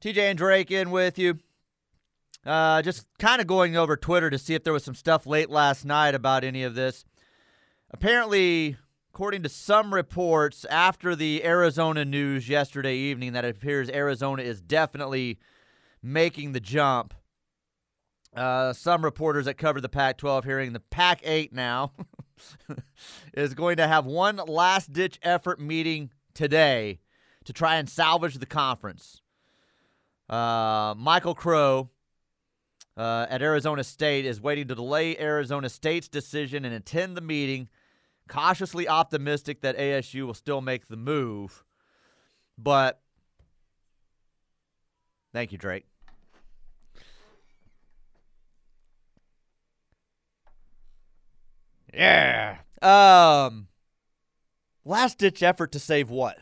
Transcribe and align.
TJ 0.00 0.18
and 0.18 0.38
Drake 0.38 0.70
in 0.70 0.90
with 0.90 1.18
you. 1.18 1.38
Uh, 2.46 2.80
just 2.80 3.06
kind 3.18 3.40
of 3.40 3.46
going 3.46 3.76
over 3.76 3.96
Twitter 3.96 4.30
to 4.30 4.38
see 4.38 4.54
if 4.54 4.64
there 4.64 4.72
was 4.72 4.84
some 4.84 4.94
stuff 4.94 5.26
late 5.26 5.50
last 5.50 5.84
night 5.84 6.14
about 6.14 6.42
any 6.42 6.62
of 6.62 6.74
this. 6.74 7.04
Apparently, 7.90 8.76
according 9.12 9.42
to 9.42 9.48
some 9.48 9.92
reports 9.92 10.64
after 10.66 11.14
the 11.14 11.44
Arizona 11.44 12.04
news 12.04 12.48
yesterday 12.48 12.96
evening, 12.96 13.34
that 13.34 13.44
it 13.44 13.56
appears 13.56 13.90
Arizona 13.90 14.42
is 14.42 14.62
definitely 14.62 15.38
making 16.02 16.52
the 16.52 16.60
jump. 16.60 17.12
Uh, 18.34 18.72
some 18.72 19.04
reporters 19.04 19.44
that 19.44 19.58
cover 19.58 19.80
the 19.80 19.88
Pac 19.88 20.16
12 20.16 20.44
hearing 20.44 20.72
the 20.72 20.80
Pac 20.80 21.20
8 21.24 21.52
now 21.52 21.92
is 23.34 23.52
going 23.52 23.76
to 23.76 23.86
have 23.86 24.06
one 24.06 24.36
last 24.36 24.94
ditch 24.94 25.18
effort 25.22 25.60
meeting 25.60 26.10
today 26.32 27.00
to 27.44 27.52
try 27.52 27.76
and 27.76 27.88
salvage 27.88 28.38
the 28.38 28.46
conference. 28.46 29.19
Uh, 30.30 30.94
Michael 30.96 31.34
Crow 31.34 31.90
uh, 32.96 33.26
at 33.28 33.42
Arizona 33.42 33.82
State 33.82 34.24
is 34.24 34.40
waiting 34.40 34.68
to 34.68 34.76
delay 34.76 35.18
Arizona 35.18 35.68
State's 35.68 36.06
decision 36.06 36.64
and 36.64 36.72
attend 36.72 37.16
the 37.16 37.20
meeting, 37.20 37.68
cautiously 38.28 38.86
optimistic 38.88 39.60
that 39.62 39.76
ASU 39.76 40.24
will 40.26 40.34
still 40.34 40.60
make 40.60 40.86
the 40.86 40.96
move. 40.96 41.64
But 42.56 43.00
thank 45.32 45.50
you, 45.50 45.58
Drake. 45.58 45.86
Yeah. 51.92 52.58
Um 52.80 53.66
last 54.84 55.18
ditch 55.18 55.42
effort 55.42 55.72
to 55.72 55.80
save 55.80 56.08
what? 56.08 56.38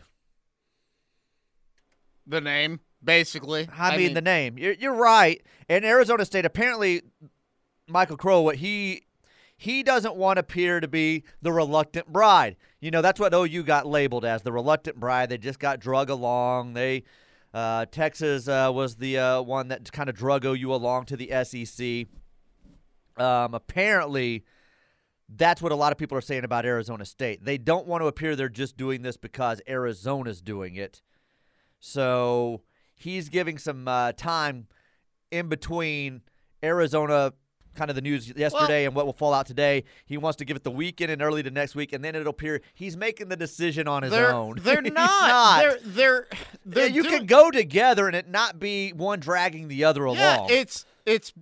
The 2.26 2.42
name, 2.42 2.80
basically. 3.08 3.66
I, 3.74 3.96
mean, 3.96 4.12
the 4.12 4.20
name. 4.20 4.58
You're, 4.58 4.74
you're 4.74 4.94
right. 4.94 5.42
And 5.68 5.82
Arizona 5.82 6.26
State 6.26 6.44
apparently 6.44 7.02
Michael 7.88 8.18
Crow 8.18 8.42
what 8.42 8.56
he 8.56 9.04
he 9.56 9.82
doesn't 9.82 10.14
want 10.14 10.36
to 10.36 10.40
appear 10.40 10.78
to 10.78 10.86
be 10.86 11.24
the 11.42 11.50
reluctant 11.50 12.12
bride. 12.12 12.56
You 12.80 12.90
know, 12.90 13.02
that's 13.02 13.18
what 13.18 13.34
OU 13.34 13.64
got 13.64 13.86
labeled 13.86 14.24
as 14.24 14.42
the 14.42 14.52
reluctant 14.52 15.00
bride. 15.00 15.30
They 15.30 15.38
just 15.38 15.58
got 15.58 15.80
drug 15.80 16.10
along. 16.10 16.74
They 16.74 17.04
uh, 17.54 17.86
Texas 17.86 18.46
uh, 18.46 18.70
was 18.72 18.96
the 18.96 19.18
uh, 19.18 19.42
one 19.42 19.68
that 19.68 19.90
kind 19.90 20.10
of 20.10 20.14
drug 20.14 20.44
OU 20.44 20.72
along 20.72 21.06
to 21.06 21.16
the 21.16 21.32
SEC. 21.44 22.06
Um, 23.16 23.54
apparently, 23.54 24.44
that's 25.34 25.62
what 25.62 25.72
a 25.72 25.76
lot 25.76 25.92
of 25.92 25.98
people 25.98 26.16
are 26.16 26.22
saying 26.22 26.44
about 26.44 26.66
Arizona 26.66 27.06
State. 27.06 27.42
They 27.42 27.56
don't 27.56 27.86
want 27.86 28.02
to 28.02 28.06
appear 28.06 28.36
they're 28.36 28.50
just 28.50 28.76
doing 28.76 29.00
this 29.00 29.16
because 29.16 29.62
Arizona's 29.66 30.42
doing 30.42 30.76
it. 30.76 31.02
So 31.80 32.60
he's 32.98 33.28
giving 33.28 33.56
some 33.58 33.88
uh, 33.88 34.12
time 34.12 34.66
in 35.30 35.48
between 35.48 36.20
Arizona, 36.62 37.32
kind 37.74 37.90
of 37.90 37.94
the 37.96 38.02
news 38.02 38.28
yesterday, 38.34 38.82
Well- 38.82 38.86
and 38.88 38.94
what 38.96 39.06
will 39.06 39.12
fall 39.12 39.32
out 39.32 39.46
today. 39.46 39.84
He 40.06 40.16
wants 40.18 40.36
to 40.38 40.44
give 40.44 40.56
it 40.56 40.64
the 40.64 40.70
weekend 40.70 41.10
and 41.12 41.22
early 41.22 41.42
to 41.42 41.50
next 41.50 41.74
week, 41.74 41.92
and 41.92 42.04
then 42.04 42.14
it'll 42.16 42.30
appear 42.30 42.60
he's 42.74 42.96
making 42.96 43.28
the 43.28 43.36
decision 43.36 43.86
on 43.88 44.02
his 44.02 44.10
They're, 44.12 44.34
own. 44.34 44.56
they're 44.60 44.82
He's 44.82 44.92
not. 44.92 45.60
They're 45.62 45.78
they're, 45.84 46.26
they're 46.66 46.86
you 46.88 47.02
doing- 47.04 47.18
can 47.18 47.26
go 47.26 47.50
together 47.50 48.06
and 48.08 48.16
it 48.16 48.28
not 48.28 48.58
be 48.58 48.90
one 48.92 49.20
dragging 49.20 49.68
the 49.68 49.84
other 49.84 50.06
Yeah, 50.08 50.38
along. 50.38 50.48
it's 50.50 50.84
it's 51.06 51.32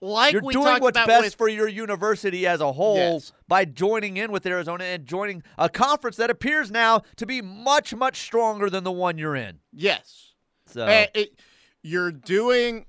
like 0.00 0.32
You're 0.32 0.40
doing 0.42 0.80
what's 0.80 0.98
best 1.06 1.22
with, 1.24 1.34
for 1.36 1.48
your 1.48 1.68
university 1.68 2.44
as 2.46 2.60
a 2.60 2.72
whole 2.72 2.96
Yes. 2.96 3.32
by 3.46 3.64
joining 3.64 4.16
in 4.16 4.32
with 4.32 4.44
Arizona 4.46 4.82
and 4.84 5.06
joining 5.06 5.44
a 5.56 5.68
conference 5.68 6.16
that 6.16 6.28
appears 6.28 6.72
now 6.72 7.02
to 7.16 7.24
be 7.26 7.40
much, 7.40 7.94
much 7.94 8.20
stronger 8.20 8.68
than 8.68 8.82
the 8.82 8.90
one 8.90 9.16
you're 9.18 9.36
in. 9.36 9.58
yes. 9.72 10.31
So 10.72 10.86
it, 11.14 11.40
you're 11.82 12.12
doing 12.12 12.86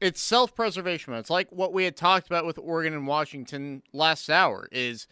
it's 0.00 0.20
self-preservation. 0.20 1.14
It's 1.14 1.30
like 1.30 1.50
what 1.50 1.72
we 1.72 1.84
had 1.84 1.96
talked 1.96 2.26
about 2.26 2.44
with 2.44 2.58
Oregon 2.58 2.92
and 2.92 3.06
Washington 3.06 3.82
last 3.92 4.28
hour 4.28 4.68
is 4.70 5.06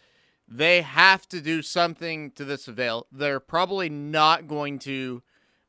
they 0.47 0.81
have 0.81 1.27
to 1.29 1.41
do 1.41 1.61
something 1.61 2.31
to 2.31 2.45
this 2.45 2.67
avail. 2.67 3.07
They're 3.11 3.39
probably 3.39 3.89
not 3.89 4.47
going 4.47 4.79
to 4.79 5.23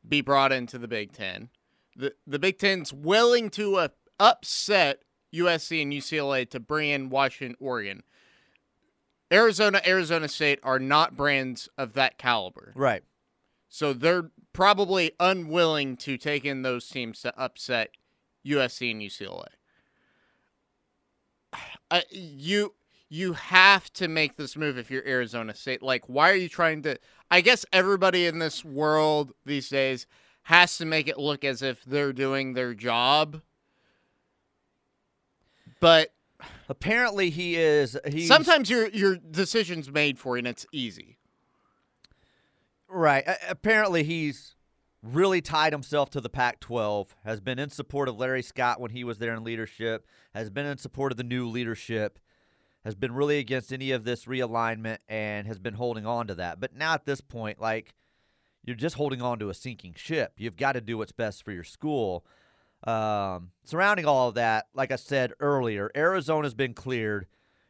be 0.06 0.20
brought 0.20 0.52
into 0.52 0.78
the 0.78 0.88
Big 0.88 1.12
10. 1.12 1.48
The 1.96 2.14
the 2.26 2.38
Big 2.38 2.58
10's 2.58 2.92
willing 2.92 3.48
to 3.50 3.76
uh, 3.76 3.88
upset 4.20 5.02
USC 5.34 5.82
and 5.82 5.92
UCLA 5.92 6.48
to 6.50 6.60
bring 6.60 6.90
in 6.90 7.08
Washington, 7.08 7.56
Oregon. 7.58 8.02
Arizona, 9.32 9.80
Arizona 9.84 10.28
State 10.28 10.60
are 10.62 10.78
not 10.78 11.16
brands 11.16 11.68
of 11.76 11.94
that 11.94 12.18
caliber. 12.18 12.72
right. 12.74 13.02
So 13.68 13.92
they're 13.92 14.30
probably 14.56 15.12
unwilling 15.20 15.96
to 15.98 16.16
take 16.16 16.44
in 16.44 16.62
those 16.62 16.88
teams 16.88 17.20
to 17.20 17.38
upset 17.38 17.90
USC 18.46 18.90
and 18.90 19.02
UCLA. 19.02 19.48
Uh, 21.90 22.00
you 22.10 22.74
you 23.08 23.34
have 23.34 23.92
to 23.92 24.08
make 24.08 24.36
this 24.36 24.56
move 24.56 24.78
if 24.78 24.90
you're 24.90 25.06
Arizona 25.06 25.54
State. 25.54 25.80
Like, 25.80 26.08
why 26.08 26.30
are 26.30 26.36
you 26.36 26.48
trying 26.48 26.82
to? 26.82 26.98
I 27.30 27.40
guess 27.40 27.64
everybody 27.72 28.26
in 28.26 28.38
this 28.38 28.64
world 28.64 29.32
these 29.44 29.68
days 29.68 30.06
has 30.44 30.78
to 30.78 30.86
make 30.86 31.06
it 31.06 31.18
look 31.18 31.44
as 31.44 31.60
if 31.60 31.84
they're 31.84 32.12
doing 32.12 32.54
their 32.54 32.72
job. 32.72 33.42
But 35.80 36.12
Apparently 36.68 37.30
he 37.30 37.56
is 37.56 37.96
he's 38.06 38.28
sometimes 38.28 38.68
your 38.68 38.88
your 38.88 39.16
decision's 39.16 39.90
made 39.90 40.18
for 40.18 40.36
you 40.36 40.40
and 40.40 40.48
it's 40.48 40.66
easy. 40.72 41.15
Right. 42.88 43.24
Apparently 43.48 44.02
he's 44.02 44.54
really 45.02 45.40
tied 45.40 45.72
himself 45.72 46.10
to 46.10 46.20
the 46.20 46.28
Pac-12. 46.28 47.08
Has 47.24 47.40
been 47.40 47.58
in 47.58 47.70
support 47.70 48.08
of 48.08 48.16
Larry 48.16 48.42
Scott 48.42 48.80
when 48.80 48.90
he 48.90 49.04
was 49.04 49.18
there 49.18 49.34
in 49.34 49.44
leadership. 49.44 50.06
Has 50.34 50.50
been 50.50 50.66
in 50.66 50.78
support 50.78 51.12
of 51.12 51.18
the 51.18 51.24
new 51.24 51.48
leadership. 51.48 52.18
Has 52.84 52.94
been 52.94 53.12
really 53.12 53.38
against 53.38 53.72
any 53.72 53.90
of 53.90 54.04
this 54.04 54.26
realignment 54.26 54.98
and 55.08 55.46
has 55.46 55.58
been 55.58 55.74
holding 55.74 56.06
on 56.06 56.26
to 56.28 56.34
that. 56.36 56.60
But 56.60 56.74
now 56.74 56.94
at 56.94 57.04
this 57.04 57.20
point, 57.20 57.60
like 57.60 57.94
you're 58.64 58.76
just 58.76 58.96
holding 58.96 59.22
on 59.22 59.38
to 59.38 59.48
a 59.48 59.54
sinking 59.54 59.94
ship. 59.96 60.34
You've 60.36 60.56
got 60.56 60.72
to 60.72 60.80
do 60.80 60.98
what's 60.98 61.12
best 61.12 61.44
for 61.44 61.52
your 61.52 61.64
school. 61.64 62.26
Um, 62.84 63.52
surrounding 63.64 64.06
all 64.06 64.28
of 64.28 64.34
that, 64.34 64.66
like 64.74 64.90
I 64.92 64.96
said 64.96 65.32
earlier, 65.40 65.90
Arizona's 65.96 66.54
been 66.54 66.74
cleared. 66.74 67.26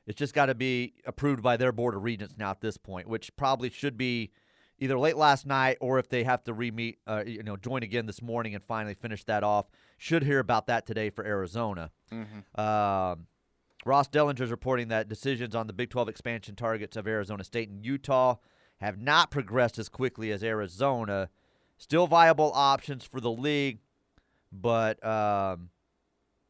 It's 0.06 0.18
just 0.18 0.34
got 0.34 0.46
to 0.46 0.54
be 0.54 0.94
approved 1.04 1.42
by 1.42 1.56
their 1.56 1.72
board 1.72 1.94
of 1.94 2.02
regents 2.02 2.34
now 2.38 2.50
at 2.50 2.60
this 2.60 2.76
point, 2.76 3.08
which 3.08 3.34
probably 3.36 3.70
should 3.70 3.96
be 3.96 4.30
either 4.78 4.98
late 4.98 5.16
last 5.16 5.46
night 5.46 5.78
or 5.80 5.98
if 5.98 6.08
they 6.08 6.24
have 6.24 6.44
to 6.44 6.52
re-meet, 6.52 6.98
uh, 7.06 7.22
you 7.26 7.42
know, 7.42 7.56
join 7.56 7.82
again 7.82 8.06
this 8.06 8.20
morning 8.20 8.54
and 8.54 8.62
finally 8.64 8.94
finish 8.94 9.24
that 9.24 9.42
off. 9.42 9.66
Should 9.98 10.24
hear 10.24 10.38
about 10.38 10.66
that 10.66 10.86
today 10.86 11.10
for 11.10 11.24
Arizona. 11.24 11.90
Um, 12.60 13.26
Ross 13.84 14.08
Dellenger 14.08 14.40
is 14.42 14.50
reporting 14.50 14.88
that 14.88 15.08
decisions 15.08 15.54
on 15.54 15.66
the 15.66 15.72
Big 15.72 15.90
12 15.90 16.08
expansion 16.08 16.56
targets 16.56 16.96
of 16.96 17.06
Arizona 17.06 17.44
State 17.44 17.68
and 17.68 17.84
Utah 17.84 18.36
have 18.80 19.00
not 19.00 19.30
progressed 19.30 19.78
as 19.78 19.88
quickly 19.88 20.30
as 20.32 20.42
Arizona. 20.42 21.30
Still 21.78 22.06
viable 22.06 22.52
options 22.54 23.04
for 23.04 23.20
the 23.20 23.30
league, 23.30 23.78
but 24.50 25.04
um, 25.06 25.70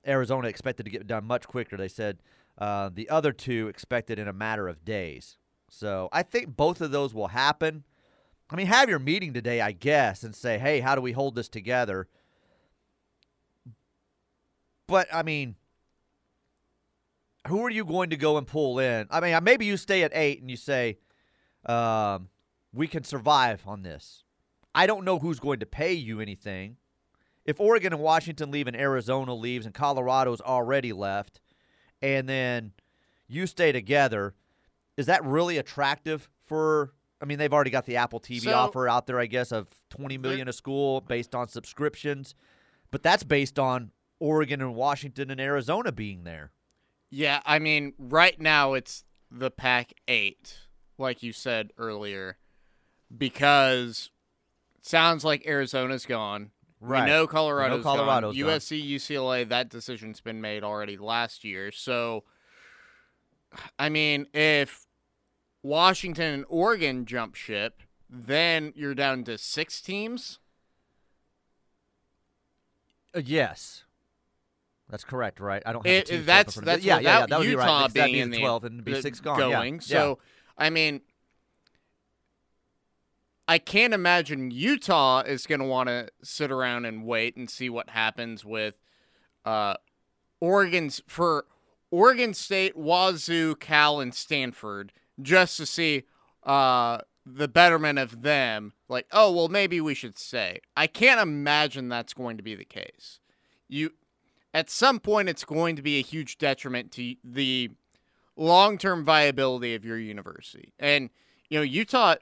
Arizona 0.07 0.49
expected 0.49 0.85
to 0.85 0.91
get 0.91 1.07
done 1.07 1.25
much 1.25 1.47
quicker. 1.47 1.77
They 1.77 1.89
said 1.89 2.19
uh, 2.59 2.91
the 2.93 3.09
other 3.11 3.33
two 3.33 3.69
expected 3.69 4.19
in 4.19 4.29
a 4.29 4.33
matter 4.33 4.67
of 4.67 4.85
days. 4.85 5.37
So 5.69 6.09
I 6.13 6.23
think 6.23 6.57
both 6.57 6.81
of 6.81 6.91
those 6.91 7.13
will 7.13 7.29
happen. 7.29 7.85
I 8.49 8.55
mean, 8.55 8.67
have 8.67 8.89
your 8.89 9.01
meeting 9.01 9.33
today, 9.33 9.61
I 9.61 9.73
guess, 9.73 10.23
and 10.23 10.35
say, 10.35 10.59
hey, 10.59 10.81
how 10.81 10.95
do 10.95 11.01
we 11.01 11.13
hold 11.13 11.35
this 11.35 11.49
together? 11.49 12.07
But, 14.87 15.09
I 15.13 15.25
mean, 15.25 15.57
who 17.49 17.65
are 17.65 17.71
you 17.71 17.85
going 17.85 18.11
to 18.11 18.17
go 18.17 18.37
and 18.39 18.47
pull 18.47 18.79
in? 18.79 19.09
I 19.11 19.21
mean, 19.21 19.37
maybe 19.43 19.67
you 19.67 19.77
stay 19.77 20.05
at 20.05 20.13
eight 20.15 20.41
and 20.41 20.49
you 20.49 20.57
say, 20.57 20.99
um, 21.65 22.29
we 22.73 22.87
can 22.87 23.03
survive 23.03 23.63
on 23.67 23.83
this. 23.83 24.23
I 24.75 24.87
don't 24.87 25.05
know 25.05 25.19
who's 25.19 25.41
going 25.41 25.59
to 25.61 25.67
pay 25.67 25.95
you 25.95 26.21
anything. 26.21 26.77
If 27.45 27.59
Oregon 27.59 27.93
and 27.93 28.03
Washington 28.03 28.53
leave 28.53 28.69
and 28.69 28.77
Arizona 28.77 29.35
leaves 29.35 29.67
and 29.67 29.75
Colorado's 29.75 30.41
already 30.41 30.93
left, 30.93 31.41
and 32.01 32.29
then 32.29 32.73
you 33.27 33.49
stay 33.49 33.73
together, 33.73 34.35
is 34.97 35.07
that 35.07 35.25
really 35.25 35.59
attractive 35.59 36.29
for? 36.45 36.93
I 37.21 37.25
mean, 37.25 37.39
they've 37.39 37.53
already 37.53 37.71
got 37.71 37.87
the 37.87 37.97
Apple 37.97 38.21
TV 38.21 38.41
So- 38.43 38.53
offer 38.55 38.89
out 38.89 39.07
there, 39.07 39.19
I 39.19 39.27
guess, 39.27 39.53
of 39.53 39.69
twenty 39.91 40.19
million 40.19 40.49
a 40.49 40.53
school 40.53 41.01
based 41.01 41.35
on 41.35 41.49
subscriptions, 41.49 42.35
but 42.91 43.03
that's 43.03 43.23
based 43.25 43.59
on 43.59 43.91
Oregon 44.21 44.61
and 44.61 44.75
Washington 44.75 45.31
and 45.31 45.41
Arizona 45.41 45.93
being 45.93 46.25
there. 46.25 46.53
Yeah, 47.11 47.41
I 47.47 47.59
mean, 47.59 47.95
right 47.99 48.39
now 48.41 48.75
it's 48.75 49.05
the 49.31 49.51
Pac 49.51 49.93
8, 50.09 50.59
like 50.99 51.23
you 51.23 51.33
said 51.33 51.73
earlier, 51.79 52.39
because 53.17 54.11
it 54.77 54.87
sounds 54.87 55.25
like 55.25 55.47
Arizona's 55.47 56.07
gone. 56.07 56.51
Right. 56.81 57.05
We 57.05 57.11
know 57.11 57.27
Colorado's, 57.27 57.83
Colorado's 57.83 58.37
gone. 58.37 58.45
gone. 58.47 58.55
USC, 58.55 58.95
UCLA, 58.95 59.49
that 59.49 59.69
decision's 59.69 60.21
been 60.21 60.41
made 60.41 60.63
already 60.65 60.97
last 60.97 61.45
year. 61.45 61.73
So, 61.73 62.25
I 63.79 63.89
mean, 63.89 64.27
if 64.35 64.86
Washington 65.67 66.33
and 66.33 66.45
Oregon 66.49 67.05
jump 67.05 67.35
ship, 67.35 67.83
then 68.09 68.73
you're 68.77 68.95
down 68.95 69.25
to 69.25 69.37
six 69.37 69.81
teams. 69.81 70.39
Uh, 73.15 73.21
yes. 73.25 73.85
That's 74.89 75.05
correct, 75.05 75.41
right? 75.41 75.63
I 75.67 75.73
don't 75.73 75.85
have 75.85 75.93
It- 75.95 76.07
the 76.07 76.13
teams 76.13 76.27
that's 76.27 76.55
that's 76.55 76.85
yeah, 76.85 77.01
yeah, 77.01 77.19
yeah, 77.21 77.27
that 77.27 77.39
would 77.39 77.45
be 77.47 77.57
right. 77.57 77.65
Utah 77.65 77.81
that'd 77.89 77.95
being 77.95 78.13
be 78.13 78.21
in 78.21 78.31
the 78.31 78.37
the 78.37 78.43
12 78.43 78.65
and 78.65 78.85
be 78.85 79.01
six 79.01 79.21
gone. 79.21 79.39
going. 79.39 79.75
yeah. 79.75 79.81
So 79.81 80.19
I 80.57 80.71
mean, 80.71 81.01
I 83.49 83.59
can't 83.59 83.95
imagine 83.95 84.51
Utah 84.51 85.21
is 85.23 85.47
going 85.47 85.61
to 85.61 85.67
want 85.67 85.89
to 85.89 86.09
sit 86.23 86.51
around 86.51 86.85
and 86.85 87.05
wait 87.05 87.37
and 87.37 87.49
see 87.51 87.69
what 87.71 87.91
happens 87.91 88.45
with 88.45 88.75
uh, 89.45 89.75
Oregon's 90.41 91.01
for 91.07 91.47
Oregon 91.91 92.35
State, 92.35 92.77
Wazoo, 92.77 93.55
Cal, 93.57 94.01
and 94.01 94.15
Stanford 94.15 94.93
just 95.21 95.57
to 95.59 95.67
see 95.67 96.05
uh, 96.45 96.99
the 97.25 97.49
betterment 97.49 97.99
of 97.99 98.23
them. 98.23 98.73
Like, 98.89 99.07
oh 99.13 99.33
well, 99.33 99.49
maybe 99.49 99.81
we 99.81 99.95
should 99.95 100.19
say. 100.19 100.61
I 100.77 100.87
can't 100.87 101.21
imagine 101.21 101.89
that's 101.89 102.15
going 102.15 102.37
to 102.37 102.43
be 102.43 102.55
the 102.55 102.65
case. 102.65 103.21
You, 103.69 103.91
at 104.55 104.71
some 104.71 105.01
point, 105.01 105.29
it's 105.29 105.45
going 105.45 105.77
to 105.77 105.83
be 105.83 105.99
a 105.99 106.03
huge 106.03 106.39
detriment 106.39 106.93
to 106.93 107.17
the 107.25 107.71
long-term 108.37 109.05
viability 109.05 109.75
of 109.75 109.85
your 109.85 109.99
university. 109.99 110.73
And 110.79 111.11
you 111.49 111.59
know, 111.59 111.63
Utah 111.63 112.17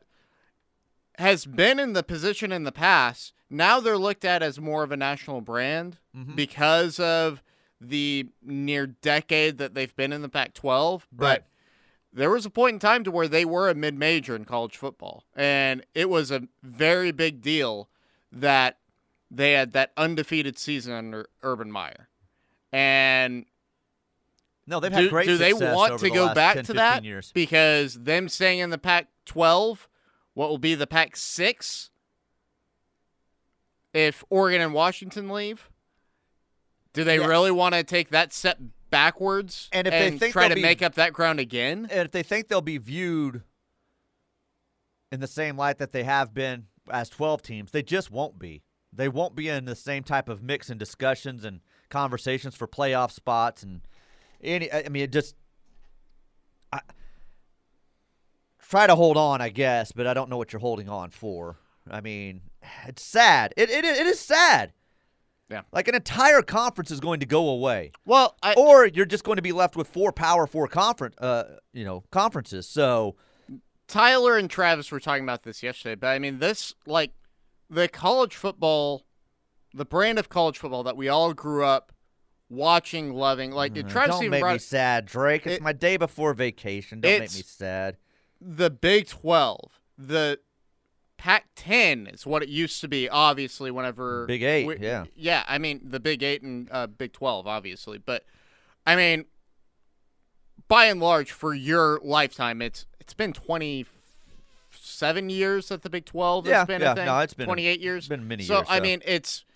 has 1.19 1.47
been 1.47 1.79
in 1.79 1.93
the 1.93 2.03
position 2.03 2.51
in 2.53 2.65
the 2.65 2.73
past. 2.73 3.33
Now 3.49 3.79
they're 3.81 3.99
looked 3.99 4.25
at 4.25 4.43
as 4.43 4.61
more 4.61 4.83
of 4.83 4.91
a 4.91 4.97
national 4.97 5.41
brand 5.43 5.99
Mhm. 6.17 6.35
because 6.35 6.99
of 6.99 7.43
the 7.81 8.27
near 8.43 8.87
decade 8.87 9.59
that 9.59 9.75
they've 9.75 9.95
been 9.95 10.13
in 10.13 10.23
the 10.23 10.29
Pac-12. 10.29 11.07
But 11.13 11.25
Right. 11.25 11.43
There 12.15 12.31
was 12.31 12.47
a 12.47 12.51
point 12.51 12.75
in 12.75 12.79
time 12.79 13.03
to 13.05 13.11
where 13.11 13.27
they 13.29 13.45
were 13.45 13.69
a 13.69 13.75
mid-major 13.75 14.37
in 14.37 14.45
college 14.45 14.77
football, 14.77 15.25
and 15.35 15.85
it 15.95 16.09
was 16.09 16.31
a 16.31 16.49
very 16.63 17.11
big 17.11 17.43
deal 17.43 17.89
that 18.31 18.79
they 19.31 19.53
had 19.53 19.73
that 19.73 19.93
undefeated 19.97 20.57
season 20.59 20.93
under 20.95 21.29
Urban 21.43 21.71
Meyer. 21.73 22.09
And 22.73 23.47
No, 24.67 24.79
they've 24.81 24.93
do, 24.93 25.03
had 25.03 25.11
great 25.11 25.27
do 25.27 25.37
they 25.37 25.51
success 25.51 25.75
want 25.77 25.93
over 25.93 26.07
to 26.07 26.11
the 26.11 26.15
go 26.15 26.33
back 26.35 26.55
10, 26.57 26.65
to 26.67 26.73
that? 26.75 27.05
Years. 27.05 27.33
Because 27.35 27.95
them 27.95 28.29
staying 28.29 28.61
in 28.61 28.71
the 28.71 28.79
Pac 28.79 29.09
12, 29.27 29.89
what 30.35 30.49
will 30.49 30.59
be 30.59 30.75
the 30.77 30.87
Pac 30.87 31.17
6 31.17 31.91
if 33.93 34.25
Oregon 34.31 34.61
and 34.61 34.73
Washington 34.75 35.29
leave? 35.29 35.69
Do 36.93 37.03
they 37.05 37.19
Yeah. 37.19 37.27
really 37.27 37.51
want 37.51 37.75
to 37.75 37.83
take 37.83 38.11
that 38.11 38.33
step 38.33 38.59
backwards 38.95 39.69
And 39.73 39.87
if 39.89 39.93
they 39.93 40.17
think 40.17 40.33
try 40.33 40.49
to 40.49 40.55
be- 40.55 40.63
make 40.63 40.83
up 40.83 40.95
that 40.95 41.13
ground 41.13 41.41
again? 41.41 41.89
And 41.91 42.07
if 42.07 42.13
they 42.13 42.23
think 42.23 42.49
they'll 42.49 42.61
be 42.61 42.79
viewed 42.79 43.43
in 45.11 45.21
the 45.21 45.27
same 45.27 45.57
light 45.57 45.79
that 45.79 45.91
they 45.93 46.05
have 46.05 46.33
been 46.33 46.67
as 46.91 47.09
12 47.09 47.43
teams, 47.43 47.71
they 47.73 47.83
just 47.83 48.11
won't 48.11 48.39
be. 48.39 48.63
They 48.93 49.09
won't 49.09 49.35
be 49.35 49.49
in 49.49 49.65
the 49.65 49.75
same 49.75 50.05
type 50.05 50.29
of 50.29 50.43
mix 50.43 50.71
and 50.71 50.79
discussions 50.79 51.45
and 51.45 51.61
conversations 51.91 52.55
for 52.55 52.69
playoff 52.69 53.11
spots 53.11 53.65
and 53.65 53.81
any. 54.43 54.71
I 54.71 54.85
I 54.87 54.89
mean, 54.89 55.03
it 55.03 55.13
just. 55.13 55.35
I, 56.73 56.81
try 58.69 58.87
to 58.87 58.95
hold 58.95 59.17
on, 59.17 59.41
I 59.41 59.49
guess, 59.49 59.93
but 59.93 60.07
I 60.07 60.15
don't 60.15 60.31
know 60.31 60.37
what 60.37 60.53
you're 60.53 60.61
holding 60.61 60.89
on 60.89 61.11
for. 61.11 61.57
I 61.91 62.01
mean, 62.01 62.43
it's 62.87 63.03
sad. 63.03 63.53
It 63.57 63.71
it, 63.71 63.85
it 63.85 64.07
is 64.07 64.21
sad. 64.21 64.73
Yeah. 65.51 65.63
Like 65.73 65.89
an 65.89 65.95
entire 65.95 66.43
conference 66.43 66.91
is 66.91 67.01
going 67.01 67.21
to 67.21 67.27
go 67.27 67.49
away 67.51 67.93
Well, 68.07 68.37
I, 68.43 68.55
or 68.55 68.87
you're 68.87 69.05
just 69.05 69.25
going 69.25 69.37
to 69.37 69.43
be 69.43 69.53
left 69.53 69.77
with 69.77 69.87
four 69.89 70.11
Power 70.13 70.47
Four 70.47 70.69
conference, 70.69 71.17
uh, 71.19 71.45
you 71.73 71.85
know, 71.85 72.03
conferences. 72.11 72.67
So 72.67 73.17
Tyler 73.87 74.39
and 74.39 74.49
Travis 74.49 74.91
were 74.91 75.01
talking 75.01 75.23
about 75.25 75.43
this 75.43 75.63
yesterday, 75.63 75.95
but 75.97 76.07
I 76.09 76.19
mean, 76.19 76.39
this, 76.39 76.75
like, 76.87 77.13
the 77.69 77.89
college 77.89 78.35
football, 78.35 79.05
the 79.75 79.85
brand 79.85 80.19
of 80.19 80.29
college 80.31 80.57
football 80.59 80.83
that 80.85 80.97
we 80.97 81.09
all 81.09 81.35
grew 81.35 81.65
up 81.65 81.93
watching, 82.49 83.13
loving, 83.13 83.51
like, 83.51 83.77
uh, 83.77 83.83
Travis 83.83 84.19
don't 84.21 84.31
make 84.31 84.41
brought 84.41 84.55
me 84.55 84.59
sad, 84.59 85.05
Drake. 85.07 85.47
It's 85.47 85.57
It- 85.57 85.63
my 85.63 85.73
day 85.73 85.97
before 85.99 86.33
vacation. 86.33 87.01
Don't 87.01 87.11
make 87.21 87.35
me 87.35 87.43
sad. 87.43 87.99
the 88.41 88.71
Big 88.71 89.07
12, 89.09 89.81
the 89.99 90.39
Pac 91.25 91.47
10 91.57 92.07
is 92.09 92.27
what 92.27 92.43
it 92.43 92.51
used 92.51 92.83
to 92.83 92.89
be, 92.89 93.09
obviously, 93.09 93.71
whenever. 93.71 94.27
Big 94.27 94.43
Eight, 94.43 94.67
we- 94.67 94.77
yeah. 94.79 95.07
Yeah, 95.17 95.43
I 95.49 95.57
mean, 95.57 95.81
the 95.83 95.99
Big 95.99 96.23
8 96.23 96.43
and 96.43 96.69
uh, 96.71 96.87
Big 96.87 97.15
12, 97.15 97.47
obviously. 97.47 97.97
But, 97.97 98.27
I 98.87 98.95
mean, 98.95 99.25
by 100.69 100.85
and 100.85 101.01
large, 101.01 101.33
for 101.33 101.55
your 101.55 101.99
lifetime, 102.05 102.61
it's 102.61 102.85
it's 103.01 103.15
been 103.15 103.33
27 103.33 105.31
years 105.31 105.69
that 105.69 105.81
the 105.81 105.89
Big 105.89 106.05
12 106.05 106.47
Yeah, 106.47 106.59
has 106.59 106.67
been 106.67 106.83
yeah, 106.83 106.93
a 106.93 106.95
thing. 106.95 107.07
no, 107.07 107.19
it's 107.21 107.33
been 107.33 107.45
a- 107.45 107.47
28 107.47 107.81
years. 107.81 107.99
It's 108.05 108.09
been 108.09 108.29
many 108.29 108.45
years. 108.45 108.49
so. 108.59 108.65
I 108.69 108.81
mean, 108.81 109.01
it's 109.07 109.47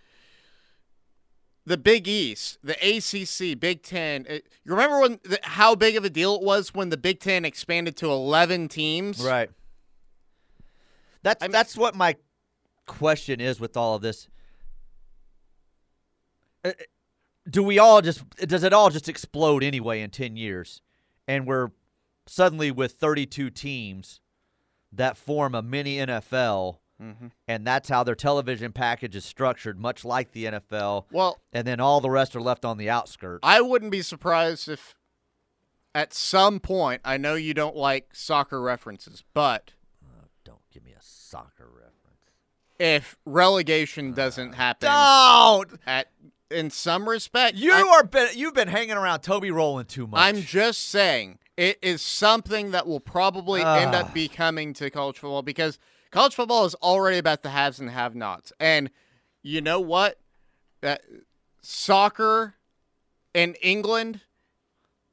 the 1.67 1.77
Big 1.77 2.09
East, 2.09 2.57
the 2.65 2.77
ACC, 2.83 3.61
Big 3.61 3.83
Ten. 3.83 4.25
It, 4.27 4.47
you 4.65 4.71
remember 4.73 5.01
when 5.01 5.21
the, 5.23 5.39
how 5.43 5.75
big 5.75 5.97
of 5.97 6.05
a 6.07 6.09
deal 6.11 6.35
it 6.37 6.43
was 6.43 6.73
when 6.73 6.89
the 6.89 6.97
Big 6.97 7.21
Ten 7.21 7.45
expanded 7.45 7.95
to 7.99 8.11
11 8.11 8.69
teams? 8.69 9.23
right. 9.23 9.51
That's 11.23 11.43
I 11.43 11.47
mean- 11.47 11.53
that's 11.53 11.77
what 11.77 11.95
my 11.95 12.17
question 12.87 13.41
is 13.41 13.61
with 13.61 13.77
all 13.77 13.95
of 13.97 14.03
this. 14.03 14.29
Uh, 16.65 16.73
Do 17.49 17.63
we 17.63 17.79
all 17.79 18.03
just 18.03 18.29
does 18.37 18.63
it 18.63 18.73
all 18.73 18.91
just 18.91 19.09
explode 19.09 19.63
anyway 19.63 20.01
in 20.03 20.11
ten 20.11 20.37
years, 20.37 20.83
and 21.27 21.47
we're 21.47 21.71
suddenly 22.27 22.71
with 22.71 22.93
thirty-two 22.93 23.51
teams 23.51 24.21
that 24.93 25.17
form 25.17 25.55
a 25.55 25.63
mini 25.63 25.97
NFL? 25.99 26.79
Mhm. 27.01 27.31
and 27.47 27.65
that's 27.65 27.89
how 27.89 28.03
their 28.03 28.17
television 28.17 28.73
package 28.73 29.15
is 29.15 29.25
structured, 29.25 29.79
much 29.79 30.05
like 30.05 30.33
the 30.33 30.47
NFL. 30.47 31.07
Well, 31.13 31.39
And 31.53 31.65
then 31.65 31.79
all 31.79 32.01
the 32.01 32.11
rest 32.11 32.35
are 32.35 32.41
left 32.41 32.65
on 32.65 32.77
the 32.77 32.91
outskirts. 32.91 33.39
I 33.45 33.61
wouldn't 33.61 33.93
be 33.93 34.03
surprised 34.03 34.69
if 34.69 34.97
at 35.95 36.13
some 36.13 36.59
point, 36.59 37.01
I 37.05 37.17
know 37.17 37.37
you 37.37 37.55
don't 37.55 37.77
like 37.77 38.17
soccer 38.17 38.61
references, 38.61 39.23
but 39.33 39.75
Don't 40.43 40.69
give 40.73 40.83
me 40.83 40.91
a 40.91 41.01
soccer 41.29 41.67
reference. 41.67 41.95
if 42.79 43.17
relegation 43.25 44.13
doesn't 44.13 44.53
happen 44.55 44.89
Don't. 44.89 45.81
at 45.87 46.09
in 46.51 46.71
some 46.71 47.09
respect, 47.09 47.57
You 47.57 47.73
I'm, 47.73 47.87
are 47.89 48.05
been 48.05 48.29
you've 48.35 48.55
been 48.55 48.69
hanging 48.69 48.97
around 48.97 49.21
Toby 49.21 49.51
Rowland 49.51 49.89
too 49.89 50.07
much. 50.07 50.19
I'm 50.21 50.41
just 50.43 50.89
saying 50.89 51.39
it 51.57 51.79
is 51.83 52.01
something 52.01 52.71
that 52.71 52.87
will 52.87 53.01
probably 53.01 53.61
end 53.61 53.95
Ah. 53.95 54.01
up 54.01 54.15
becoming 54.15 54.73
to 54.75 54.89
college 54.91 55.19
football 55.19 55.43
because 55.43 55.79
college 56.11 56.35
football 56.35 56.65
is 56.65 56.75
already 56.77 57.19
about 57.19 57.43
the 57.43 57.51
haves 57.51 57.79
and 57.81 57.91
have-nots. 57.91 58.53
And 58.59 58.91
you 59.43 59.61
know 59.61 59.79
what? 59.81 60.19
That 60.81 61.03
soccer 61.61 62.55
in 63.35 63.55
England, 63.57 64.21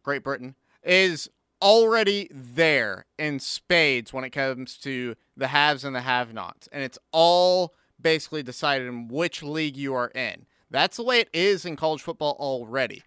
Great 0.03 0.23
Britain, 0.23 0.55
is 0.83 1.29
already 1.61 2.29
there 2.31 3.05
in 3.17 3.39
spades 3.39 4.13
when 4.13 4.23
it 4.23 4.31
comes 4.31 4.77
to 4.77 5.15
the 5.35 5.47
haves 5.47 5.83
and 5.83 5.95
the 5.95 6.01
have-nots. 6.01 6.67
And 6.71 6.83
it's 6.83 6.99
all 7.11 7.73
basically 8.01 8.43
decided 8.43 8.87
in 8.87 9.07
which 9.07 9.41
league 9.41 9.77
you 9.77 9.93
are 9.93 10.09
in. 10.09 10.45
That's 10.69 10.97
the 10.97 11.03
way 11.03 11.19
it 11.21 11.29
is 11.33 11.65
in 11.65 11.75
college 11.75 12.01
football 12.01 12.35
already. 12.39 13.03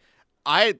I 0.47 0.78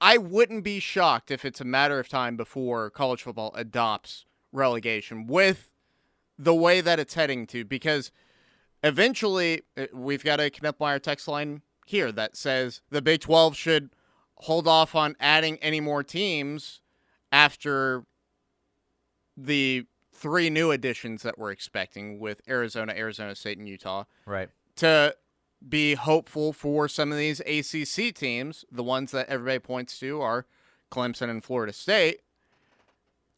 I 0.00 0.18
wouldn't 0.18 0.62
be 0.62 0.78
shocked 0.78 1.30
if 1.30 1.44
it's 1.44 1.60
a 1.60 1.64
matter 1.64 1.98
of 1.98 2.08
time 2.08 2.36
before 2.36 2.90
college 2.90 3.22
football 3.22 3.52
adopts 3.54 4.26
relegation 4.52 5.26
with 5.26 5.70
the 6.38 6.54
way 6.54 6.80
that 6.80 6.98
it's 6.98 7.14
heading 7.14 7.46
to 7.46 7.64
because 7.64 8.10
eventually 8.82 9.62
uh, 9.76 9.86
we've 9.94 10.24
got 10.24 10.38
a 10.38 10.50
Knippelmeyer 10.50 11.00
text 11.00 11.28
line 11.28 11.62
here 11.86 12.12
that 12.12 12.36
says 12.36 12.82
the 12.90 13.00
Big 13.00 13.20
12 13.20 13.56
should 13.56 13.90
hold 14.40 14.68
off 14.68 14.94
on 14.94 15.16
adding 15.18 15.56
any 15.62 15.80
more 15.80 16.02
teams 16.02 16.80
after 17.36 18.06
the 19.36 19.84
three 20.10 20.48
new 20.48 20.70
additions 20.70 21.22
that 21.22 21.38
we're 21.38 21.50
expecting 21.50 22.18
with 22.18 22.40
Arizona, 22.48 22.94
Arizona 22.96 23.34
State, 23.34 23.58
and 23.58 23.68
Utah 23.68 24.04
right. 24.24 24.48
to 24.76 25.14
be 25.68 25.94
hopeful 25.94 26.54
for 26.54 26.88
some 26.88 27.12
of 27.12 27.18
these 27.18 27.40
ACC 27.40 28.14
teams. 28.14 28.64
The 28.72 28.82
ones 28.82 29.10
that 29.10 29.28
everybody 29.28 29.58
points 29.58 29.98
to 29.98 30.22
are 30.22 30.46
Clemson 30.90 31.28
and 31.28 31.44
Florida 31.44 31.74
State. 31.74 32.20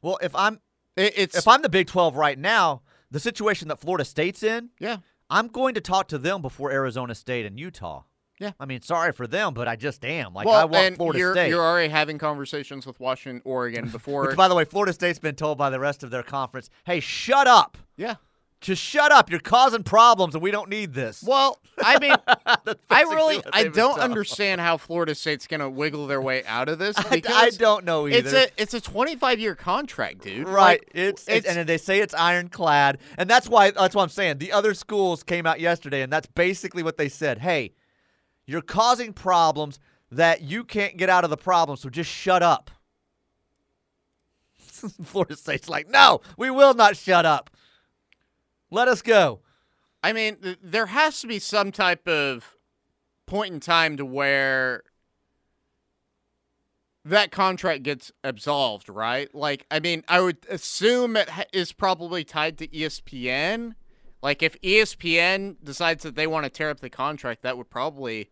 Well, 0.01 0.17
if 0.23 0.33
I'm 0.37 0.61
It, 0.95 1.15
it's 1.17 1.37
if 1.37 1.49
I'm 1.49 1.63
the 1.63 1.69
Big 1.69 1.89
12 1.89 2.15
right 2.15 2.39
now, 2.39 2.83
the 3.11 3.19
situation 3.19 3.67
that 3.67 3.81
Florida 3.81 4.05
State's 4.05 4.45
in, 4.45 4.71
yeah, 4.79 4.99
I'm 5.29 5.49
going 5.49 5.75
to 5.75 5.81
talk 5.81 6.07
to 6.09 6.19
them 6.19 6.41
before 6.41 6.71
Arizona 6.71 7.17
State 7.17 7.47
and 7.47 7.59
Utah. 7.59 8.05
Yeah. 8.41 8.53
I 8.61 8.67
mean, 8.67 8.83
sorry 8.83 9.13
for 9.13 9.27
them, 9.27 9.55
but 9.55 9.69
I 9.69 9.77
just 9.77 10.05
am. 10.05 10.33
Like 10.33 10.47
well, 10.47 10.57
I 10.57 10.65
want 10.65 10.97
Florida 10.97 11.19
you're, 11.19 11.35
State. 11.35 11.49
you're 11.49 11.65
already 11.65 11.89
having 11.89 12.19
conversations 12.19 12.87
with 12.87 12.99
Washington, 13.01 13.43
Oregon 13.45 13.89
before. 13.93 14.27
Which, 14.27 14.37
by 14.37 14.49
the 14.49 14.55
way, 14.55 14.65
Florida 14.65 14.93
State's 14.93 15.19
been 15.19 15.35
told 15.35 15.59
by 15.59 15.71
the 15.71 15.81
rest 15.81 16.03
of 16.03 16.11
their 16.11 16.23
conference, 16.23 16.71
"Hey, 16.85 17.01
shut 17.01 17.47
up! 17.47 17.77
yeah. 17.97 18.17
Just 18.61 18.83
shut 18.83 19.13
up! 19.13 19.31
You're 19.31 19.39
causing 19.39 19.85
problems, 19.85 20.35
and 20.35 20.43
we 20.43 20.51
don't 20.51 20.69
need 20.69 20.93
this." 20.93 21.23
Well, 21.23 21.59
I 21.81 21.99
mean, 22.01 22.15
I 22.91 23.03
really, 23.03 23.41
I 23.53 23.65
don't 23.69 24.01
understand 24.01 24.61
how 24.61 24.77
Florida 24.79 25.15
State's 25.15 25.47
gonna 25.47 25.71
wiggle 25.71 26.09
their 26.09 26.21
way 26.21 26.45
out 26.45 26.69
of 26.69 26.81
this 26.81 26.97
I, 26.99 27.09
because 27.09 27.55
I 27.55 27.57
don't 27.57 27.85
know 27.85 28.09
either. 28.09 28.19
it's 28.19 28.33
a 28.33 28.63
it's 28.63 28.75
a 28.75 28.81
25 28.81 29.39
year 29.39 29.55
contract, 29.55 30.23
dude. 30.23 30.49
Right. 30.49 30.81
Like, 30.81 30.91
it's, 30.93 31.29
it's 31.29 31.47
it's 31.47 31.57
and 31.57 31.69
they 31.69 31.79
say 31.79 32.01
it's 32.01 32.15
ironclad, 32.15 32.99
and 33.17 33.31
that's 33.31 33.49
why 33.49 33.71
that's 33.71 33.95
what 33.95 34.03
I'm 34.03 34.09
saying. 34.09 34.39
The 34.39 34.51
other 34.51 34.75
schools 34.75 35.23
came 35.23 35.47
out 35.47 35.61
yesterday, 35.61 36.03
and 36.03 36.13
that's 36.13 36.27
basically 36.27 36.83
what 36.83 36.97
they 36.97 37.09
said. 37.09 37.39
Hey, 37.39 37.73
You're 38.49 38.63
causing 38.63 39.13
problems 39.13 39.79
that 40.11 40.41
you 40.41 40.65
can't 40.65 40.97
get 40.97 41.11
out 41.11 41.23
of 41.23 41.29
the 41.29 41.37
problem, 41.37 41.77
so 41.77 41.91
just 41.91 42.11
shut 42.11 42.43
up. 42.43 42.71
Florida 45.05 45.37
State's 45.37 45.69
like, 45.69 45.91
no, 45.91 46.23
we 46.39 46.51
will 46.51 46.73
not 46.73 46.97
shut 46.97 47.27
up. 47.27 47.51
Let 48.71 48.89
us 48.89 49.03
go. 49.03 49.41
I 50.03 50.15
mean, 50.15 50.37
th- 50.37 50.59
there 50.63 50.87
has 50.87 51.21
to 51.21 51.27
be 51.27 51.39
some 51.39 51.71
type 51.71 52.09
of 52.09 52.57
point 53.27 53.53
in 53.53 53.61
time 53.61 53.99
to 53.99 54.07
where 54.07 54.83
that 57.05 57.31
contract 57.31 57.83
gets 57.83 58.13
absolved, 58.25 58.89
right? 58.89 59.33
Like, 59.35 59.67
I 59.71 59.79
mean, 59.79 60.05
I 60.09 60.23
would 60.23 60.39
assume 60.49 61.19
it 61.19 61.29
ha- 61.29 61.45
is 61.53 61.73
probably 61.73 62.25
tied 62.25 62.57
to 62.59 62.69
ESPN. 62.69 63.75
Like, 64.23 64.43
if 64.43 64.59
ESPN 64.63 65.57
decides 65.63 66.03
that 66.05 66.15
they 66.15 66.27
want 66.27 66.45
to 66.45 66.51
tear 66.51 66.71
up 66.71 66.81
the 66.81 66.89
contract, 66.89 67.43
that 67.43 67.59
would 67.59 67.69
probably 67.69 68.31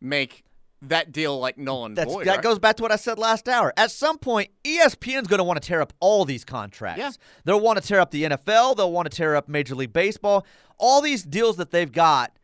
make 0.00 0.44
that 0.82 1.10
deal 1.10 1.38
like 1.38 1.58
null 1.58 1.86
and 1.86 1.96
That's, 1.96 2.12
void. 2.12 2.26
that 2.26 2.36
right? 2.36 2.42
goes 2.42 2.58
back 2.58 2.76
to 2.76 2.82
what 2.82 2.92
I 2.92 2.96
said 2.96 3.18
last 3.18 3.48
hour. 3.48 3.72
At 3.76 3.90
some 3.90 4.18
point, 4.18 4.50
ESPN's 4.64 5.26
going 5.26 5.38
to 5.38 5.44
want 5.44 5.60
to 5.60 5.66
tear 5.66 5.80
up 5.80 5.92
all 6.00 6.24
these 6.24 6.44
contracts. 6.44 7.00
Yeah. 7.00 7.10
They'll 7.44 7.60
want 7.60 7.80
to 7.82 7.86
tear 7.86 8.00
up 8.00 8.10
the 8.10 8.24
NFL. 8.24 8.76
They'll 8.76 8.92
want 8.92 9.10
to 9.10 9.16
tear 9.16 9.34
up 9.34 9.48
Major 9.48 9.74
League 9.74 9.92
Baseball. 9.92 10.46
All 10.78 11.00
these 11.00 11.24
deals 11.24 11.56
that 11.56 11.72
they've 11.72 11.90
got, 11.90 12.38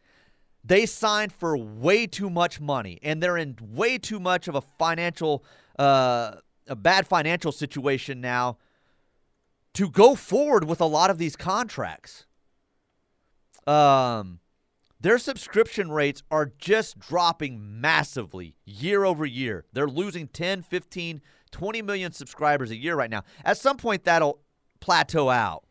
they 0.65 0.87
signed 0.87 1.33
for 1.33 1.57
way 1.57 2.07
too 2.07 2.29
much 2.29 2.61
money, 2.61 2.99
and 3.03 3.23
they're 3.23 3.37
in 3.37 3.57
way 3.61 3.99
too 3.99 4.19
much 4.19 4.49
of 4.49 4.57
a 4.57 4.63
financial, 4.79 5.45
uh, 5.79 6.37
a 6.67 6.75
bad 6.75 7.07
financial 7.07 7.53
situation 7.53 8.21
now 8.21 8.57
to 9.75 9.89
go 9.89 10.15
forward 10.15 10.65
with 10.65 10.81
a 10.81 10.87
lot 10.87 11.11
of 11.11 11.19
these 11.19 11.37
contracts. 11.37 12.27
Um, 13.67 14.41
their 15.05 15.19
subscription 15.19 15.93
rates 15.93 16.23
are 16.31 16.51
just 16.59 16.99
dropping 16.99 17.79
massively 17.79 18.57
year 18.65 19.05
over 19.05 19.27
year. 19.27 19.67
They're 19.75 19.87
losing 19.87 20.29
10, 20.29 20.63
15, 20.63 21.21
20 21.51 21.83
million 21.83 22.11
subscribers 22.11 22.71
a 22.71 22.77
year 22.77 22.97
right 22.97 23.11
now. 23.11 23.23
At 23.45 23.59
some 23.59 23.77
point, 23.77 24.05
that'll 24.05 24.41
plateau 24.81 25.29
out. 25.29 25.65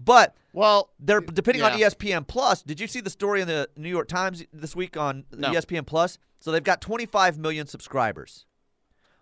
But 0.00 0.34
well, 0.52 0.90
they're 0.98 1.20
depending 1.20 1.62
on 1.62 1.78
E. 1.78 1.82
ESPN 1.82 2.26
Plus. 2.26 2.64
Did 2.64 2.80
you 2.80 2.88
see 2.88 3.00
the 3.00 3.08
story 3.08 3.40
in 3.40 3.46
the 3.46 3.68
New 3.76 3.88
York 3.88 4.08
Times 4.08 4.44
this 4.52 4.74
week 4.74 4.96
on 4.96 5.26
No. 5.30 5.52
ESPN 5.52 5.86
Plus? 5.86 6.18
So 6.40 6.50
they've 6.50 6.64
got 6.64 6.80
25 6.80 7.38
million 7.38 7.68
subscribers. 7.68 8.46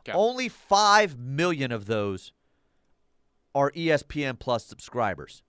Okay. 0.00 0.17
Only 0.17 0.49
5 0.49 1.19
million 1.19 1.71
of 1.71 1.85
those 1.85 2.33
are 3.55 3.71
ESPN 3.73 4.38
Plus 4.38 4.64
subscribers. 4.64 5.43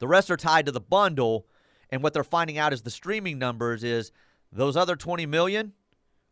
The 0.00 0.08
rest 0.08 0.32
are 0.32 0.36
tied 0.36 0.66
to 0.66 0.72
the 0.72 0.80
bundle, 0.80 1.46
and 1.90 2.02
what 2.02 2.12
they're 2.12 2.24
finding 2.24 2.58
out 2.58 2.72
is 2.72 2.82
the 2.82 2.90
streaming 2.90 3.38
numbers 3.38 3.82
is 3.84 4.12
those 4.52 4.76
other 4.76 4.96
20 4.96 5.26
million 5.26 5.72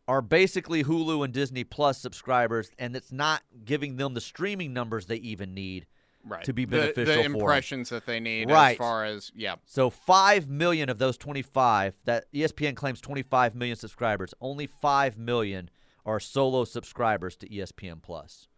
are 0.07 0.21
basically 0.21 0.83
Hulu 0.85 1.23
and 1.25 1.33
Disney 1.33 1.63
Plus 1.65 1.97
subscribers, 1.99 2.71
and 2.79 2.95
it's 2.95 3.11
not 3.11 3.43
giving 3.65 3.97
them 3.97 4.13
the 4.13 4.21
streaming 4.21 4.73
numbers 4.73 5.05
they 5.07 5.17
even 5.17 5.53
need. 5.53 5.85
right. 6.23 6.43
to 6.43 6.51
be 6.51 6.65
The- 6.65 6.77
beneficial 6.77 7.05
the, 7.05 7.13
for 7.21 7.25
'em. 7.25 7.35
impressions 7.35 7.87
that 7.89 8.05
they 8.05 8.19
need 8.19 8.49
as 8.49 8.53
Right. 8.53 8.77
far 8.77 9.05
as, 9.05 9.31
yeah. 9.33 9.55
So 9.65 9.89
5 9.89 10.49
million 10.49 10.89
of 10.89 10.97
those 10.97 11.15
25 11.17 11.93
that 12.03 12.25
ESPN 12.33 12.75
claims 12.75 12.99
25 12.99 13.55
million 13.55 13.77
subscribers, 13.77 14.33
only 14.41 14.67
5 14.67 15.17
million 15.17 15.69
are 16.05 16.19
solo 16.19 16.65
subscribers 16.65 17.37
to 17.37 17.47
ESPN 17.49 18.01
Plus. 18.01 18.49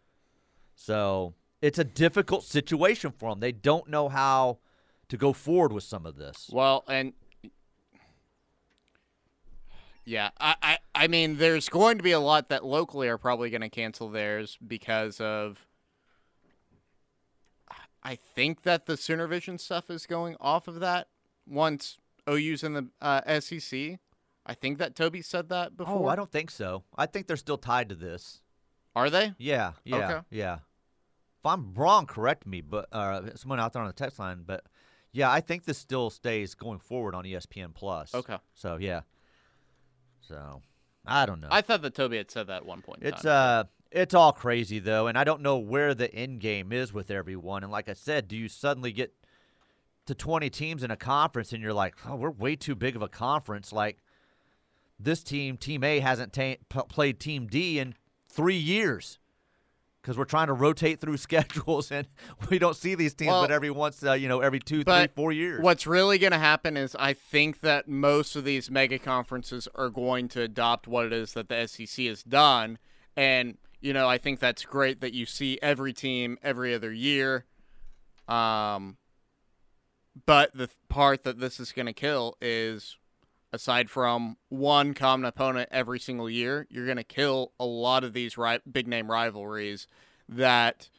So, 0.74 1.36
it's 1.62 1.78
a 1.78 1.84
difficult 1.84 2.44
situation 2.44 3.12
for 3.12 3.30
them. 3.32 3.40
They 3.40 3.52
don't 3.52 3.88
know 3.88 4.10
how 4.10 4.60
to 5.10 5.18
go 5.18 5.34
forward 5.34 5.74
with 5.74 5.84
some 5.84 6.06
of 6.06 6.16
this. 6.16 6.50
Well, 6.52 6.84
and 6.88 7.14
yeah, 10.06 10.30
I, 10.40 10.56
I, 10.62 10.78
I 10.96 11.08
mean, 11.08 11.38
there's 11.38 11.70
going 11.70 11.98
to 11.98 12.04
be 12.04 12.12
a 12.12 12.20
lot 12.20 12.50
that 12.50 12.66
locally 12.66 13.08
are 13.10 13.18
probably 13.18 13.50
going 13.50 13.62
to 13.62 13.70
cancel 13.70 14.10
theirs 14.10 14.58
because 14.66 15.20
of. 15.20 15.66
I 18.02 18.16
think 18.16 18.64
that 18.64 18.86
the 18.86 18.96
Sooner 18.96 19.28
Vision 19.28 19.58
stuff 19.58 19.90
is 19.90 20.06
going 20.06 20.38
off 20.40 20.68
of 20.70 20.80
that 20.80 21.10
once 21.46 21.98
OU's 22.30 22.64
in 22.64 22.74
the 22.74 22.88
uh, 23.02 23.40
SEC. 23.42 24.00
I 24.46 24.54
think 24.54 24.78
that 24.80 24.96
Toby 24.96 25.22
said 25.22 25.50
that 25.50 25.76
before. 25.76 26.06
Oh, 26.06 26.08
I 26.08 26.16
don't 26.16 26.32
think 26.32 26.50
so. 26.50 26.86
I 26.98 27.06
think 27.06 27.28
they're 27.28 27.36
still 27.38 27.58
tied 27.58 27.90
to 27.90 27.96
this. 27.96 28.42
Are 28.96 29.10
they? 29.10 29.34
Yeah, 29.38 29.74
yeah, 29.84 29.96
Okay. 29.98 30.20
yeah. 30.32 30.54
If 31.40 31.46
I'm 31.46 31.74
wrong, 31.74 32.06
correct 32.06 32.48
me, 32.48 32.62
but 32.62 32.88
uh, 32.92 33.36
someone 33.36 33.60
out 33.60 33.74
there 33.74 33.82
on 33.82 33.88
the 33.88 33.94
text 33.94 34.18
line. 34.18 34.44
But 34.46 34.66
yeah, 35.12 35.32
I 35.32 35.42
think 35.42 35.66
this 35.66 35.78
still 35.78 36.10
stays 36.10 36.56
going 36.56 36.80
forward 36.80 37.16
on 37.16 37.24
ESPN 37.24 37.74
Plus. 37.74 38.14
Okay. 38.14 38.38
So 38.54 38.78
yeah. 38.78 39.02
So 40.22 40.62
I 41.06 41.26
don't 41.26 41.42
know. 41.42 41.48
I 41.50 41.62
thought 41.62 41.82
that 41.82 41.96
Toby 41.96 42.18
had 42.18 42.30
said 42.30 42.48
that 42.48 42.58
at 42.58 42.66
one 42.66 42.82
point. 42.82 43.00
it's 43.04 43.26
uh, 43.26 43.64
it's 43.92 44.14
all 44.14 44.32
crazy 44.32 44.80
though, 44.80 45.08
and 45.08 45.18
I 45.18 45.24
don't 45.24 45.42
know 45.42 45.58
where 45.58 45.94
the 45.96 46.14
end 46.14 46.40
game 46.40 46.72
is 46.72 46.94
with 46.94 47.10
everyone. 47.10 47.64
And 47.64 47.72
like 47.72 47.90
I 47.90 47.94
said, 47.94 48.28
do 48.28 48.38
you 48.38 48.48
suddenly 48.48 48.92
get 48.92 49.14
to 50.06 50.14
20 50.16 50.50
teams 50.50 50.84
in 50.84 50.92
a 50.92 50.98
conference 50.98 51.54
and 51.54 51.62
you're 51.62 51.74
like, 51.74 51.96
oh, 52.08 52.16
we're 52.16 52.30
way 52.32 52.56
too 52.56 52.76
big 52.76 52.96
of 52.96 53.02
a 53.02 53.08
conference? 53.08 53.74
Like 53.74 53.98
this 55.00 55.24
team, 55.24 55.58
Team 55.58 55.84
A, 55.84 56.00
hasn't 56.00 56.34
ta- 56.34 56.56
p- 56.70 56.82
played 56.90 57.20
Team 57.20 57.48
D 57.48 57.80
in 57.80 57.96
three 58.28 58.58
years 58.58 59.18
because 60.10 60.18
we're 60.18 60.26
trying 60.26 60.48
to 60.48 60.54
rotate 60.54 61.00
through 61.00 61.18
schedules 61.18 61.92
and 61.92 62.08
we 62.50 62.58
don't 62.58 62.76
see 62.76 62.96
these 62.96 63.14
teams 63.14 63.28
Well, 63.28 63.44
but 63.44 63.52
every 63.52 63.70
once, 63.70 64.04
uh, 64.04 64.14
you 64.14 64.28
know, 64.28 64.40
every 64.40 64.60
two, 64.60 64.84
three, 64.84 65.08
four 65.16 65.32
years. 65.32 65.62
What's 65.62 65.86
really 65.86 66.18
going 66.18 66.32
to 66.32 66.40
happen 66.40 66.76
is 66.76 66.96
I 66.98 67.14
think 67.14 67.60
that 67.60 67.88
most 67.88 68.36
of 68.36 68.44
these 68.44 68.72
mega 68.72 68.98
conferences 68.98 69.68
are 69.76 69.90
going 69.90 70.28
to 70.30 70.42
adopt 70.42 70.88
what 70.88 71.06
it 71.06 71.14
is 71.14 71.34
that 71.34 71.48
the 71.48 71.68
SEC 71.68 72.06
has 72.08 72.24
done. 72.24 72.80
And, 73.16 73.60
you 73.82 73.94
know, 73.94 74.10
I 74.10 74.18
think 74.18 74.40
that's 74.40 74.66
great 74.66 75.00
that 75.02 75.14
you 75.14 75.28
see 75.28 75.60
every 75.62 75.94
team 75.94 76.40
every 76.42 76.74
other 76.74 76.92
year. 76.92 77.46
Um, 78.28 78.98
but 80.26 80.54
the 80.54 80.66
th- 80.66 80.78
part 80.90 81.24
that 81.24 81.40
this 81.40 81.60
is 81.60 81.72
going 81.72 81.86
to 81.86 81.94
kill 81.94 82.36
is 82.42 82.98
aside 83.52 83.90
from 83.90 84.38
one 84.50 84.94
common 84.94 85.26
opponent 85.26 85.70
every 85.72 86.00
single 86.00 86.30
year, 86.30 86.68
you're 86.70 86.86
going 86.86 86.98
to 86.98 87.04
kill 87.04 87.52
a 87.60 87.66
lot 87.66 88.04
of 88.04 88.14
these 88.14 88.38
ri- 88.38 88.60
big 88.72 88.88
name 88.88 89.10
rivalries 89.10 89.88
that, 90.28 90.90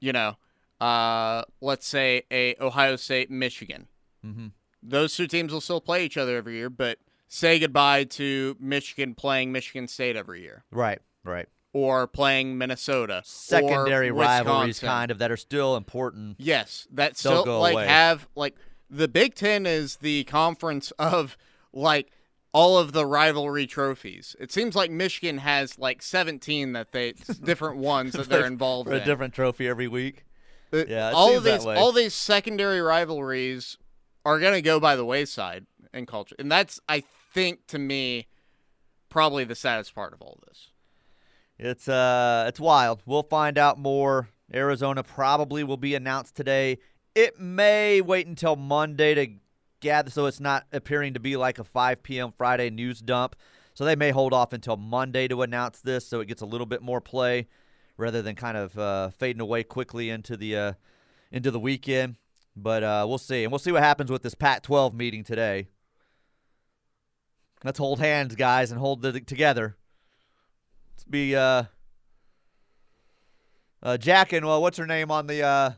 you 0.00 0.12
know, 0.12 0.36
uh, 0.80 1.42
let's 1.60 1.86
say 1.86 2.22
a 2.30 2.54
Ohio 2.60 2.96
State 2.96 3.30
Michigan. 3.30 3.88
Mhm. 4.24 4.52
Those 4.82 5.16
two 5.16 5.26
teams 5.26 5.52
will 5.52 5.60
still 5.60 5.80
play 5.80 6.04
each 6.04 6.16
other 6.16 6.36
every 6.36 6.54
year, 6.54 6.70
but 6.70 6.98
say 7.26 7.58
goodbye 7.58 8.04
to 8.04 8.56
Michigan 8.60 9.14
playing 9.14 9.50
Michigan 9.52 9.88
State 9.88 10.14
every 10.16 10.40
year 10.42 10.64
Right, 10.70 11.00
right. 11.24 11.48
or 11.72 12.06
playing 12.06 12.56
Minnesota. 12.56 13.22
Secondary 13.24 14.12
rivalries, 14.12 14.78
kind 14.78 15.10
of, 15.10 15.18
that 15.18 15.32
are 15.32 15.36
still 15.36 15.76
important. 15.76 16.36
Yes, 16.38 16.86
that 16.92 17.16
They'll 17.16 17.42
still 17.42 17.58
like 17.60 17.72
away. 17.74 17.86
have 17.88 18.28
like 18.36 18.54
the 18.88 19.08
Big 19.08 19.34
Ten 19.34 19.66
is 19.66 19.96
the 19.96 20.22
conference 20.24 20.92
of 20.92 21.36
like 21.72 22.10
all 22.52 22.78
of 22.78 22.92
the 22.92 23.04
rivalry 23.06 23.66
trophies. 23.66 24.34
It 24.40 24.50
seems 24.50 24.74
like 24.74 24.90
Michigan 24.90 25.38
has 25.38 25.78
like 25.78 26.02
seventeen 26.02 26.72
that 26.72 26.92
they 26.92 27.12
different 27.42 27.78
ones 27.78 28.12
that 28.14 28.28
they're 28.30 28.46
involved 28.46 28.88
for 28.88 28.94
a 28.94 28.98
in. 28.98 29.04
different 29.06 29.34
trophy 29.34 29.68
every 29.68 29.88
week. 29.88 30.24
Uh, 30.72 30.84
Yeah, 30.86 31.08
it 31.08 31.14
all 31.14 31.36
of 31.36 31.44
these 31.44 31.64
all 31.64 31.92
these 31.92 32.14
secondary 32.14 32.80
rivalries 32.80 33.76
are 34.24 34.38
gonna 34.38 34.60
go 34.62 34.78
by 34.80 34.96
the 34.96 35.04
wayside 35.04 35.66
in 35.94 36.06
culture, 36.06 36.36
and 36.38 36.50
that's 36.50 36.80
I 36.88 37.02
think 37.32 37.66
to 37.68 37.78
me 37.78 38.26
probably 39.08 39.44
the 39.44 39.54
saddest 39.54 39.94
part 39.94 40.12
of 40.12 40.20
all 40.20 40.38
this. 40.46 40.68
It's 41.58 41.88
uh, 41.88 42.44
it's 42.48 42.60
wild. 42.60 43.02
We'll 43.06 43.22
find 43.22 43.58
out 43.58 43.78
more. 43.78 44.28
Arizona 44.54 45.02
probably 45.02 45.62
will 45.64 45.76
be 45.76 45.94
announced 45.94 46.34
today. 46.34 46.78
It 47.14 47.38
may 47.38 48.00
wait 48.00 48.26
until 48.26 48.56
Monday 48.56 49.14
to 49.14 49.26
gather, 49.80 50.10
so 50.10 50.26
it's 50.26 50.40
not 50.40 50.66
appearing 50.72 51.14
to 51.14 51.20
be 51.20 51.36
like 51.36 51.58
a 51.58 51.64
5 51.64 52.02
p.m. 52.02 52.32
Friday 52.36 52.70
news 52.70 53.00
dump. 53.00 53.36
So 53.74 53.84
they 53.84 53.96
may 53.96 54.10
hold 54.10 54.32
off 54.32 54.52
until 54.52 54.76
Monday 54.76 55.28
to 55.28 55.42
announce 55.42 55.80
this, 55.80 56.06
so 56.06 56.20
it 56.20 56.26
gets 56.26 56.42
a 56.42 56.46
little 56.46 56.66
bit 56.66 56.82
more 56.82 57.00
play, 57.00 57.46
rather 57.96 58.22
than 58.22 58.34
kind 58.34 58.56
of 58.56 58.76
uh, 58.76 59.10
fading 59.10 59.40
away 59.40 59.62
quickly 59.62 60.10
into 60.10 60.36
the 60.36 60.56
uh, 60.56 60.72
into 61.30 61.52
the 61.52 61.60
weekend. 61.60 62.16
But 62.56 62.82
uh, 62.82 63.06
we'll 63.08 63.18
see, 63.18 63.44
and 63.44 63.52
we'll 63.52 63.60
see 63.60 63.70
what 63.70 63.84
happens 63.84 64.10
with 64.10 64.22
this 64.22 64.34
Pac-12 64.34 64.94
meeting 64.94 65.22
today. 65.22 65.68
Let's 67.62 67.78
hold 67.78 68.00
hands, 68.00 68.34
guys, 68.34 68.72
and 68.72 68.80
hold 68.80 69.04
it 69.04 69.26
together. 69.28 69.76
Let's 70.92 71.04
be 71.04 71.36
uh, 71.36 71.64
uh, 73.82 73.96
Jack 73.96 74.32
and 74.32 74.44
well, 74.44 74.60
what's 74.60 74.78
her 74.78 74.86
name 74.86 75.12
on 75.12 75.28
the 75.28 75.42
uh, 75.42 75.70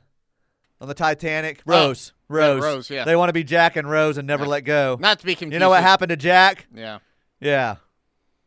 on 0.81 0.89
the 0.89 0.95
Titanic? 0.95 1.63
Oh, 1.67 1.73
Rose. 1.73 2.13
Rose. 2.31 2.63
Rose, 2.63 2.91
yeah. 2.91 3.05
They 3.05 3.17
want 3.17 3.29
to 3.29 3.33
be 3.35 3.45
Jack 3.45 3.77
and 3.77 3.91
Rose 3.91 4.17
and 4.19 4.27
never 4.27 4.45
Yeah. 4.45 4.51
let 4.51 4.61
go. 4.65 4.97
Not 5.01 5.19
to 5.21 5.27
be 5.27 5.35
confused. 5.35 5.53
You 5.55 5.59
know 5.59 5.71
what 5.71 5.83
happened 5.83 6.11
to 6.11 6.17
Jack? 6.17 6.67
Yeah. 6.75 6.99
Yeah. 7.41 7.77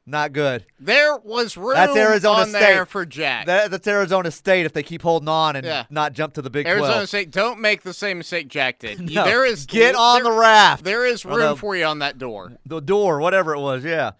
Not 0.06 0.34
good. 0.34 0.66
There 0.82 1.16
was 1.18 1.56
room 1.56 1.76
That's 1.76 1.96
Arizona 1.96 2.40
on 2.42 2.52
there 2.52 2.78
State. 2.84 2.88
for 2.90 3.06
Jack. 3.06 3.46
That, 3.46 3.72
that's 3.72 3.88
Arizona 3.88 4.32
State 4.32 4.66
if 4.66 4.74
they 4.74 4.84
keep 4.84 5.02
holding 5.02 5.30
on 5.30 5.56
and 5.56 5.66
Yeah. 5.66 5.86
not 5.90 6.12
jump 6.14 6.34
to 6.34 6.42
the 6.42 6.50
Big 6.50 6.68
Arizona 6.68 6.94
12. 6.94 7.08
State, 7.08 7.32
don't 7.32 7.60
make 7.62 7.84
the 7.84 7.94
same 7.94 8.18
mistake 8.18 8.50
Jack 8.50 8.80
did. 8.80 9.00
No, 9.14 9.24
there 9.24 9.46
is 9.46 9.66
get 9.66 9.96
on 9.96 10.24
there- 10.24 10.32
the 10.34 10.38
raft. 10.38 10.84
There 10.84 11.06
is 11.06 11.24
room 11.26 11.40
the- 11.40 11.56
for 11.56 11.76
you 11.76 11.86
on 11.86 12.00
that 12.00 12.18
door. 12.18 12.52
the 12.66 12.82
door, 12.82 13.20
whatever 13.22 13.54
it 13.56 13.60
was. 13.60 13.86
Yeah. 13.86 14.12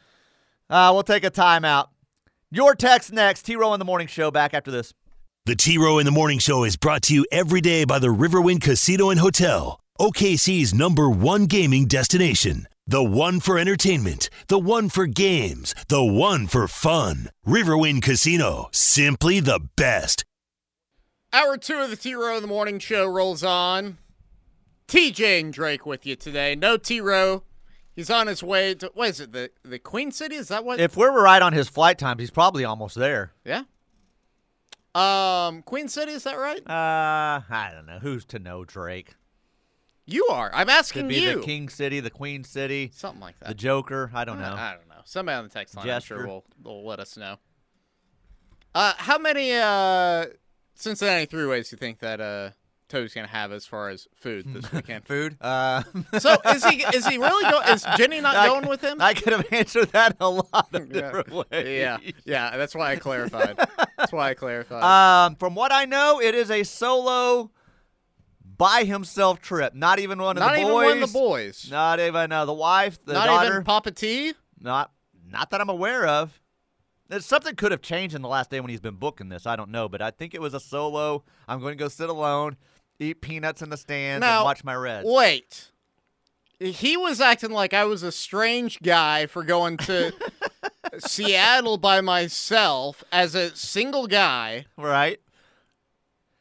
Uh, 0.70 0.92
we'll 0.94 1.04
take 1.04 1.26
a 1.26 1.32
timeout. 1.32 1.88
Your 2.50 2.76
text 2.76 3.12
next. 3.12 3.42
T 3.44 3.56
Row 3.58 3.74
in 3.74 3.80
the 3.80 3.86
Morning 3.86 4.08
Show 4.08 4.32
back 4.32 4.54
after 4.54 4.72
this. 4.72 4.94
The 5.46 5.58
T 5.58 5.78
Row 5.78 5.98
in 6.00 6.06
the 6.06 6.12
Morning 6.12 6.40
Show 6.40 6.64
is 6.64 6.78
brought 6.78 7.02
to 7.02 7.14
you 7.14 7.26
every 7.30 7.60
day 7.60 7.84
by 7.84 8.00
the 8.00 8.08
Riverwind 8.08 8.62
Casino 8.62 9.10
and 9.10 9.20
Hotel, 9.20 9.78
OKC's 10.00 10.74
number 10.74 11.10
one 11.10 11.48
gaming 11.48 11.86
destination. 11.86 12.66
The 12.88 13.04
one 13.04 13.42
for 13.42 13.60
entertainment, 13.60 14.30
the 14.48 14.58
one 14.58 14.88
for 14.88 15.06
games, 15.06 15.76
the 15.90 16.02
one 16.02 16.48
for 16.48 16.70
fun. 16.70 17.30
Riverwind 17.46 18.02
Casino, 18.02 18.70
simply 18.72 19.42
the 19.42 19.60
best. 19.76 20.24
Hour 21.34 21.58
two 21.58 21.80
of 21.80 21.90
the 21.90 21.98
T 21.98 22.16
Row 22.16 22.38
in 22.38 22.42
the 22.42 22.48
Morning 22.48 22.80
Show 22.80 23.06
rolls 23.06 23.44
on. 23.44 23.98
TJ 24.88 25.42
and 25.42 25.52
Drake 25.52 25.86
with 25.86 26.06
you 26.06 26.16
today. 26.16 26.56
No 26.56 26.78
T 26.78 27.02
Row. 27.02 27.44
He's 27.94 28.10
on 28.10 28.28
his 28.28 28.42
way 28.42 28.76
to 28.76 28.90
what 28.94 29.10
is 29.10 29.20
it? 29.20 29.34
The 29.34 29.52
the 29.62 29.78
Queen 29.78 30.14
City? 30.14 30.38
Is 30.38 30.48
that 30.48 30.64
what? 30.64 30.80
If 30.80 30.96
we're 30.96 31.22
right 31.22 31.42
on 31.42 31.52
his 31.52 31.68
flight 31.68 31.98
times, 31.98 32.22
he's 32.22 32.32
probably 32.32 32.64
almost 32.64 32.96
there. 32.96 33.34
yeah. 33.44 33.64
Um, 34.96 35.62
Queen 35.64 35.88
City. 35.88 36.12
Is 36.12 36.24
that 36.24 36.38
right? 36.38 36.60
Uh, 36.68 37.42
I 37.50 37.72
don't 37.74 37.86
know. 37.88 38.00
Who's 38.00 38.26
to 38.26 38.40
know, 38.40 38.64
Drake? 38.64 39.16
You 40.06 40.28
are. 40.32 40.52
I'm 40.54 40.70
asking 40.70 41.04
Could 41.04 41.10
be 41.10 41.22
you. 41.22 41.40
the 41.40 41.46
King 41.46 41.70
City, 41.70 42.00
the 42.00 42.10
Queen 42.10 42.44
City, 42.44 42.92
Something 42.94 43.22
like 43.22 43.40
that. 43.40 43.48
the 43.48 43.54
Joker. 43.56 44.12
I 44.14 44.26
don't 44.26 44.40
know. 44.40 44.54
I 44.54 44.74
don't 44.78 44.90
know. 44.90 45.02
Somebody 45.06 45.38
on 45.38 45.44
the 45.46 45.50
text 45.50 45.76
line, 45.76 45.90
I'm 45.90 46.02
sure 46.02 46.18
Gesture. 46.18 46.28
will 46.28 46.46
will 46.64 46.86
let 46.86 47.00
us 47.00 47.16
know. 47.18 47.38
Uh, 48.76 48.94
how 48.98 49.18
many 49.18 49.54
uh 49.54 50.26
Cincinnati 50.76 51.26
throughways 51.28 51.70
do 51.70 51.76
you 51.76 51.78
think 51.78 52.00
that 52.00 52.20
uh 52.20 52.50
Toad's 52.94 53.14
gonna 53.14 53.28
have 53.28 53.52
as 53.52 53.66
far 53.66 53.90
as 53.90 54.08
food 54.16 54.46
this 54.54 54.72
weekend? 54.72 55.06
Food. 55.08 55.36
Uh, 55.42 55.84
so 56.20 56.36
is 56.48 56.64
he 56.66 56.84
is 56.94 57.06
he 57.08 57.18
really 57.18 57.50
going? 57.52 57.68
Is 57.70 57.86
Jenny 57.98 58.22
not 58.22 58.36
I 58.38 58.48
going 58.48 58.68
with 58.68 58.82
him? 58.82 59.02
I 59.02 59.14
could 59.14 59.34
have 59.34 59.46
answered 59.52 59.90
that 59.94 60.16
a 60.20 60.30
lot 60.30 60.70
of 60.74 60.88
Yeah. 60.92 61.02
different 61.02 61.32
ways. 61.32 61.68
yeah, 61.80 61.98
yeah. 62.26 62.56
That's 62.58 62.76
why 62.76 62.92
I 62.92 62.96
clarified. 62.98 63.58
That's 63.98 64.12
why 64.14 64.30
I 64.30 64.34
clarified. 64.36 64.84
Um, 64.84 65.36
from 65.38 65.56
what 65.56 65.72
I 65.72 65.86
know, 65.86 66.22
it 66.22 66.36
is 66.36 66.52
a 66.52 66.64
solo, 66.64 67.52
by 68.58 68.84
himself 68.84 69.42
trip. 69.42 69.74
Not 69.74 70.00
even 70.00 70.22
one 70.22 70.38
of 70.38 70.42
not 70.44 70.54
the 70.54 70.60
even 70.62 70.72
boys. 70.72 70.86
one 70.86 71.02
of 71.04 71.12
the 71.12 71.20
boys. 71.20 71.68
Not 71.72 72.00
even 72.00 72.32
uh, 72.32 72.46
the 72.46 72.54
wife, 72.54 73.04
the 73.06 73.14
not 73.14 73.26
daughter. 73.26 73.48
even 73.50 73.64
Papa 73.64 73.92
T. 73.92 74.34
not, 74.60 74.92
not 75.30 75.50
that 75.50 75.62
I'm 75.62 75.70
aware 75.70 76.06
of. 76.06 76.40
Something 77.20 77.56
could 77.56 77.72
have 77.72 77.82
changed 77.82 78.16
in 78.16 78.22
the 78.24 78.28
last 78.28 78.50
day 78.50 78.60
when 78.60 78.70
he's 78.72 78.80
been 78.80 78.96
booking 78.96 79.30
this. 79.30 79.46
I 79.46 79.56
don't 79.56 79.70
know, 79.70 79.88
but 79.88 80.02
I 80.02 80.10
think 80.10 80.34
it 80.34 80.42
was 80.42 80.54
a 80.56 80.60
solo. 80.60 81.24
I'm 81.48 81.60
going 81.60 81.74
to 81.74 81.78
go 81.78 81.88
sit 81.88 82.10
alone, 82.10 82.58
eat 83.00 83.22
peanuts 83.22 83.62
in 83.62 83.70
the 83.70 83.78
stands, 83.78 84.22
Now, 84.22 84.40
and 84.40 84.46
watch 84.46 84.64
my 84.64 84.76
Reds. 84.76 85.08
Wait. 85.08 85.70
He 86.60 86.96
was 86.96 87.20
acting 87.20 87.52
like 87.52 87.74
I 87.74 87.84
was 87.86 88.04
a 88.04 88.12
strange 88.12 88.80
guy 88.82 89.26
for 89.26 89.44
going 89.44 89.78
to 89.78 90.14
Seattle 91.00 91.78
by 91.78 92.00
myself 92.02 93.04
as 93.12 93.36
a 93.36 93.54
single 93.56 94.08
guy. 94.08 94.66
Right? 94.78 95.20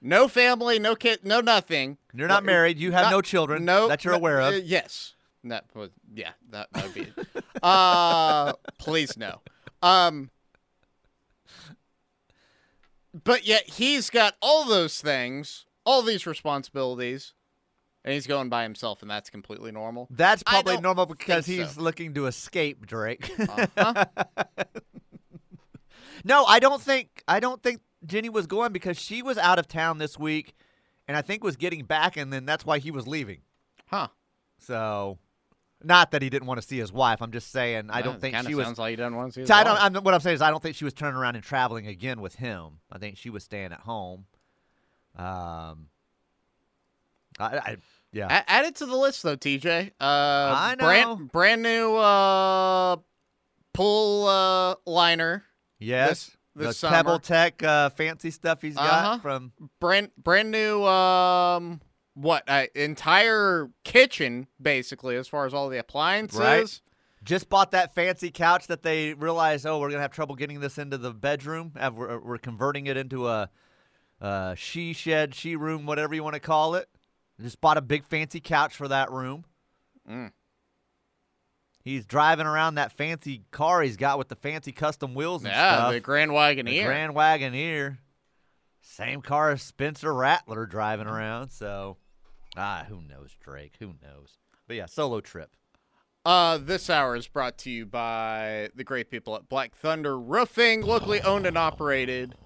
No 0.01 0.29
family, 0.29 0.79
no 0.79 0.95
kid, 0.95 1.21
no 1.25 1.41
nothing. 1.41 1.97
You're 2.15 2.29
not 2.29 2.43
Well, 2.43 2.47
married. 2.55 2.79
You 2.79 2.93
have 2.93 3.05
not- 3.05 3.11
no 3.13 3.23
children 3.23 3.65
No, 3.65 3.89
that 3.89 4.05
you're 4.05 4.13
no- 4.13 4.19
aware 4.19 4.41
of. 4.41 4.55
uh, 4.55 4.57
yes. 4.59 5.15
That 5.45 5.65
was 5.75 5.91
yeah. 6.15 6.33
That 6.51 6.69
that 6.73 6.85
would 6.85 6.95
be. 6.95 7.01
it. 7.01 7.45
uh, 7.65 8.53
please 8.79 9.17
no. 9.17 9.41
Um. 9.83 10.31
But 13.25 13.47
yet 13.47 13.69
he's 13.71 14.09
got 14.09 14.35
all 14.41 14.65
those 14.65 15.01
things, 15.01 15.67
all 15.85 16.03
these 16.03 16.27
responsibilities, 16.27 17.35
and 18.05 18.15
he's 18.15 18.27
going 18.27 18.49
by 18.49 18.63
himself, 18.63 19.03
and 19.03 19.11
that's 19.11 19.31
completely 19.31 19.73
normal. 19.73 20.09
That's 20.11 20.43
probably 20.43 20.81
normal 20.81 21.07
because 21.07 21.47
he's 21.47 21.73
so. 21.73 21.81
looking 21.81 22.15
to 22.15 22.27
escape 22.27 22.87
Drake. 22.87 23.31
Uh-huh. 23.39 24.05
no, 26.25 26.45
I 26.45 26.59
don't 26.59 26.81
think 26.81 27.23
I 27.29 27.41
don't 27.41 27.63
think 27.63 27.81
Jenny 28.05 28.29
was 28.29 28.47
going 28.47 28.73
because 28.73 28.99
she 28.99 29.23
was 29.23 29.39
out 29.39 29.59
of 29.59 29.69
town 29.69 29.99
this 29.99 30.19
week 30.19 30.55
and 31.07 31.17
I 31.17 31.23
think 31.23 31.45
was 31.45 31.57
getting 31.57 31.85
back 31.85 32.17
and 32.17 32.33
then 32.33 32.47
that's 32.47 32.65
why 32.65 32.79
he 32.79 32.91
was 32.91 33.07
leaving. 33.07 33.41
Huh. 33.87 34.09
So 34.59 35.19
not 35.83 36.13
that 36.13 36.23
he 36.23 36.31
didn't 36.31 36.47
want 36.47 36.61
to 36.61 36.67
see 36.67 36.79
his 36.79 36.93
wife. 36.93 37.21
I'm 37.21 37.33
just 37.33 37.51
saying 37.51 37.91
I 37.91 38.03
don't 38.03 38.21
think 38.21 38.37
she 38.47 38.55
was 38.55 38.67
Sounds 38.67 38.79
like 38.79 38.91
he 38.91 38.97
doesn't 38.97 39.17
want 39.17 39.31
to 39.31 39.35
see. 39.35 39.41
his 39.43 39.51
I 39.51 39.65
don't. 39.65 39.83
I'm, 39.83 39.95
what 40.03 40.15
I'm 40.15 40.21
saying 40.21 40.37
is 40.37 40.43
I 40.43 40.51
don't 40.51 40.63
think 40.63 40.77
she 40.77 40.85
was 40.85 40.95
turning 40.95 41.17
around 41.17 41.35
and 41.35 41.45
traveling 41.45 41.87
again 41.87 42.21
with 42.21 42.37
him. 42.37 42.79
I 42.91 42.99
think 42.99 43.17
she 43.17 43.31
was 43.31 43.45
staying 43.45 43.73
at 43.73 43.81
home. 43.81 44.27
Um 45.17 45.89
I, 47.39 47.57
I 47.59 47.77
yeah. 48.13 48.27
A- 48.27 48.51
add 48.51 48.67
it 48.67 48.77
to 48.77 48.87
the 48.87 48.97
list 48.97 49.23
though, 49.23 49.37
TJ. 49.37 49.89
Uh, 49.99 50.05
I 50.05 50.75
know. 50.79 50.85
Brand 50.85 51.33
brand 51.33 51.63
new 51.63 51.97
uh, 51.97 52.97
pull 53.73 54.27
uh, 54.29 54.75
liner. 54.87 55.45
yes. 55.79 56.37
this 56.55 56.81
the 56.83 56.89
Pebble. 56.89 57.19
Tech 57.19 57.63
uh, 57.63 57.89
fancy 57.91 58.31
stuff 58.31 58.61
he's 58.61 58.75
got 58.75 58.85
Uh-huh. 59.05 59.19
from 59.21 59.53
brand 59.81 60.11
brand 60.23 60.51
new 60.51 60.85
um 60.85 61.81
what 62.15 62.45
uh, 62.47 62.67
entire 62.75 63.71
kitchen 63.85 64.47
basically 64.61 65.17
as 65.17 65.27
far 65.27 65.47
as 65.47 65.55
all 65.55 65.71
the 65.71 65.79
appliances 65.79 66.39
Right. 66.39 66.81
Just 67.25 67.49
bought 67.49 67.71
that 67.71 67.95
fancy 67.95 68.31
couch 68.33 68.67
that 68.67 68.83
they 68.83 69.15
realized, 69.15 69.65
oh, 69.65 69.79
we're 69.79 69.89
gonna 69.91 70.03
have 70.03 70.11
trouble 70.13 70.35
getting 70.35 70.59
this 70.61 70.77
into 70.77 70.99
the 70.99 71.13
bedroom. 71.15 71.73
We're, 71.95 72.19
we're 72.19 72.39
converting 72.39 72.87
it 72.89 72.97
into 72.97 73.29
a, 73.29 73.49
uh 74.23 74.55
she 74.55 74.93
shed, 74.95 75.35
she 75.35 75.57
room, 75.57 75.85
whatever 75.85 76.15
you 76.15 76.23
want 76.23 76.35
to 76.35 76.41
call 76.41 76.75
it. 76.77 76.89
Just 77.41 77.61
bought 77.61 77.77
a 77.77 77.83
big 77.83 78.05
fancy 78.05 78.41
couch 78.41 78.75
for 78.77 78.87
that 78.89 79.11
room. 79.11 79.45
Mm. 80.09 80.31
He's 81.85 82.07
driving 82.07 82.47
around 82.47 82.77
that 82.77 82.93
fancy 82.93 83.43
car 83.51 83.83
he's 83.83 83.97
got 83.97 84.17
with 84.17 84.29
the 84.29 84.37
fancy 84.37 84.71
custom 84.71 85.15
wheels 85.15 85.43
and 85.43 85.51
yeah 85.53 85.75
stuff. 85.77 85.93
the 85.93 86.01
grand 86.01 86.31
wagoneer 86.31 86.65
The 86.67 86.85
Grand 86.85 87.15
Wagoneer. 87.15 87.99
Same 88.81 89.21
car 89.23 89.51
as 89.51 89.63
Spencer 89.63 90.13
Rattler 90.15 90.67
driving 90.67 91.07
around. 91.07 91.51
So, 91.51 91.97
ah, 92.57 92.85
who 92.89 93.01
knows, 93.01 93.31
Drake? 93.43 93.75
Who 93.81 93.95
knows? 94.03 94.39
But 94.69 94.77
yeah, 94.77 94.87
solo 94.87 95.21
trip. 95.21 95.51
uh 96.25 96.59
this 96.59 96.89
hour 96.89 97.17
is 97.17 97.27
brought 97.27 97.59
to 97.59 97.71
you 97.71 97.85
by 97.87 98.69
the 98.77 98.85
great 98.85 99.11
people 99.11 99.35
at 99.35 99.49
black 99.49 99.75
thunder 99.75 100.17
roofing 100.19 100.83
locally 100.83 101.21
owned 101.23 101.47
and 101.47 101.59
operated 101.59 102.37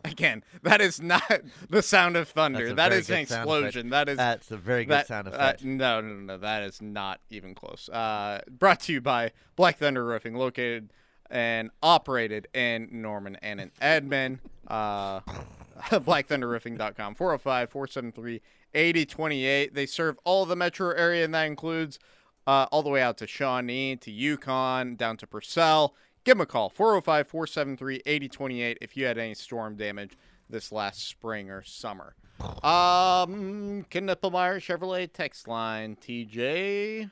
again 0.04 0.42
that 0.62 0.80
is 0.80 1.00
not 1.00 1.22
the 1.70 1.82
sound 1.82 2.16
of 2.16 2.28
thunder 2.28 2.74
that 2.74 2.92
is 2.92 3.08
an 3.10 3.18
explosion 3.18 3.90
that 3.90 4.08
is 4.08 4.16
That's 4.16 4.50
a 4.50 4.56
very 4.56 4.84
good 4.84 4.92
that, 4.92 5.06
sound 5.06 5.28
uh, 5.28 5.32
effect. 5.32 5.64
no, 5.64 6.00
no, 6.00 6.08
no, 6.08 6.20
no, 6.34 6.38
that 6.38 6.62
is 6.62 6.80
not 6.80 7.20
even 7.30 7.54
close. 7.54 7.88
Uh, 7.88 8.42
brought 8.50 8.80
to 8.80 8.92
you 8.92 9.00
by 9.00 9.32
Black 9.56 9.78
Thunder 9.78 10.04
Roofing, 10.04 10.34
located 10.34 10.90
and 11.30 11.70
operated 11.82 12.48
in 12.54 12.88
Norman 12.90 13.36
and 13.42 13.60
in 13.60 13.70
Edmond. 13.80 14.38
Uh, 14.66 15.20
BlackThunderRoofing.com, 15.90 17.14
405 17.14 17.70
473 17.70 18.40
8028. 18.72 19.74
They 19.74 19.86
serve 19.86 20.18
all 20.24 20.46
the 20.46 20.56
metro 20.56 20.90
area, 20.90 21.24
and 21.24 21.34
that 21.34 21.44
includes 21.44 21.98
uh, 22.46 22.66
all 22.70 22.82
the 22.82 22.90
way 22.90 23.02
out 23.02 23.18
to 23.18 23.26
Shawnee, 23.26 23.96
to 23.96 24.10
Yukon, 24.10 24.96
down 24.96 25.16
to 25.18 25.26
Purcell. 25.26 25.94
Give 26.24 26.36
them 26.36 26.40
a 26.42 26.46
call, 26.46 26.70
405 26.70 27.28
473 27.28 28.02
8028, 28.06 28.78
if 28.80 28.96
you 28.96 29.04
had 29.04 29.18
any 29.18 29.34
storm 29.34 29.76
damage 29.76 30.12
this 30.48 30.72
last 30.72 31.06
spring 31.06 31.50
or 31.50 31.62
summer. 31.62 32.14
Um, 32.40 33.84
Knippelmeyer 33.90 34.58
Chevrolet 34.58 35.10
text 35.12 35.46
line, 35.46 35.96
TJ. 35.96 37.10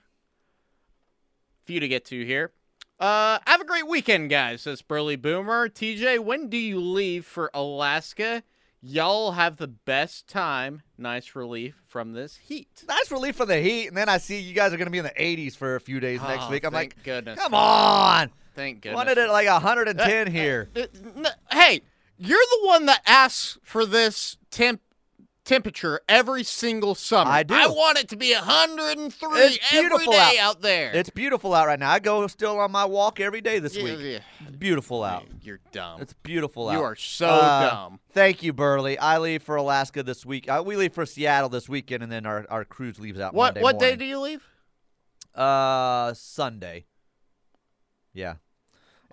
You 1.66 1.80
to 1.80 1.88
get 1.88 2.04
to 2.06 2.24
here. 2.26 2.52
Uh, 3.00 3.38
have 3.46 3.60
a 3.60 3.64
great 3.64 3.86
weekend, 3.88 4.28
guys, 4.30 4.62
says 4.62 4.82
Burley 4.82 5.16
Boomer. 5.16 5.68
TJ, 5.68 6.18
when 6.20 6.48
do 6.48 6.56
you 6.58 6.78
leave 6.80 7.24
for 7.24 7.50
Alaska? 7.54 8.42
Y'all 8.82 9.32
have 9.32 9.56
the 9.56 9.68
best 9.68 10.26
time. 10.28 10.82
Nice 10.98 11.34
relief 11.34 11.82
from 11.86 12.12
this 12.12 12.36
heat. 12.36 12.84
Nice 12.88 13.10
relief 13.10 13.36
from 13.36 13.48
the 13.48 13.60
heat, 13.60 13.86
and 13.88 13.96
then 13.96 14.08
I 14.08 14.18
see 14.18 14.38
you 14.40 14.54
guys 14.54 14.72
are 14.72 14.76
going 14.76 14.86
to 14.86 14.90
be 14.90 14.98
in 14.98 15.04
the 15.04 15.10
80s 15.10 15.56
for 15.56 15.76
a 15.76 15.80
few 15.80 16.00
days 16.00 16.20
next 16.20 16.44
Oh, 16.46 16.50
week. 16.50 16.64
I'm 16.64 16.72
thank 16.72 16.94
like, 16.96 17.04
goodness. 17.04 17.38
come 17.38 17.54
on. 17.54 18.30
Thank 18.54 18.82
goodness. 18.82 18.96
Wanted 18.96 19.18
it 19.18 19.28
like 19.30 19.48
110 19.48 20.26
here. 20.30 20.68
Uh, 20.76 20.80
n- 21.16 21.26
Hey, 21.50 21.80
you're 22.18 22.38
the 22.38 22.66
one 22.66 22.86
that 22.86 23.00
asks 23.06 23.58
for 23.62 23.84
this 23.86 24.36
temp 24.50 24.80
temperature 25.44 26.00
every 26.08 26.44
single 26.44 26.94
summer. 26.94 27.28
I 27.28 27.42
do. 27.42 27.52
I 27.52 27.66
want 27.66 27.98
it 27.98 28.08
to 28.10 28.16
be 28.16 28.32
103 28.32 29.40
It's 29.40 29.70
beautiful 29.72 30.12
day 30.12 30.38
out. 30.38 30.56
out 30.56 30.62
there. 30.62 30.92
It's 30.94 31.10
beautiful 31.10 31.52
out 31.52 31.66
right 31.66 31.80
now. 31.80 31.90
I 31.90 31.98
go 31.98 32.24
still 32.28 32.60
on 32.60 32.70
my 32.70 32.84
walk 32.84 33.18
every 33.18 33.40
day 33.40 33.58
this 33.58 33.74
Yeah, 33.76 33.82
week. 33.82 33.98
yeah. 34.00 34.18
It's 34.46 34.56
beautiful 34.56 35.02
out. 35.02 35.24
You're 35.42 35.58
dumb. 35.72 36.00
It's 36.00 36.12
beautiful 36.12 36.68
out. 36.68 36.74
you 36.78 36.82
are 36.84 36.94
so 36.94 37.26
Uh, 37.26 37.70
dumb. 37.70 38.00
Thank 38.12 38.44
you, 38.44 38.52
Burley. 38.52 38.96
I 38.98 39.18
leave 39.18 39.42
for 39.42 39.56
Alaska 39.56 40.04
this 40.04 40.24
week. 40.24 40.48
Uh, 40.48 40.62
we 40.64 40.76
leave 40.76 40.92
for 40.94 41.04
Seattle 41.04 41.48
this 41.48 41.68
weekend, 41.68 42.04
and 42.04 42.12
then 42.12 42.24
our, 42.24 42.46
our 42.48 42.64
cruise 42.64 43.00
leaves 43.00 43.18
out 43.18 43.34
What 43.34 43.54
Monday 43.54 43.62
what 43.62 43.78
day 43.80 43.96
do 43.96 44.04
you 44.04 44.20
leave? 44.20 44.46
Uh, 45.34 46.14
Sunday. 46.14 46.84
Yeah. 48.14 48.34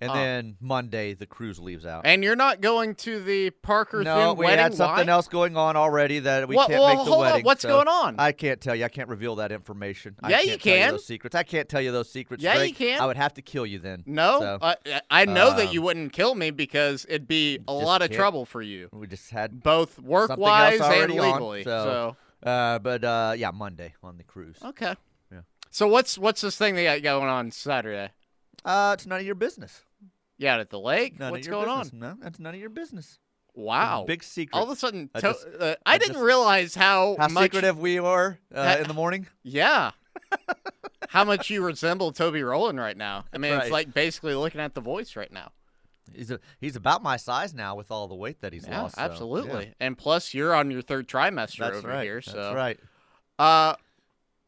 And 0.01 0.09
Huh. 0.11 0.17
then 0.17 0.55
Monday 0.61 1.13
the 1.13 1.25
cruise 1.25 1.59
leaves 1.59 1.85
out. 1.85 2.03
And 2.05 2.23
you're 2.23 2.37
not 2.37 2.61
going 2.61 2.95
to 2.95 3.21
the 3.21 3.49
Parker 3.49 4.01
no, 4.01 4.15
Thin 4.29 4.37
we 4.37 4.45
wedding. 4.45 4.59
had 4.59 4.73
something 4.73 5.07
Why? 5.07 5.11
else 5.11 5.27
going 5.27 5.57
on 5.57 5.75
already 5.75 6.19
that 6.19 6.47
we 6.47 6.55
can't 6.55 6.69
well, 6.69 6.87
make 6.87 6.97
the 6.99 7.03
hold 7.03 7.15
on. 7.25 7.31
wedding. 7.31 7.45
What's 7.45 7.61
so 7.63 7.67
going 7.69 7.87
on? 7.89 8.15
I 8.17 8.31
can't 8.31 8.61
tell 8.61 8.73
you. 8.75 8.85
I 8.85 8.89
can't 8.89 9.09
reveal 9.09 9.35
that 9.35 9.51
information. 9.51 10.15
I 10.23 10.29
Yeah, 10.29 10.35
can't 10.37 10.47
you 10.47 10.51
tell 10.57 10.73
can. 10.77 10.91
those 10.91 11.05
secrets. 11.05 11.35
I 11.35 11.43
can't 11.43 11.67
tell 11.67 11.81
you 11.81 11.91
those 11.91 12.09
secrets. 12.09 12.41
Yeah, 12.41 12.63
you 12.63 12.73
can. 12.73 13.01
I 13.01 13.05
would 13.07 13.17
have 13.17 13.33
to 13.33 13.41
kill 13.41 13.65
you 13.65 13.79
then. 13.79 14.03
No, 14.05 14.39
So, 14.39 14.57
uh, 14.61 14.75
I 15.11 15.25
know 15.25 15.53
that 15.55 15.67
um, 15.67 15.73
you 15.73 15.81
wouldn't 15.81 16.13
kill 16.13 16.33
me 16.33 16.51
because 16.51 17.05
it'd 17.09 17.27
be 17.27 17.59
a 17.67 17.73
lot 17.73 18.01
of 18.01 18.09
trouble 18.11 18.45
for 18.45 18.61
you, 18.61 18.87
we 18.93 19.05
just 19.05 19.31
had. 19.31 19.61
both 19.63 19.99
work-wise 19.99 20.73
and 20.75 20.81
already 20.83 21.19
on, 21.19 21.31
legally. 21.33 21.63
so- 21.65 22.15
Uh, 22.41 22.79
but 22.79 23.03
uh, 23.03 23.33
yeah, 23.35 23.51
Monday 23.51 23.95
on 24.01 24.15
the 24.17 24.23
cruise. 24.23 24.55
okay. 24.63 24.95
Yeah. 25.29 25.41
So 25.71 25.89
what's 25.89 26.17
what's 26.17 26.39
this 26.39 26.55
thing 26.57 26.75
they 26.75 26.85
got 26.85 27.01
going 27.03 27.27
on 27.27 27.51
Saturday? 27.51 28.11
Uh, 28.63 28.91
it's 28.97 29.05
none 29.05 29.19
of 29.19 29.25
your 29.25 29.35
business. 29.35 29.81
Out 30.47 30.59
at 30.59 30.69
the 30.69 30.79
lake? 30.79 31.19
None 31.19 31.31
what's 31.31 31.47
going 31.47 31.67
business. 31.67 31.93
No, 31.93 32.15
that's 32.21 32.39
none 32.39 32.53
of 32.53 32.59
your 32.59 32.69
business. 32.69 33.19
On? 33.55 33.63
Wow. 33.63 34.03
big 34.07 34.23
secret. 34.23 34.57
All 34.57 34.63
of 34.63 34.69
a 34.69 34.75
sudden, 34.75 35.09
I 35.13 35.19
just- 35.21 35.45
uh, 35.59 35.75
I, 35.85 35.95
I 35.95 35.97
didn't 35.97 36.13
just- 36.13 36.23
realize 36.23 36.75
how, 36.75 37.17
How 37.19 37.27
much. 37.27 37.43
secretive 37.43 37.77
we 37.77 37.99
are 37.99 38.39
uh, 38.53 38.63
Ha- 38.75 38.81
in 38.81 38.87
the 38.87 38.93
morning. 38.93 39.27
Yeah. 39.43 39.91
how 41.09 41.23
much 41.23 41.49
you 41.49 41.63
resemble 41.65 42.11
Toby 42.11 42.43
Rowland 42.43 42.79
right 42.79 42.95
now. 42.95 43.25
I 43.33 43.37
mean, 43.37 43.53
it's 43.53 43.71
like 43.71 43.93
basically 43.93 44.35
looking 44.35 44.61
at 44.61 44.75
the 44.75 44.81
voice 44.81 45.15
right 45.15 45.31
now. 45.31 45.51
He's 46.13 46.31
a, 46.31 46.39
he's 46.59 46.75
about 46.75 47.03
my 47.03 47.17
size 47.17 47.53
now 47.53 47.75
with 47.75 47.91
all 47.91 48.07
the 48.07 48.15
weight 48.15 48.41
that 48.41 48.53
he's 48.53 48.67
yeah, 48.67 48.81
lost. 48.81 48.95
so, 48.95 49.01
absolutely. 49.01 49.65
yeah. 49.67 49.73
And 49.79 49.97
plus, 49.97 50.33
you're 50.33 50.53
on 50.55 50.71
your 50.71 50.81
third 50.81 51.07
trimester 51.07 51.59
That's 51.59 51.77
over 51.77 51.87
right. 51.89 52.03
here. 52.03 52.15
That's 52.15 52.31
so 52.31 52.53
right. 52.53 52.79
Uh, 53.37 53.75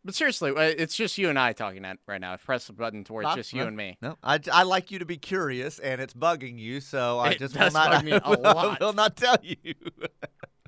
but 0.04 0.16
seriously, 0.16 0.52
uh, 0.52 0.60
it's 0.62 0.96
just 0.96 1.18
you 1.18 1.30
and 1.30 1.38
I 1.40 1.54
talking 1.54 1.84
at 1.86 1.98
right 2.08 2.20
now. 2.22 2.34
I've 2.34 2.44
pressed 2.44 2.68
the 2.68 2.74
button 2.74 3.04
towards 3.04 3.26
where 3.26 3.32
it's 3.32 3.34
Ah, 3.34 3.36
just 3.36 3.54
you 3.54 3.60
well, 3.60 3.68
and 3.68 3.78
me. 3.78 3.98
No, 4.02 4.18
I, 4.24 4.40
I 4.52 4.64
like 4.64 4.92
you 4.92 5.00
to 5.00 5.06
be 5.06 5.18
curious, 5.18 5.80
and 5.80 6.02
it's 6.02 6.14
bugging 6.14 6.58
you, 6.60 6.80
so 6.82 7.20
I 7.20 7.32
It 7.32 7.40
just 7.40 7.54
does 7.56 7.74
will 7.74 7.80
not. 7.80 7.92
bug 7.92 8.06
me 8.06 8.12
a 8.12 8.22
I 8.24 8.30
will, 8.30 8.42
lot. 8.42 8.80
will 8.80 8.94
not 8.94 9.16
tell 9.16 9.38
you. 9.42 9.56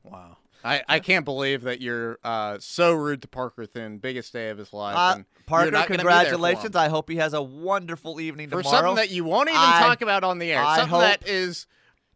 Wow. 0.04 0.38
I, 0.65 0.82
I 0.88 1.00
can't 1.00 1.26
believe 1.26 1.63
that 1.63 1.82
you're 1.82 2.19
uh, 2.24 2.58
so 2.60 2.93
rude 2.93 3.22
to 3.24 3.28
Parker 3.28 3.65
Thin, 3.65 3.98
biggest 3.98 4.32
day 4.32 4.50
of 4.50 4.58
his 4.58 4.72
life. 4.72 4.96
Uh, 4.96 5.24
Parker, 5.46 5.72
not 5.72 5.88
gonna 5.89 5.98
be 6.00 6.04
there 6.04 6.12
for 6.12 6.17
him. 6.19 6.24
congratulations! 6.30 6.76
I 6.76 6.88
hope 6.89 7.10
he 7.10 7.17
has 7.17 7.34
a 7.34 7.41
wonderful 7.41 8.22
evening 8.22 8.50
For 8.50 8.62
tomorrow. 8.63 8.78
something 8.89 8.96
that 8.96 9.10
you 9.12 9.24
won't 9.26 9.50
even 9.50 9.60
I- 9.60 9.82
talk 9.82 10.02
about 10.02 10.24
on 10.24 10.39
the 10.39 10.52
air. 10.54 10.62
I 10.63 10.78
something 10.78 10.91
hope- 10.91 11.02
that 11.02 11.28
is 11.28 11.67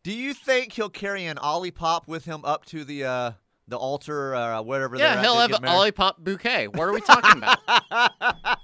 Do 0.03 0.13
you 0.13 0.33
think 0.33 0.73
he'll 0.73 0.89
carry 0.89 1.25
an 1.25 1.37
Olipop 1.37 2.07
with 2.07 2.23
him 2.25 2.41
up 2.45 2.63
to 2.67 2.85
the 2.85 3.03
uh, 3.03 3.31
the 3.67 3.77
altar, 3.77 4.33
uh, 4.35 4.61
whatever? 4.61 4.95
yeah, 4.95 5.21
he'll 5.21 5.35
have 5.37 5.51
an 5.51 5.61
get 5.61 6.23
bouquet. 6.23 6.67
What 6.67 6.87
are 6.87 6.93
we 6.93 7.01
talking 7.01 7.37
about? 7.37 7.59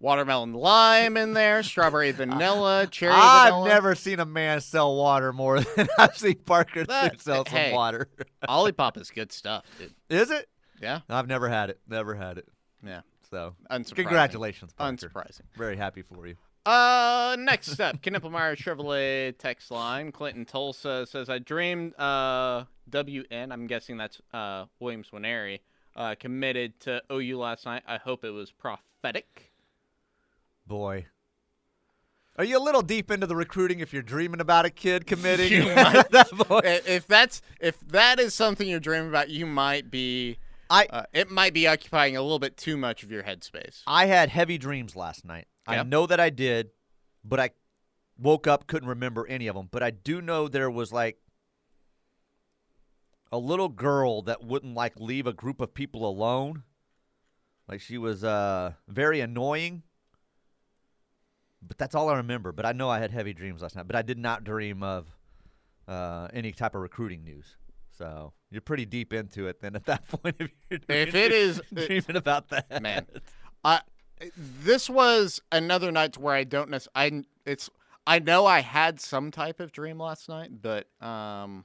Watermelon 0.00 0.52
lime 0.52 1.16
in 1.16 1.32
there, 1.32 1.62
strawberry 1.62 2.10
vanilla, 2.12 2.86
cherry 2.90 3.14
I've 3.14 3.52
vanilla. 3.54 3.68
never 3.68 3.94
seen 3.94 4.20
a 4.20 4.26
man 4.26 4.60
sell 4.60 4.94
water 4.96 5.32
more 5.32 5.60
than 5.76 5.88
I've 5.98 6.18
seen 6.18 6.34
Parker 6.44 6.84
That- 6.84 7.20
sell 7.22 7.46
some 7.46 7.56
hey. 7.56 7.72
water. 7.72 8.08
Olipop 8.46 8.98
is 9.00 9.10
good 9.10 9.32
stuff, 9.32 9.64
dude. 9.78 9.94
Is 10.10 10.30
it? 10.30 10.48
Yeah, 10.82 11.00
I've 11.08 11.26
never 11.28 11.48
had 11.48 11.70
it. 11.70 11.80
Never 11.88 12.14
had 12.14 12.36
it. 12.38 12.46
yeah. 12.84 13.00
So 13.30 13.54
Unsurprising. 13.70 13.94
congratulations, 13.94 14.72
Parker. 14.74 15.08
Unsurprising. 15.08 15.40
Very 15.56 15.76
happy 15.76 16.02
for 16.02 16.26
you. 16.26 16.34
Uh, 16.66 17.36
next 17.38 17.78
up, 17.78 18.00
Knippelmeyer 18.00 18.56
Chevrolet 18.56 19.36
text 19.36 19.70
line. 19.70 20.10
Clinton 20.12 20.44
Tulsa 20.46 21.06
says, 21.06 21.28
"I 21.28 21.38
dreamed 21.38 21.94
uh 21.98 22.64
WN. 22.90 23.52
I'm 23.52 23.66
guessing 23.66 23.96
that's 23.98 24.20
uh 24.32 24.64
Williams 24.80 25.08
Nwaneri. 25.12 25.60
Uh, 25.96 26.14
committed 26.18 26.80
to 26.80 27.00
OU 27.12 27.38
last 27.38 27.66
night. 27.66 27.82
I 27.86 27.98
hope 27.98 28.24
it 28.24 28.30
was 28.30 28.50
prophetic. 28.50 29.52
Boy. 30.66 31.06
Are 32.36 32.42
you 32.44 32.58
a 32.58 32.64
little 32.64 32.82
deep 32.82 33.12
into 33.12 33.28
the 33.28 33.36
recruiting 33.36 33.78
if 33.78 33.92
you're 33.92 34.02
dreaming 34.02 34.40
about 34.40 34.64
a 34.64 34.70
kid 34.70 35.06
committing? 35.06 35.52
You 35.52 35.64
might- 35.76 36.10
That 36.10 36.82
if 36.88 37.06
that's 37.06 37.42
if 37.60 37.78
that 37.80 38.18
is 38.18 38.34
something 38.34 38.66
you're 38.68 38.80
dreaming 38.80 39.10
about, 39.10 39.28
you 39.28 39.44
might 39.46 39.90
be. 39.90 40.38
I 40.70 40.86
Uh, 40.86 41.02
it 41.12 41.30
might 41.30 41.52
be 41.52 41.68
occupying 41.68 42.16
a 42.16 42.22
little 42.22 42.38
bit 42.38 42.56
too 42.56 42.76
much 42.78 43.02
of 43.02 43.10
your 43.12 43.22
headspace. 43.22 43.82
I 43.86 44.06
had 44.06 44.30
heavy 44.30 44.56
dreams 44.58 44.96
last 44.96 45.24
night. 45.26 45.46
I 45.66 45.82
know 45.82 46.06
that 46.06 46.20
I 46.20 46.30
did, 46.30 46.70
but 47.24 47.40
I 47.40 47.50
woke 48.18 48.46
up 48.46 48.66
couldn't 48.66 48.88
remember 48.88 49.26
any 49.26 49.46
of 49.46 49.56
them. 49.56 49.68
But 49.70 49.82
I 49.82 49.90
do 49.90 50.20
know 50.20 50.46
there 50.48 50.70
was 50.70 50.92
like 50.92 51.18
a 53.32 53.38
little 53.38 53.68
girl 53.68 54.22
that 54.22 54.44
wouldn't 54.44 54.74
like 54.74 54.98
leave 54.98 55.26
a 55.26 55.32
group 55.32 55.60
of 55.60 55.74
people 55.74 56.06
alone. 56.08 56.62
Like 57.68 57.80
she 57.80 57.98
was 57.98 58.22
uh 58.24 58.72
very 58.88 59.20
annoying. 59.20 59.82
But 61.66 61.78
that's 61.78 61.94
all 61.94 62.10
I 62.10 62.16
remember. 62.16 62.52
But 62.52 62.66
I 62.66 62.72
know 62.72 62.90
I 62.90 62.98
had 62.98 63.10
heavy 63.10 63.32
dreams 63.32 63.62
last 63.62 63.74
night. 63.74 63.86
But 63.86 63.96
I 63.96 64.02
did 64.02 64.18
not 64.18 64.44
dream 64.44 64.82
of 64.82 65.06
uh, 65.88 66.28
any 66.34 66.52
type 66.52 66.74
of 66.74 66.82
recruiting 66.82 67.24
news. 67.24 67.56
So 67.96 68.34
you're 68.50 68.60
pretty 68.60 68.84
deep 68.84 69.14
into 69.14 69.46
it 69.48 69.60
then 69.62 69.74
at 69.74 69.86
that 69.86 70.06
point. 70.22 70.36
If, 70.38 70.50
you're 70.68 70.80
If 70.88 71.14
it 71.14 71.32
is- 71.32 71.62
dreaming 71.72 72.16
about 72.16 72.48
that, 72.50 72.82
Man. 72.82 73.06
I 73.64 73.80
this 74.36 74.88
was 74.90 75.40
another 75.52 75.90
night 75.92 76.12
to 76.14 76.20
where 76.20 76.34
I 76.34 76.44
don't 76.44 76.70
necessarily. 76.70 77.24
I 77.46 77.50
it's 77.50 77.70
I 78.06 78.18
know 78.18 78.46
I 78.46 78.60
had 78.60 79.00
some 79.00 79.30
type 79.30 79.60
of 79.60 79.72
dream 79.72 79.98
last 79.98 80.28
night, 80.28 80.50
but 80.62 80.86
um, 81.00 81.64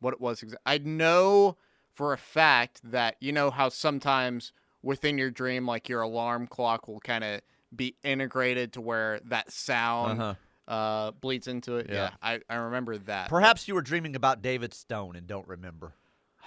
what 0.00 0.14
it 0.14 0.20
was 0.20 0.40
exa- 0.42 0.54
I 0.64 0.78
know 0.78 1.56
for 1.94 2.12
a 2.12 2.18
fact 2.18 2.80
that 2.84 3.16
you 3.20 3.32
know 3.32 3.50
how 3.50 3.68
sometimes 3.68 4.52
within 4.82 5.18
your 5.18 5.30
dream, 5.30 5.66
like 5.66 5.88
your 5.88 6.00
alarm 6.02 6.46
clock 6.46 6.88
will 6.88 7.00
kind 7.00 7.24
of 7.24 7.40
be 7.74 7.94
integrated 8.02 8.72
to 8.74 8.80
where 8.80 9.20
that 9.26 9.50
sound 9.52 10.20
Uh-huh. 10.20 10.34
uh 10.72 11.10
bleeds 11.12 11.46
into 11.48 11.76
it. 11.76 11.86
Yeah. 11.88 11.94
Yeah, 11.94 12.10
I 12.22 12.40
I 12.48 12.54
remember 12.56 12.96
that. 12.98 13.24
but 13.26 13.30
Perhaps 13.30 13.68
you 13.68 13.74
were 13.74 13.82
dreaming 13.82 14.16
about 14.16 14.40
David 14.42 14.72
Stone 14.74 15.16
and 15.16 15.26
don't 15.26 15.46
remember. 15.48 15.92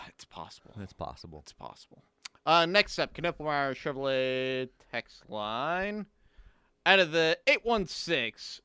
it's 0.08 0.26
possible. 0.26 0.72
It's 0.82 0.94
possible. 0.94 1.40
It's 1.44 1.54
possible. 1.54 2.04
Uh, 2.46 2.66
next 2.66 2.98
up, 3.00 3.14
Knippelmeyer 3.14 3.76
Chevrolet 3.76 4.70
text 4.92 5.30
line. 5.30 6.08
Out 6.86 7.00
of 7.00 7.12
the 7.12 7.38
816, 7.46 8.64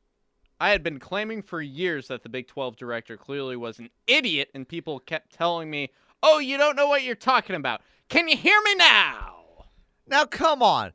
I 0.59 0.71
had 0.71 0.83
been 0.83 0.99
claiming 0.99 1.43
for 1.43 1.61
years 1.61 2.09
that 2.09 2.23
the 2.23 2.31
Big 2.31 2.47
12 2.47 2.77
director 2.77 3.17
clearly 3.19 3.57
was 3.57 3.79
an 3.79 3.91
idiot, 4.07 4.49
and 4.55 4.67
people 4.67 4.99
kept 5.01 5.33
telling 5.33 5.71
me, 5.71 5.91
Oh, 6.23 6.39
you 6.39 6.57
don't 6.57 6.77
know 6.77 6.87
what 6.89 7.03
you're 7.03 7.15
talking 7.15 7.57
about. 7.57 7.83
Can 8.09 8.29
you 8.29 8.37
hear 8.37 8.59
me 8.65 8.75
now? 8.75 9.67
Now, 10.07 10.25
come 10.25 10.63
on. 10.63 10.93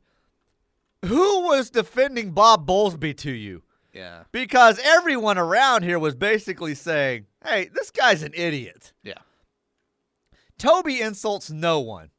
Who 1.04 1.42
was 1.42 1.70
defending 1.70 2.32
Bob 2.32 2.66
Bowlesby 2.66 3.16
to 3.18 3.30
you? 3.30 3.62
Yeah. 3.92 4.24
Because 4.32 4.80
everyone 4.82 5.38
around 5.38 5.82
here 5.84 5.98
was 5.98 6.14
basically 6.14 6.74
saying, 6.74 7.26
hey, 7.44 7.70
this 7.72 7.90
guy's 7.90 8.22
an 8.22 8.32
idiot. 8.34 8.92
Yeah. 9.02 9.14
Toby 10.58 11.00
insults 11.00 11.50
no 11.50 11.80
one. 11.80 12.10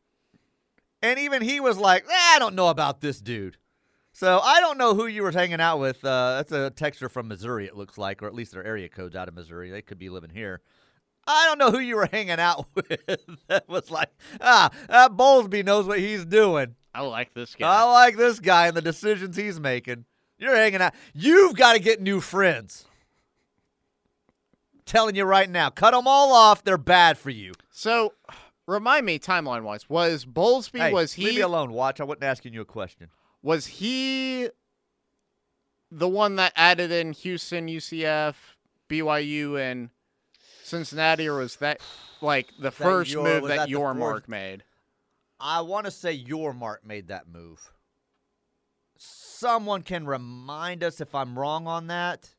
And 1.03 1.19
even 1.19 1.41
he 1.41 1.59
was 1.59 1.77
like, 1.77 2.05
eh, 2.05 2.35
I 2.35 2.39
don't 2.39 2.55
know 2.55 2.69
about 2.69 3.01
this 3.01 3.19
dude. 3.19 3.57
So 4.13 4.39
I 4.39 4.61
don't 4.61 4.77
know 4.77 4.95
who 4.95 5.05
you 5.05 5.21
were 5.21 5.31
hanging 5.31 5.59
out 5.59 5.79
with. 5.79 6.03
Uh, 6.05 6.35
that's 6.37 6.51
a 6.53 6.71
texter 6.71 7.11
from 7.11 7.27
Missouri, 7.27 7.65
it 7.65 7.75
looks 7.75 7.97
like, 7.97 8.23
or 8.23 8.27
at 8.27 8.33
least 8.33 8.53
their 8.53 8.63
area 8.65 8.87
code's 8.87 9.15
out 9.15 9.27
of 9.27 9.33
Missouri. 9.33 9.69
They 9.69 9.81
could 9.81 9.99
be 9.99 10.09
living 10.09 10.29
here. 10.29 10.61
I 11.27 11.45
don't 11.47 11.57
know 11.57 11.71
who 11.71 11.79
you 11.79 11.97
were 11.97 12.05
hanging 12.11 12.39
out 12.39 12.67
with. 12.75 13.01
that 13.47 13.67
was 13.67 13.91
like, 13.91 14.09
ah, 14.39 14.69
that 14.87 15.11
Bowlesby 15.11 15.65
knows 15.65 15.87
what 15.87 15.99
he's 15.99 16.25
doing. 16.25 16.75
I 16.95 17.01
like 17.01 17.33
this 17.33 17.53
guy. 17.55 17.67
I 17.67 17.83
like 17.83 18.15
this 18.15 18.39
guy 18.39 18.67
and 18.67 18.77
the 18.77 18.81
decisions 18.81 19.35
he's 19.35 19.59
making. 19.59 20.05
You're 20.37 20.55
hanging 20.55 20.81
out. 20.81 20.93
You've 21.13 21.55
got 21.55 21.73
to 21.73 21.79
get 21.79 22.01
new 22.01 22.21
friends. 22.21 22.85
Telling 24.85 25.15
you 25.15 25.23
right 25.23 25.49
now, 25.49 25.69
cut 25.69 25.91
them 25.91 26.07
all 26.07 26.33
off. 26.33 26.63
They're 26.63 26.77
bad 26.77 27.17
for 27.17 27.29
you. 27.29 27.53
so, 27.71 28.13
remind 28.67 29.05
me, 29.05 29.19
timeline 29.19 29.63
wise, 29.63 29.89
was 29.89 30.25
Bowlesby, 30.25 30.79
Hey, 30.79 30.91
was 30.93 31.17
leave 31.17 31.27
me 31.27 31.33
he 31.35 31.41
alone. 31.41 31.71
Watch. 31.73 31.99
I 31.99 32.03
wasn't 32.03 32.23
asking 32.23 32.53
you 32.53 32.61
a 32.61 32.65
question. 32.65 33.09
was 33.41 33.65
he 33.67 34.49
the 35.91 36.07
one 36.07 36.37
that 36.37 36.53
added 36.55 36.91
in 36.91 37.13
Houston, 37.13 37.67
UCF, 37.67 38.35
BYU, 38.89 39.59
and 39.59 39.89
Cincinnati, 40.63 41.27
or 41.27 41.37
was 41.39 41.57
that 41.57 41.81
like 42.21 42.47
the 42.59 42.71
first 42.71 43.11
your- 43.11 43.23
move 43.23 43.47
that, 43.49 43.55
that 43.57 43.69
Yormark 43.69 44.27
made? 44.27 44.63
I 45.39 45.61
want 45.61 45.85
to 45.85 45.91
say 45.91 46.17
Yormark 46.17 46.85
made 46.85 47.09
that 47.09 47.27
move. 47.27 47.59
Someone 48.97 49.81
can 49.81 50.05
remind 50.05 50.83
us 50.83 51.01
if 51.01 51.13
I'm 51.13 51.37
wrong 51.37 51.67
on 51.67 51.87
that. 51.87 52.33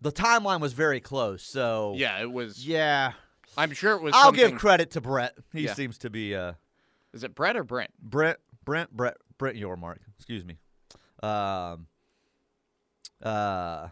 The 0.00 0.12
timeline 0.12 0.60
was 0.60 0.72
very 0.72 1.00
close, 1.00 1.42
so 1.42 1.94
Yeah, 1.96 2.20
it 2.20 2.32
was. 2.32 2.66
yeah. 2.66 3.12
I'm 3.56 3.72
sure 3.72 3.92
it 3.96 4.02
was. 4.02 4.12
I'll 4.16 4.32
give 4.32 4.54
credit 4.56 4.90
to 4.92 5.00
Brett. 5.00 5.34
He 5.52 5.62
Yeah. 5.64 5.74
seems 5.74 5.98
to 5.98 6.10
be 6.10 6.34
uh, 6.34 6.52
Is 7.12 7.24
it 7.24 7.34
Brett 7.34 7.56
or 7.56 7.64
Brent? 7.64 7.90
Brent, 8.00 8.38
Brent, 8.64 8.90
Brett, 8.96 9.16
Brent 9.38 9.56
Yormark. 9.56 9.98
Excuse 10.18 10.44
me. 10.44 10.58
Um. 11.22 11.86
Uh. 13.22 13.88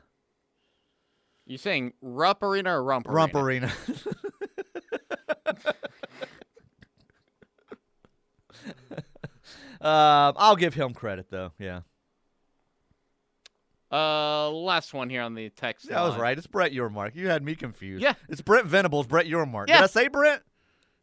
You 1.47 1.59
saying 1.59 1.93
Rupp 2.01 2.43
Arena 2.43 2.75
or 2.75 2.83
Rump 2.83 3.07
Arena? 3.07 3.17
Rump 3.17 3.35
Arena. 3.35 3.73
Um, 9.81 10.33
I'll 10.39 10.57
give 10.57 10.73
him 10.75 10.95
credit 10.95 11.27
though. 11.31 11.53
Yeah, 11.59 11.81
Uh, 13.95 14.51
last 14.51 14.93
one 14.93 15.09
here 15.09 15.23
on 15.23 15.35
the 15.35 15.51
text. 15.51 15.87
yeah, 15.89 16.01
I 16.01 16.05
was 16.05 16.13
line. 16.13 16.21
right. 16.21 16.39
It's 16.39 16.47
Brett 16.49 16.73
Yormark. 16.73 17.15
You 17.15 17.29
had 17.29 17.45
me 17.45 17.55
confused. 17.55 18.03
Yeah. 18.03 18.15
it's 18.29 18.41
Brett 18.43 18.65
Venables. 18.67 19.07
Brett 19.07 19.27
Yormark. 19.27 19.69
Yeah. 19.69 19.77
Did 19.77 19.85
I 19.85 19.87
say 19.87 20.09
Brett? 20.09 20.43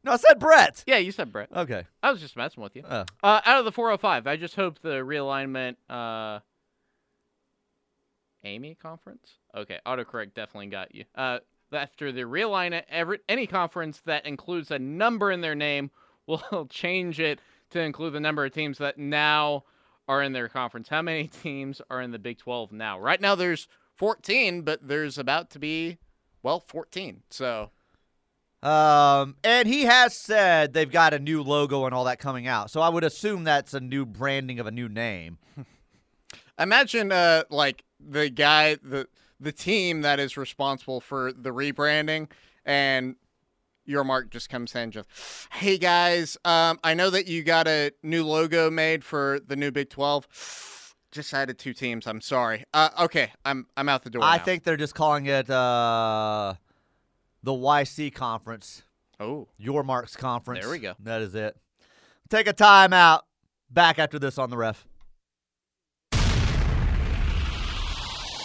No, 0.04 0.12
I 0.14 0.18
said 0.18 0.40
Brett. 0.40 0.84
Yeah, 0.88 0.98
you 0.98 1.12
said 1.12 1.32
Brett. 1.32 1.50
Okay. 1.56 1.86
I 2.04 2.12
was 2.12 2.20
just 2.20 2.36
messing 2.36 2.62
with 2.64 2.76
you. 2.76 2.84
Uh, 2.84 3.06
Uh, 3.24 3.40
out 3.46 3.60
of 3.60 3.66
the 3.66 3.72
405, 3.72 4.26
I 4.28 4.36
just 4.36 4.56
hope 4.56 4.80
the 4.82 4.96
realignment. 5.00 5.76
Uh, 5.90 6.40
Amy 8.44 8.76
conference. 8.76 9.38
Okay, 9.56 9.78
autocorrect 9.86 10.34
definitely 10.34 10.68
got 10.68 10.96
you. 10.96 11.06
Uh, 11.16 11.40
after 11.72 12.12
the 12.12 12.22
realignment, 12.22 12.84
every 12.90 13.20
any 13.30 13.46
conference 13.48 14.02
that 14.06 14.26
includes 14.26 14.72
a 14.72 14.80
number 14.80 15.32
in 15.32 15.42
their 15.42 15.56
name 15.56 15.92
will 16.28 16.66
change 16.70 17.20
it 17.20 17.40
to 17.70 17.80
include 17.80 18.14
the 18.14 18.20
number 18.20 18.44
of 18.44 18.52
teams 18.52 18.80
that 18.80 18.98
now 18.98 19.64
are 20.08 20.22
in 20.22 20.34
their 20.34 20.50
conference. 20.50 20.90
How 20.90 21.02
many 21.02 21.28
teams 21.44 21.82
are 21.90 22.02
in 22.02 22.12
the 22.12 22.20
Big 22.20 22.38
12 22.38 22.72
now? 22.72 23.00
Right 23.00 23.22
now, 23.22 23.36
there's 23.36 23.68
14, 23.96 24.62
but 24.64 24.88
there's 24.88 25.18
about 25.18 25.50
to 25.52 25.60
be, 25.60 25.98
well, 26.44 26.60
14. 26.60 27.22
So 27.30 27.72
Um, 28.64 29.36
and 29.44 29.68
he 29.68 29.84
has 29.84 30.16
said 30.16 30.74
they've 30.74 30.92
got 30.92 31.14
a 31.14 31.20
new 31.20 31.42
logo 31.42 31.86
and 31.86 31.96
all 31.96 32.04
that 32.06 32.20
coming 32.20 32.48
out. 32.48 32.70
So 32.72 32.82
I 32.82 32.90
would 32.90 33.04
assume 33.04 33.44
that's 33.44 33.74
a 33.74 33.80
new 33.80 34.06
branding 34.06 34.60
of 34.60 34.68
a 34.68 34.72
new 34.72 34.88
name. 34.90 35.38
Imagine 36.60 37.12
uh 37.12 37.44
like 37.50 37.84
the 38.00 38.30
guy 38.30 38.76
the 38.84 39.08
the 39.40 39.52
team 39.52 40.02
that 40.02 40.20
is 40.20 40.38
responsible 40.38 41.02
for 41.02 41.34
the 41.34 41.50
rebranding 41.50 42.30
and 42.66 43.16
Yormark 43.88 44.30
just 44.30 44.50
comes 44.50 44.76
in 44.76 44.92
just 44.92 45.08
hey 45.54 45.78
guys 45.78 46.38
um 46.46 46.80
I 46.84 46.94
know 46.94 47.10
that 47.10 47.28
you 47.28 47.44
got 47.44 47.68
a 47.68 47.92
new 48.04 48.24
logo 48.26 48.70
made 48.70 49.04
for 49.04 49.40
the 49.46 49.56
new 49.56 49.72
Big 49.72 49.90
12 49.90 50.96
just 51.12 51.34
added 51.34 51.58
two 51.58 51.74
teams 51.74 52.06
I'm 52.08 52.22
sorry 52.22 52.64
uh 52.74 52.90
okay 53.02 53.32
I'm 53.44 53.66
I'm 53.76 53.90
out 53.90 54.04
the 54.04 54.10
door 54.10 54.24
I 54.24 54.38
now. 54.38 54.44
think 54.44 54.64
they're 54.64 54.78
just 54.78 54.96
calling 54.96 55.26
it 55.26 55.50
uh, 55.50 56.54
the 57.44 57.52
YC 57.52 58.14
conference, 58.14 58.84
oh 59.20 59.48
Yormark's 59.60 60.16
conference. 60.16 60.62
There 60.62 60.70
we 60.72 60.78
go. 60.80 60.94
That 61.00 61.22
is 61.22 61.34
it. 61.34 61.58
Take 62.30 62.48
a 62.48 62.54
time 62.54 62.94
out. 62.94 63.26
Back 63.70 63.98
after 64.00 64.20
this 64.20 64.38
on 64.38 64.50
the 64.52 64.58
ref. 64.58 64.86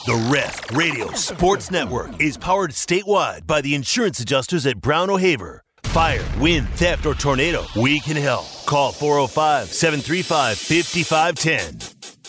The 0.06 0.30
Ref 0.32 0.70
Radio 0.70 1.10
Sports 1.14 1.72
Network 1.72 2.20
is 2.22 2.36
powered 2.36 2.70
statewide 2.70 3.44
by 3.44 3.60
the 3.60 3.74
insurance 3.74 4.20
adjusters 4.20 4.64
at 4.64 4.80
Brown 4.80 5.10
O'Haver. 5.10 5.64
Fire, 5.82 6.24
wind, 6.38 6.68
theft, 6.74 7.06
or 7.06 7.14
tornado, 7.14 7.64
we 7.74 7.98
can 7.98 8.14
help. 8.14 8.46
Call 8.66 8.92
405 8.92 9.66
735 9.66 10.58
5510. 10.58 12.20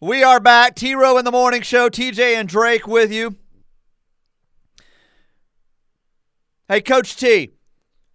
We 0.00 0.24
are 0.24 0.40
back. 0.40 0.74
T 0.74 0.94
Row 0.94 1.18
in 1.18 1.26
the 1.26 1.30
Morning 1.30 1.60
Show. 1.60 1.90
TJ 1.90 2.36
and 2.36 2.48
Drake 2.48 2.86
with 2.86 3.12
you. 3.12 3.36
Hey, 6.66 6.80
Coach 6.80 7.14
T. 7.14 7.50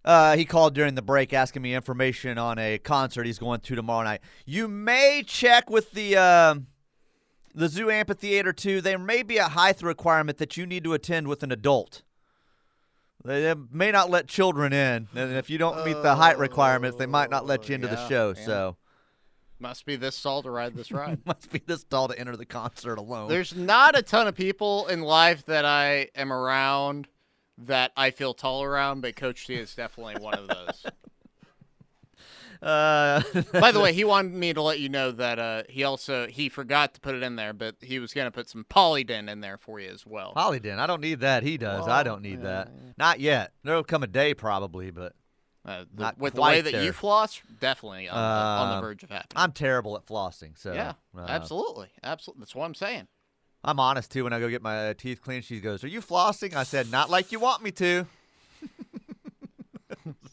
Uh, 0.04 0.36
he 0.36 0.44
called 0.44 0.74
during 0.74 0.96
the 0.96 1.02
break 1.02 1.32
asking 1.32 1.62
me 1.62 1.72
information 1.72 2.36
on 2.36 2.58
a 2.58 2.78
concert 2.78 3.26
he's 3.26 3.38
going 3.38 3.60
to 3.60 3.76
tomorrow 3.76 4.02
night. 4.02 4.22
You 4.44 4.66
may 4.66 5.22
check 5.24 5.70
with 5.70 5.92
the 5.92 6.16
um 6.16 6.66
the 7.58 7.68
Zoo 7.68 7.90
Amphitheater 7.90 8.52
too. 8.52 8.80
There 8.80 8.98
may 8.98 9.22
be 9.22 9.38
a 9.38 9.48
height 9.48 9.82
requirement 9.82 10.38
that 10.38 10.56
you 10.56 10.64
need 10.64 10.84
to 10.84 10.94
attend 10.94 11.26
with 11.28 11.42
an 11.42 11.52
adult. 11.52 12.02
They 13.24 13.42
they 13.42 13.54
may 13.72 13.90
not 13.90 14.10
let 14.10 14.28
children 14.28 14.72
in, 14.72 15.08
and 15.14 15.36
if 15.36 15.50
you 15.50 15.58
don't 15.58 15.84
meet 15.84 16.00
the 16.02 16.14
height 16.14 16.38
requirements, 16.38 16.96
they 16.98 17.06
might 17.06 17.30
not 17.30 17.46
let 17.46 17.68
you 17.68 17.74
into 17.74 17.88
the 17.88 18.02
oh, 18.04 18.08
show. 18.08 18.34
yeah. 18.36 18.46
So 18.46 18.76
must 19.58 19.84
be 19.86 19.96
this 19.96 20.22
tall 20.22 20.40
to 20.44 20.50
ride 20.52 20.76
this 20.76 20.92
ride 20.92 21.18
must 21.26 21.50
be 21.50 21.60
this 21.66 21.82
tall 21.82 22.06
to 22.06 22.18
enter 22.18 22.36
the 22.36 22.46
concert 22.46 22.96
alone. 22.96 23.28
There's 23.28 23.56
not 23.56 23.98
a 23.98 24.02
ton 24.02 24.28
of 24.28 24.36
people 24.36 24.86
in 24.86 25.02
life 25.02 25.44
that 25.46 25.64
I 25.64 26.10
am 26.14 26.32
around 26.32 27.08
that 27.58 27.90
I 27.96 28.12
feel 28.12 28.34
tall 28.34 28.62
around, 28.62 29.00
but 29.00 29.16
Coach 29.16 29.48
T 29.48 29.54
is 29.54 29.74
definitely 29.74 30.22
one 30.22 30.34
of 30.34 30.46
those. 30.46 30.86
Uh, 32.62 33.22
By 33.52 33.72
the 33.72 33.80
way, 33.80 33.92
he 33.92 34.04
wanted 34.04 34.32
me 34.34 34.52
to 34.52 34.62
let 34.62 34.80
you 34.80 34.88
know 34.88 35.10
that 35.12 35.38
uh, 35.38 35.62
he 35.68 35.84
also 35.84 36.26
he 36.26 36.48
forgot 36.48 36.94
to 36.94 37.00
put 37.00 37.14
it 37.14 37.22
in 37.22 37.36
there, 37.36 37.52
but 37.52 37.76
he 37.80 37.98
was 37.98 38.12
gonna 38.12 38.30
put 38.30 38.48
some 38.48 38.64
Polident 38.64 39.30
in 39.30 39.40
there 39.40 39.58
for 39.58 39.78
you 39.80 39.88
as 39.90 40.04
well. 40.06 40.32
Hollyden, 40.36 40.78
I 40.78 40.86
don't 40.86 41.00
need 41.00 41.20
that. 41.20 41.42
He 41.42 41.56
does. 41.56 41.86
I 41.86 42.02
don't 42.02 42.22
need 42.22 42.42
that. 42.42 42.70
Not 42.98 43.20
yet. 43.20 43.52
There'll 43.64 43.84
come 43.84 44.02
a 44.02 44.06
day 44.08 44.34
probably, 44.34 44.90
but 44.90 45.14
Uh, 45.64 45.84
the- 45.94 46.02
Not 46.02 46.18
with 46.18 46.34
the 46.34 46.40
way 46.40 46.60
that 46.62 46.72
there. 46.72 46.82
you 46.82 46.92
floss, 46.92 47.42
definitely 47.60 48.08
on, 48.08 48.14
the, 48.16 48.20
on 48.20 48.68
the 48.70 48.74
Um, 48.76 48.80
verge 48.80 49.02
of 49.02 49.10
happening. 49.10 49.36
I'm 49.36 49.52
terrible 49.52 49.96
at 49.96 50.06
flossing. 50.06 50.56
So 50.58 50.72
yeah, 50.72 50.94
uh, 51.16 51.26
absolutely, 51.28 51.88
absolutely. 52.02 52.40
That's 52.40 52.54
what 52.54 52.64
I'm 52.64 52.74
saying. 52.74 53.06
I'm 53.64 53.78
honest 53.80 54.10
too. 54.12 54.24
When 54.24 54.32
I 54.32 54.38
go 54.40 54.48
get 54.48 54.62
my 54.62 54.94
teeth 54.94 55.20
cleaned, 55.20 55.44
she 55.44 55.60
goes, 55.60 55.82
"Are 55.84 55.88
you 55.88 56.00
flossing?" 56.00 56.54
I 56.54 56.62
said, 56.62 56.90
"Not 56.90 57.10
like 57.10 57.32
you 57.32 57.38
want 57.40 57.62
me 57.62 57.70
to." 57.72 58.06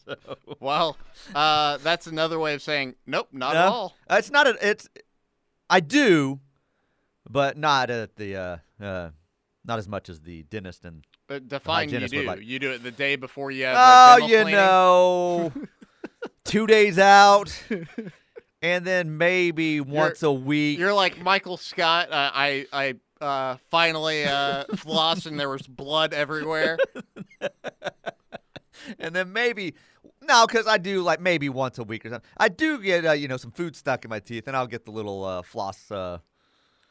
Well, 0.60 0.98
uh, 1.34 1.78
that's 1.78 2.08
another 2.08 2.38
way 2.40 2.54
of 2.54 2.62
saying 2.62 2.96
nope, 3.06 3.30
not 3.32 3.54
No, 3.54 3.60
at 3.60 3.68
all. 3.68 3.96
uh, 4.10 4.16
It's 4.20 4.32
not. 4.32 4.48
A, 4.48 4.56
it's. 4.62 4.88
I 5.70 5.80
do, 5.80 6.40
but 7.30 7.58
not 7.58 7.90
at 7.90 8.16
the. 8.16 8.36
Uh, 8.36 8.58
uh, 8.84 9.10
not 9.64 9.80
as 9.80 9.88
much 9.88 10.10
as 10.10 10.22
the 10.22 10.44
dentist 10.44 10.86
and. 10.86 11.04
But 11.28 11.48
define 11.48 11.90
you 11.90 12.08
do. 12.08 12.22
like- 12.24 12.42
You 12.44 12.60
do 12.60 12.72
it 12.72 12.84
the 12.84 12.92
day 12.92 13.16
before 13.16 13.50
you 13.50 13.66
have. 13.66 13.76
Oh, 14.20 14.22
like, 14.22 14.32
you 14.32 14.44
know, 14.46 15.52
two 16.44 16.68
days 16.68 17.00
out, 17.00 17.52
and 18.62 18.86
then 18.86 19.18
maybe 19.18 19.82
once 19.82 20.22
a 20.22 20.32
week. 20.32 20.78
You're 20.78 20.94
like 20.94 21.20
Michael 21.22 21.58
Scott. 21.58 22.12
Uh, 22.12 22.30
I 22.34 22.68
I 22.72 22.96
uh, 23.22 23.58
finally 23.72 24.24
uh, 24.26 24.66
flossed 24.74 25.26
and 25.26 25.40
there 25.40 25.50
was 25.50 25.64
blood 25.64 26.14
everywhere. 26.14 26.78
and 29.00 29.16
then 29.16 29.32
maybe 29.34 29.74
no, 30.22 30.46
because 30.48 30.68
I 30.68 30.78
do 30.78 31.02
like 31.02 31.20
maybe 31.20 31.50
once 31.50 31.78
a 31.80 31.84
week 31.84 32.06
or 32.06 32.10
something. 32.10 32.30
I 32.38 32.50
do 32.50 32.80
get 32.82 33.06
uh, 33.06 33.12
you 33.14 33.28
know 33.28 33.38
some 33.38 33.52
food 33.52 33.76
stuck 33.76 34.04
in 34.06 34.10
my 34.10 34.20
teeth, 34.20 34.48
and 34.48 34.56
I'll 34.56 34.68
get 34.68 34.86
the 34.86 34.92
little 34.92 35.24
uh, 35.24 35.42
floss 35.42 35.90
uh, 35.92 36.20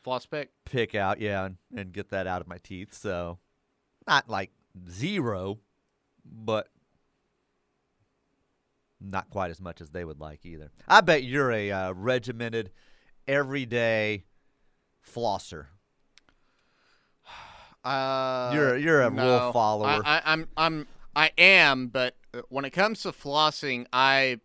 Floss 0.02 0.26
pick. 0.26 0.50
pick 0.66 0.94
out, 0.94 1.20
yeah, 1.20 1.44
and, 1.46 1.56
and 1.74 1.92
get 1.92 2.10
that 2.10 2.26
out 2.26 2.40
of 2.42 2.46
my 2.48 2.58
teeth. 2.58 2.92
So 2.94 3.38
not 4.06 4.28
like 4.28 4.50
zero, 4.90 5.58
but 6.24 6.68
not 9.00 9.30
quite 9.30 9.50
as 9.50 9.60
much 9.60 9.80
as 9.80 9.90
they 9.90 10.04
would 10.04 10.20
like 10.20 10.44
either. 10.44 10.70
I 10.88 11.00
bet 11.00 11.24
you're 11.24 11.50
a 11.52 11.70
uh, 11.70 11.92
regimented, 11.92 12.70
everyday 13.26 14.24
flosser. 15.06 15.66
Uh, 17.84 18.50
You're- 18.54 18.80
you're 18.82 19.02
a 19.02 19.10
rule 19.10 19.52
follower. 19.52 20.00
I, 20.06 20.16
I, 20.16 20.22
I'm 20.32 20.48
I'm 20.56 20.86
I 21.16 21.30
am, 21.38 21.88
but 21.88 22.16
uh, 22.32 22.42
when 22.48 22.64
it 22.64 22.70
comes 22.70 23.02
to 23.02 23.12
flossing, 23.12 23.86
I 23.92 24.40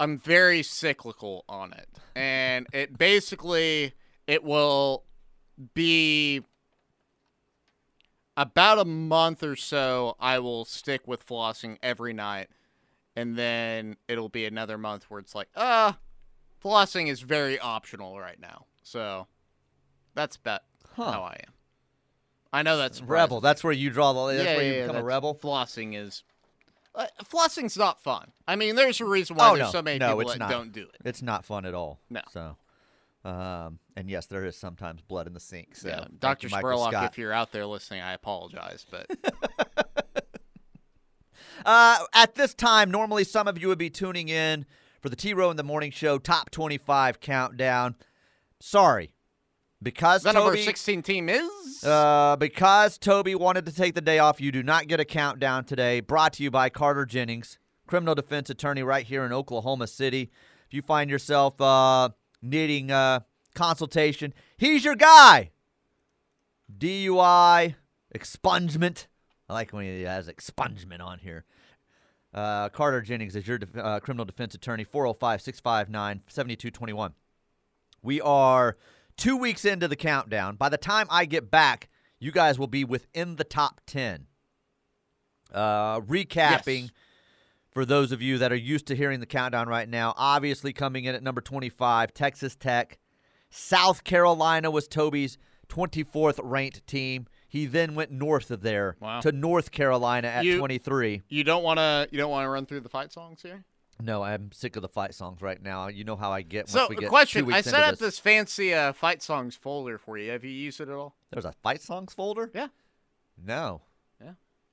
I'm 0.00 0.18
very 0.18 0.62
cyclical 0.62 1.44
on 1.48 1.72
it, 1.72 1.88
and 2.16 2.66
it 2.72 2.98
basically 2.98 3.92
it 4.26 4.42
will 4.42 5.04
be 5.74 6.42
about 8.36 8.78
a 8.78 8.84
month 8.84 9.42
or 9.42 9.56
so. 9.56 10.16
I 10.18 10.38
will 10.40 10.64
stick 10.64 11.06
with 11.06 11.24
flossing 11.26 11.78
every 11.82 12.12
night, 12.12 12.48
and 13.14 13.36
then 13.38 13.96
it'll 14.08 14.28
be 14.28 14.44
another 14.46 14.76
month 14.76 15.04
where 15.08 15.20
it's 15.20 15.34
like, 15.34 15.48
uh, 15.54 15.92
flossing 16.62 17.08
is 17.08 17.20
very 17.20 17.58
optional 17.58 18.18
right 18.18 18.40
now. 18.40 18.66
So 18.82 19.28
that's 20.14 20.36
about 20.36 20.62
Huh. 20.96 21.12
how 21.12 21.22
I 21.22 21.40
am. 21.46 21.53
I 22.54 22.62
know 22.62 22.76
that's 22.76 23.02
Rebel. 23.02 23.40
That's 23.40 23.64
where 23.64 23.72
you 23.72 23.90
draw 23.90 24.12
the. 24.12 24.32
That's 24.34 24.44
yeah, 24.44 24.56
where 24.56 24.64
you 24.64 24.72
yeah, 24.74 24.86
become 24.86 24.96
a 24.96 25.04
rebel. 25.04 25.34
Flossing 25.34 25.96
is. 25.96 26.22
Uh, 26.94 27.06
flossing's 27.24 27.76
not 27.76 28.00
fun. 28.00 28.30
I 28.46 28.54
mean, 28.54 28.76
there's 28.76 29.00
a 29.00 29.04
reason 29.04 29.34
why 29.34 29.50
Oh, 29.50 29.56
there's 29.56 29.66
no. 29.68 29.72
so 29.80 29.82
many 29.82 29.98
No, 29.98 30.10
people 30.10 30.20
it's 30.20 30.32
that 30.34 30.38
not. 30.38 30.50
don't 30.50 30.70
do 30.72 30.82
it. 30.82 30.96
It's 31.04 31.22
not 31.22 31.44
fun 31.44 31.64
at 31.66 31.74
all. 31.74 31.98
No. 32.08 32.20
So, 32.32 32.56
um, 33.24 33.80
and 33.96 34.08
yes, 34.08 34.26
there 34.26 34.44
is 34.44 34.56
sometimes 34.56 35.00
blood 35.02 35.26
in 35.26 35.32
the 35.34 35.40
sink. 35.40 35.74
So, 35.74 35.88
yeah, 35.88 36.04
Dr. 36.20 36.46
you, 36.46 36.54
Spurlock, 36.54 36.90
Scott. 36.90 37.10
if 37.10 37.18
you're 37.18 37.32
out 37.32 37.50
there 37.50 37.66
listening, 37.66 38.02
I 38.02 38.12
apologize, 38.12 38.86
but 38.88 39.10
Uh, 41.64 41.98
at 42.12 42.34
this 42.34 42.52
time, 42.52 42.90
normally 42.90 43.24
some 43.24 43.48
of 43.48 43.58
you 43.58 43.68
would 43.68 43.78
be 43.78 43.88
tuning 43.88 44.28
in 44.28 44.66
for 45.00 45.08
the 45.08 45.16
T 45.16 45.32
Row 45.32 45.50
in 45.50 45.56
the 45.56 45.62
Morning 45.62 45.90
Show 45.90 46.18
Top 46.18 46.50
25 46.50 47.20
Countdown. 47.20 47.94
Sorry, 48.60 49.13
because 49.84 50.22
the 50.24 50.32
number 50.32 50.50
Toby, 50.50 50.62
16 50.62 51.02
team 51.02 51.28
is. 51.28 51.84
uh, 51.84 52.36
because 52.38 52.98
Toby 52.98 53.34
wanted 53.34 53.66
to 53.66 53.72
take 53.72 53.94
the 53.94 54.00
day 54.00 54.18
off, 54.18 54.40
you 54.40 54.50
do 54.50 54.62
not 54.62 54.88
get 54.88 54.98
a 54.98 55.04
countdown 55.04 55.64
today. 55.64 56.00
Brought 56.00 56.32
to 56.34 56.42
you 56.42 56.50
by 56.50 56.70
Carter 56.70 57.06
Jennings, 57.06 57.58
criminal 57.86 58.14
defense 58.16 58.50
attorney 58.50 58.82
right 58.82 59.06
here 59.06 59.24
in 59.24 59.32
Oklahoma 59.32 59.86
City. 59.86 60.30
If 60.66 60.74
you 60.74 60.82
find 60.82 61.08
yourself 61.10 61.60
uh, 61.60 62.08
needing 62.42 62.90
uh, 62.90 63.20
consultation, 63.54 64.34
he's 64.56 64.84
your 64.84 64.96
guy. 64.96 65.50
DUI, 66.76 67.74
expungement. 68.14 69.06
I 69.48 69.52
like 69.52 69.72
when 69.72 69.84
he 69.84 70.02
has 70.02 70.28
expungement 70.28 71.00
on 71.00 71.18
here. 71.18 71.44
Uh, 72.32 72.68
Carter 72.70 73.00
Jennings 73.00 73.36
is 73.36 73.46
your 73.46 73.58
def- 73.58 73.76
uh, 73.76 74.00
criminal 74.00 74.24
defense 74.24 74.54
attorney, 74.54 74.82
405 74.82 75.42
659 75.42 76.22
7221. 76.26 77.14
We 78.02 78.20
are 78.20 78.76
two 79.16 79.36
weeks 79.36 79.64
into 79.64 79.88
the 79.88 79.96
countdown. 79.96 80.56
By 80.56 80.68
the 80.68 80.76
time 80.78 81.06
I 81.10 81.24
get 81.24 81.50
back, 81.50 81.88
you 82.18 82.32
guys 82.32 82.58
will 82.58 82.66
be 82.66 82.84
within 82.84 83.36
the 83.36 83.44
top 83.44 83.80
10. 83.86 84.26
Uh, 85.52 86.00
recapping 86.00 86.82
Yes. 86.82 86.90
for 87.70 87.84
those 87.84 88.10
of 88.12 88.20
you 88.20 88.38
that 88.38 88.50
are 88.50 88.56
used 88.56 88.86
to 88.86 88.96
hearing 88.96 89.20
the 89.20 89.26
countdown 89.26 89.68
right 89.68 89.88
now, 89.88 90.14
obviously 90.16 90.72
coming 90.72 91.04
in 91.04 91.14
at 91.14 91.22
number 91.22 91.40
25, 91.40 92.12
Texas 92.12 92.56
Tech. 92.56 92.98
South 93.50 94.02
Carolina 94.02 94.70
was 94.70 94.88
Toby's 94.88 95.38
24th 95.68 96.40
ranked 96.42 96.84
team. 96.86 97.26
He 97.48 97.66
then 97.66 97.94
went 97.94 98.10
north 98.10 98.50
of 98.50 98.62
there 98.62 98.96
Wow. 98.98 99.20
to 99.20 99.30
North 99.30 99.70
Carolina 99.70 100.26
at 100.26 100.44
You- 100.44 100.58
23. 100.58 101.22
You 101.28 101.44
don't 101.44 101.62
want 101.62 101.78
to. 101.78 102.08
You 102.10 102.18
don't 102.18 102.30
want 102.30 102.44
to 102.44 102.48
run 102.48 102.66
through 102.66 102.80
the 102.80 102.88
fight 102.88 103.12
songs 103.12 103.42
here. 103.42 103.64
No, 104.02 104.22
I'm 104.22 104.50
sick 104.52 104.76
of 104.76 104.82
the 104.82 104.88
fight 104.88 105.14
songs 105.14 105.40
right 105.40 105.62
now. 105.62 105.88
You 105.88 106.04
know 106.04 106.16
how 106.16 106.32
I 106.32 106.42
get 106.42 106.68
So, 106.68 106.88
we 106.90 106.96
get 106.96 107.08
question: 107.08 107.50
I 107.52 107.60
set 107.60 107.82
up 107.84 107.92
this. 107.92 108.00
this 108.00 108.18
fancy 108.18 108.74
uh, 108.74 108.92
fight 108.92 109.22
songs 109.22 109.54
folder 109.56 109.98
for 109.98 110.18
you. 110.18 110.30
Have 110.32 110.44
you 110.44 110.50
used 110.50 110.80
it 110.80 110.88
at 110.88 110.94
all? 110.94 111.14
There's 111.30 111.44
a 111.44 111.52
fight 111.62 111.80
songs 111.80 112.12
folder? 112.12 112.50
Yeah. 112.54 112.68
No. 113.42 113.82
Yeah. 114.22 114.32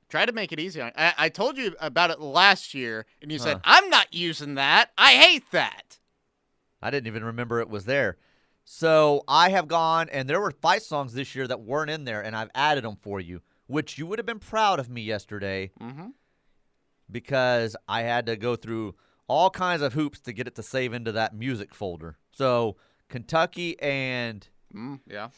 Try 0.10 0.26
to 0.26 0.32
make 0.32 0.52
it 0.52 0.60
easy. 0.60 0.82
I, 0.82 1.14
I 1.18 1.30
told 1.30 1.58
you 1.58 1.76
about 1.80 2.10
it 2.10 2.20
last 2.20 2.74
year, 2.74 3.06
and 3.22 3.32
you 3.32 3.38
said 3.40 3.62
I'm 3.64 3.90
not 3.90 4.14
using 4.14 4.56
that. 4.56 4.90
I 4.98 5.14
hate 5.14 5.50
that. 5.52 6.00
I 6.82 6.90
didn't 6.90 7.08
even 7.08 7.24
remember 7.24 7.60
it 7.60 7.70
was 7.70 7.86
there. 7.86 8.18
So 8.66 9.24
I 9.28 9.50
have 9.50 9.68
gone, 9.68 10.10
and 10.12 10.28
there 10.30 10.42
were 10.42 10.52
fight 10.52 10.82
songs 10.84 11.14
this 11.14 11.36
year 11.36 11.48
that 11.48 11.62
weren't 11.62 11.90
in 11.92 12.06
there, 12.06 12.22
and 12.24 12.36
I've 12.36 12.50
added 12.56 12.84
them 12.84 12.96
for 13.02 13.20
you, 13.20 13.42
which 13.68 13.98
you 13.98 14.06
would 14.08 14.18
have 14.20 14.26
been 14.26 14.40
proud 14.40 14.80
of 14.80 14.90
me 14.90 15.02
yesterday 15.02 15.72
Mm-hmm. 15.82 16.08
because 17.10 17.76
I 17.88 18.02
had 18.04 18.26
to 18.28 18.36
go 18.36 18.56
through 18.56 18.96
all 19.32 19.50
kinds 19.50 19.82
of 19.82 19.94
hoops 19.94 20.20
to 20.20 20.34
get 20.34 20.46
it 20.48 20.56
to 20.56 20.64
save 20.64 20.94
into 20.94 21.12
that 21.14 21.34
music 21.34 21.74
folder. 21.74 22.18
So 22.32 22.76
Kentucky 23.08 23.80
and 23.82 24.46
Mm, 24.76 25.00
yeah. 25.08 25.30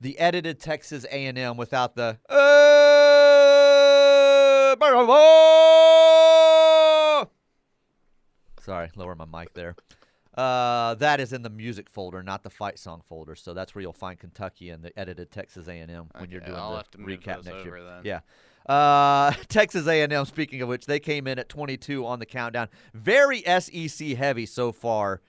the 0.00 0.18
edited 0.18 0.60
Texas 0.60 1.04
A&M 1.10 1.56
without 1.56 1.96
the 1.96 2.18
"Uh, 2.28 2.34
Sorry, 8.60 8.90
lower 8.96 9.14
my 9.14 9.26
mic 9.26 9.52
there. 9.54 9.76
Uh, 10.36 10.94
that 10.96 11.20
is 11.20 11.32
in 11.32 11.42
the 11.42 11.50
music 11.50 11.88
folder, 11.88 12.22
not 12.22 12.42
the 12.42 12.50
fight 12.50 12.78
song 12.78 13.02
folder. 13.06 13.36
So 13.36 13.54
that's 13.54 13.74
where 13.74 13.82
you'll 13.82 13.92
find 13.92 14.18
Kentucky 14.18 14.70
and 14.70 14.82
the 14.82 14.98
edited 14.98 15.30
Texas 15.30 15.68
A&M 15.68 16.08
when 16.18 16.30
you're 16.30 16.40
doing 16.40 16.58
I'll 16.58 16.70
the 16.72 16.76
have 16.78 16.90
to 16.92 16.98
move 16.98 17.20
recap 17.20 17.44
next 17.44 17.64
year. 17.64 17.82
then. 17.84 18.00
Yeah. 18.04 18.20
Uh, 18.66 19.32
Texas 19.48 19.86
A&M. 19.86 20.24
Speaking 20.24 20.62
of 20.62 20.68
which, 20.68 20.86
they 20.86 21.00
came 21.00 21.26
in 21.26 21.38
at 21.38 21.48
22 21.48 22.06
on 22.06 22.18
the 22.18 22.26
countdown. 22.26 22.68
Very 22.92 23.42
SEC 23.42 24.08
heavy 24.16 24.46
so 24.46 24.72
far 24.72 25.20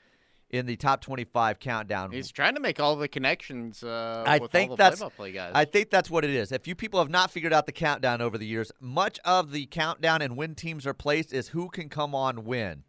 in 0.50 0.66
the 0.66 0.76
top 0.76 1.02
25 1.02 1.60
countdown. 1.60 2.12
He's 2.12 2.32
trying 2.32 2.56
to 2.56 2.62
make 2.62 2.80
all 2.80 2.96
the 2.96 3.08
connections. 3.08 3.84
Uh, 3.84 4.24
I 4.26 4.38
with 4.40 4.52
think 4.52 4.72
all 4.72 4.78
the 4.78 4.84
that's- 4.84 5.34
guys. 5.34 5.52
I 5.54 5.66
think 5.66 5.90
that's 5.90 6.10
what 6.10 6.24
it 6.24 6.30
is. 6.30 6.52
If 6.52 6.68
you 6.68 6.76
people 6.76 7.00
have 7.00 7.10
not 7.10 7.32
figured 7.32 7.52
out 7.52 7.66
the 7.66 7.72
countdown 7.72 8.22
over 8.22 8.38
the 8.38 8.46
years, 8.46 8.72
much 8.80 9.20
of 9.26 9.52
the 9.52 9.66
countdown 9.66 10.22
and 10.22 10.38
when 10.38 10.56
teams 10.56 10.88
are 10.88 10.94
placed 10.94 11.34
is 11.34 11.50
who 11.50 11.70
can 11.70 11.90
come 11.90 12.16
on 12.16 12.46
when. 12.46 12.84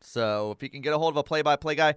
So 0.00 0.52
if 0.52 0.62
you 0.62 0.68
can 0.68 0.80
get 0.80 0.92
a 0.92 0.98
hold 0.98 1.14
of 1.14 1.16
a 1.16 1.22
play-by-play 1.24 1.74
guy, 1.74 1.94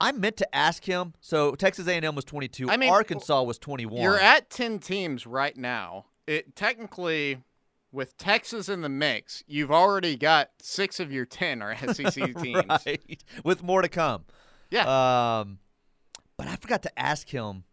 I 0.00 0.12
meant 0.12 0.36
to 0.38 0.54
ask 0.54 0.84
him. 0.84 1.14
So 1.20 1.54
Texas 1.54 1.88
A&M 1.88 2.14
was 2.14 2.24
22. 2.24 2.70
I 2.70 2.76
mean, 2.76 2.90
Arkansas 2.90 3.42
was 3.42 3.58
21. 3.58 4.02
You're 4.02 4.18
at 4.18 4.50
10 4.50 4.78
teams 4.78 5.26
right 5.26 5.56
now. 5.56 6.06
It 6.26 6.56
technically, 6.56 7.38
with 7.92 8.16
Texas 8.16 8.68
in 8.68 8.80
the 8.80 8.88
mix, 8.88 9.44
you've 9.46 9.70
already 9.70 10.16
got 10.16 10.50
six 10.60 10.98
of 11.00 11.12
your 11.12 11.24
10 11.24 11.62
are 11.62 11.76
SEC 11.94 12.12
teams. 12.42 12.64
right, 12.68 13.24
with 13.44 13.62
more 13.62 13.82
to 13.82 13.88
come. 13.88 14.24
Yeah. 14.70 14.82
Um, 15.40 15.58
but 16.36 16.48
I 16.48 16.56
forgot 16.56 16.82
to 16.82 16.98
ask 16.98 17.28
him. 17.28 17.64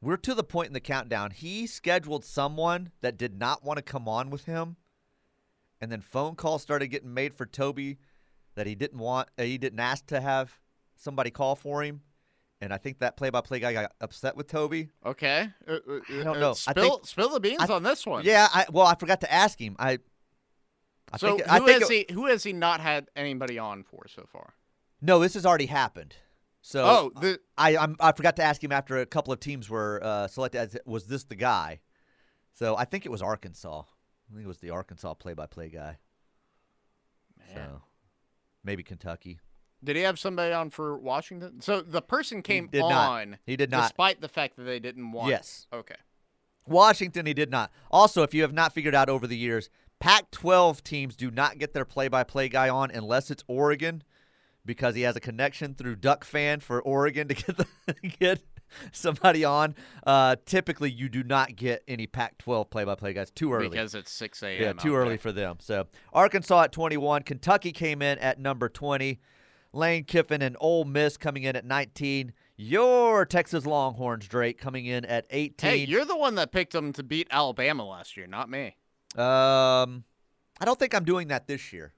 We're 0.00 0.16
to 0.18 0.34
the 0.34 0.44
point 0.44 0.68
in 0.68 0.74
the 0.74 0.80
countdown. 0.80 1.32
He 1.32 1.66
scheduled 1.66 2.24
someone 2.24 2.92
that 3.00 3.18
did 3.18 3.36
not 3.38 3.64
want 3.64 3.78
to 3.78 3.82
come 3.82 4.06
on 4.08 4.30
with 4.30 4.44
him, 4.44 4.76
and 5.80 5.90
then 5.90 6.00
phone 6.00 6.36
calls 6.36 6.62
started 6.62 6.86
getting 6.86 7.12
made 7.12 7.34
for 7.34 7.46
Toby 7.46 7.98
that 8.54 8.68
he 8.68 8.76
didn't 8.76 9.00
want. 9.00 9.28
Uh, 9.36 9.42
he 9.42 9.58
didn't 9.58 9.80
ask 9.80 10.06
to 10.06 10.20
have 10.20 10.60
somebody 10.94 11.30
call 11.30 11.56
for 11.56 11.82
him, 11.82 12.02
and 12.60 12.72
I 12.72 12.76
think 12.78 12.98
that 12.98 13.16
play-by-play 13.16 13.60
guy 13.60 13.72
got 13.72 13.92
upset 14.00 14.36
with 14.36 14.48
Toby. 14.48 14.90
okay. 15.04 15.48
Uh, 15.66 15.72
uh, 15.74 16.00
I 16.10 16.24
don't 16.24 16.36
uh, 16.36 16.40
know. 16.40 16.50
I 16.50 16.54
Spill, 16.72 16.90
think- 16.96 17.06
spill 17.06 17.28
the 17.30 17.40
beans 17.40 17.60
I- 17.60 17.72
on 17.72 17.82
this 17.82 18.04
one. 18.06 18.24
Yeah, 18.24 18.48
I 18.52 18.66
well, 18.72 18.86
I 18.86 18.94
forgot 18.94 19.20
to 19.22 19.32
ask 19.32 19.60
him. 19.60 19.76
I. 19.78 19.98
I 21.10 21.16
So 21.16 21.36
think, 21.36 21.48
who 21.48 21.52
I 21.54 21.58
think 21.60 21.80
has 21.80 21.90
it- 21.90 22.10
he? 22.10 22.14
Who 22.14 22.26
has 22.26 22.42
he 22.44 22.52
not 22.52 22.80
had 22.80 23.08
anybody 23.16 23.58
on 23.58 23.82
for 23.82 24.06
so 24.08 24.26
far? 24.30 24.54
No, 25.00 25.18
this 25.20 25.34
has 25.34 25.46
already 25.46 25.66
happened. 25.66 26.16
So 26.60 26.84
oh, 26.84 27.20
the 27.20 27.40
I 27.56 27.76
I'm, 27.76 27.96
I 28.00 28.12
forgot 28.12 28.36
to 28.36 28.42
ask 28.42 28.62
him 28.62 28.72
after 28.72 28.98
a 28.98 29.06
couple 29.06 29.32
of 29.32 29.40
teams 29.40 29.70
were 29.70 30.00
uh, 30.02 30.26
selected. 30.28 30.58
As, 30.58 30.76
was 30.84 31.06
this 31.06 31.24
the 31.24 31.36
guy? 31.36 31.80
So 32.52 32.76
I 32.76 32.84
think 32.84 33.06
it 33.06 33.10
was 33.10 33.22
Arkansas. 33.22 33.82
I 33.82 34.34
think 34.34 34.44
it 34.44 34.48
was 34.48 34.58
the 34.58 34.70
Arkansas 34.70 35.14
play-by-play 35.14 35.70
guy. 35.70 35.96
So 37.54 37.80
maybe 38.64 38.82
Kentucky. 38.82 39.38
Did 39.82 39.96
he 39.96 40.02
have 40.02 40.18
somebody 40.18 40.52
on 40.52 40.70
for 40.70 40.96
Washington? 40.96 41.60
So 41.60 41.80
the 41.80 42.02
person 42.02 42.42
came 42.42 42.68
not. 42.72 42.92
on. 42.92 43.38
He 43.46 43.56
did 43.56 43.70
not. 43.70 43.82
despite 43.82 44.20
the 44.20 44.28
fact 44.28 44.56
that 44.56 44.64
they 44.64 44.78
didn't 44.78 45.12
want. 45.12 45.30
Yes. 45.30 45.66
Okay. 45.72 45.94
Washington, 46.66 47.26
he 47.26 47.34
did 47.34 47.50
not. 47.50 47.70
Also, 47.90 48.22
if 48.22 48.34
you 48.34 48.42
have 48.42 48.52
not 48.52 48.74
figured 48.74 48.94
out 48.94 49.08
over 49.08 49.26
the 49.26 49.36
years, 49.36 49.70
Pac-12 50.00 50.82
teams 50.82 51.16
do 51.16 51.30
not 51.30 51.58
get 51.58 51.74
their 51.74 51.84
play-by-play 51.84 52.50
guy 52.50 52.68
on 52.68 52.90
unless 52.90 53.30
it's 53.30 53.42
Oregon, 53.48 54.02
because 54.64 54.94
he 54.94 55.02
has 55.02 55.16
a 55.16 55.20
connection 55.20 55.74
through 55.74 55.96
Duck 55.96 56.24
Fan 56.24 56.60
for 56.60 56.80
Oregon 56.82 57.28
to 57.28 57.34
get 57.34 57.56
the, 57.56 57.66
get 58.20 58.42
somebody 58.92 59.44
on. 59.44 59.74
Uh, 60.06 60.36
typically, 60.44 60.90
you 60.90 61.08
do 61.08 61.24
not 61.24 61.56
get 61.56 61.82
any 61.88 62.06
Pac-12 62.06 62.70
play-by-play 62.70 63.12
guys 63.14 63.30
too 63.30 63.52
early. 63.52 63.70
Because 63.70 63.94
it's 63.94 64.12
6 64.12 64.42
a.m. 64.42 64.62
Yeah, 64.62 64.72
too 64.74 64.94
early 64.94 65.16
for 65.16 65.32
them. 65.32 65.56
So 65.60 65.86
Arkansas 66.12 66.64
at 66.64 66.72
21, 66.72 67.22
Kentucky 67.22 67.72
came 67.72 68.02
in 68.02 68.18
at 68.18 68.38
number 68.38 68.68
20, 68.68 69.20
Lane 69.78 70.04
Kiffin 70.04 70.42
and 70.42 70.56
Ole 70.60 70.84
Miss 70.84 71.16
coming 71.16 71.44
in 71.44 71.56
at 71.56 71.64
19. 71.64 72.32
Your 72.56 73.24
Texas 73.24 73.64
Longhorns, 73.64 74.26
Drake, 74.26 74.58
coming 74.58 74.86
in 74.86 75.04
at 75.04 75.26
18. 75.30 75.70
Hey, 75.70 75.76
you're 75.84 76.04
the 76.04 76.16
one 76.16 76.34
that 76.34 76.50
picked 76.50 76.72
them 76.72 76.92
to 76.94 77.02
beat 77.02 77.28
Alabama 77.30 77.84
last 77.86 78.16
year, 78.16 78.26
not 78.26 78.50
me. 78.50 78.76
um, 79.16 80.04
I 80.60 80.64
don't 80.64 80.78
think 80.78 80.94
I'm 80.94 81.04
doing 81.04 81.28
that 81.28 81.46
this 81.46 81.72
year. 81.72 81.94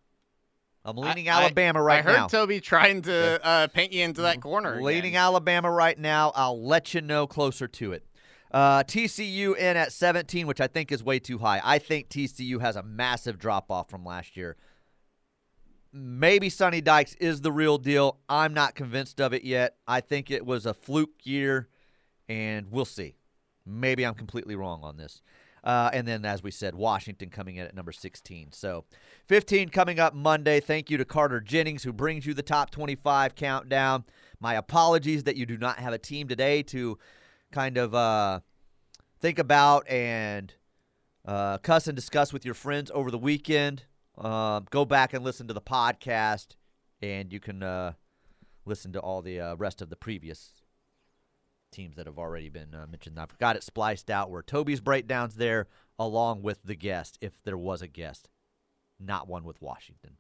I'm 0.85 0.97
leaning 0.97 1.29
I- 1.29 1.43
Alabama 1.43 1.83
right 1.83 2.05
now. 2.05 2.11
I 2.11 2.15
heard 2.15 2.21
now. 2.21 2.27
Toby 2.29 2.61
trying 2.61 3.03
to 3.03 3.41
uh, 3.45 3.67
paint 3.69 3.93
you 3.93 4.05
into 4.05 4.23
that 4.23 4.41
corner. 4.41 4.81
leaning 4.83 5.13
again. 5.13 5.23
Alabama 5.23 5.71
right 5.71 5.99
now. 5.99 6.33
I'll 6.35 6.63
let 6.63 6.95
you 6.95 7.01
know 7.01 7.27
closer 7.27 7.67
to 7.69 7.93
it. 7.93 8.05
Uh, 8.51 8.83
TCU 8.83 9.57
in 9.57 9.77
at 9.77 9.93
17, 9.93 10.47
which 10.47 10.61
I 10.61 10.67
think 10.67 10.91
is 10.91 11.05
way 11.05 11.19
too 11.19 11.39
high. 11.39 11.61
I 11.63 11.79
think 11.79 12.09
TCU 12.09 12.61
has 12.61 12.77
a 12.77 12.83
massive 12.83 13.39
drop 13.39 13.71
off 13.71 13.89
from 13.89 14.05
last 14.05 14.37
year. 14.37 14.57
Maybe 15.93 16.49
Sonny 16.51 16.81
Dykes 16.81 17.15
is 17.17 17.41
the 17.41 17.51
real 17.51 17.77
deal. 17.77 18.19
I'm 18.29 18.55
not 18.55 18.75
convinced 18.75 19.21
of 19.21 19.33
it 19.33 19.43
yet. 19.43 19.77
I 19.89 20.01
think 20.01 20.31
it 20.31 20.47
was 20.47 20.65
a 20.65 20.75
fluke 20.75 21.25
year, 21.27 21.69
and 22.29 22.71
we'll 22.71 22.85
see. 22.85 23.17
Maybe 23.67 24.07
I'm 24.07 24.15
completely 24.15 24.55
wrong 24.55 24.81
on 24.85 24.97
this. 24.97 25.21
Uh, 25.65 25.91
and 25.93 26.07
then, 26.07 26.25
as 26.25 26.43
we 26.43 26.51
said, 26.51 26.75
Washington 26.75 27.29
coming 27.29 27.57
in 27.57 27.67
at 27.67 27.75
number 27.75 27.93
16. 27.93 28.53
So, 28.53 28.85
15 29.27 29.69
coming 29.69 29.99
up 29.99 30.15
Monday. 30.15 30.61
Thank 30.61 30.91
you 30.91 30.97
to 30.97 31.05
Carter 31.05 31.41
Jennings, 31.41 31.83
who 31.83 31.93
brings 31.93 32.25
you 32.25 32.35
the 32.35 32.43
top 32.43 32.71
25 32.71 33.35
countdown. 33.35 34.05
My 34.39 34.55
apologies 34.55 35.25
that 35.25 35.37
you 35.37 35.45
do 35.45 35.59
not 35.59 35.79
have 35.79 35.93
a 35.93 35.99
team 35.99 36.29
today 36.29 36.63
to 36.65 36.99
kind 37.53 37.77
of 37.77 37.95
uh, 37.95 38.41
think 39.21 39.39
about 39.39 39.89
and 39.89 40.55
uh, 41.27 41.59
cuss 41.59 41.89
and 41.89 41.97
discuss 41.97 42.33
with 42.33 42.45
your 42.45 42.55
friends 42.55 42.91
over 42.95 43.11
the 43.11 43.19
weekend. 43.19 43.85
Um, 44.21 44.67
go 44.71 44.85
back 44.85 45.15
and 45.15 45.25
listen 45.25 45.49
to 45.49 45.55
the 45.55 45.63
podcast, 45.63 46.57
and 47.01 47.33
you 47.33 47.41
can 47.41 47.63
uh, 47.63 47.93
listen 48.67 48.93
to 48.93 49.01
all 49.01 49.23
the 49.23 49.41
uh, 49.41 49.57
rest 49.57 49.81
of 49.81 49.89
the 49.89 49.97
previous 49.97 50.53
teams 51.73 51.97
that 51.97 52.07
have 52.07 52.19
already 52.19 52.51
been 52.51 52.75
uh, 52.75 52.87
mentioned. 52.87 53.19
I've 53.19 53.37
got 53.39 53.57
it 53.57 53.63
spliced 53.63 54.11
out 54.11 54.31
where 54.31 54.43
Toby's 54.43 54.81
breakdowns 54.81 55.37
there, 55.37 55.69
along 55.99 56.43
with 56.43 56.65
the 56.65 56.75
guest, 56.75 57.17
if 57.23 57.43
there 57.45 57.57
was 57.57 57.81
a 57.81 57.89
guest, 57.89 58.29
not 58.99 59.27
one 59.27 59.45
with 59.45 59.63
Washington. 59.63 60.17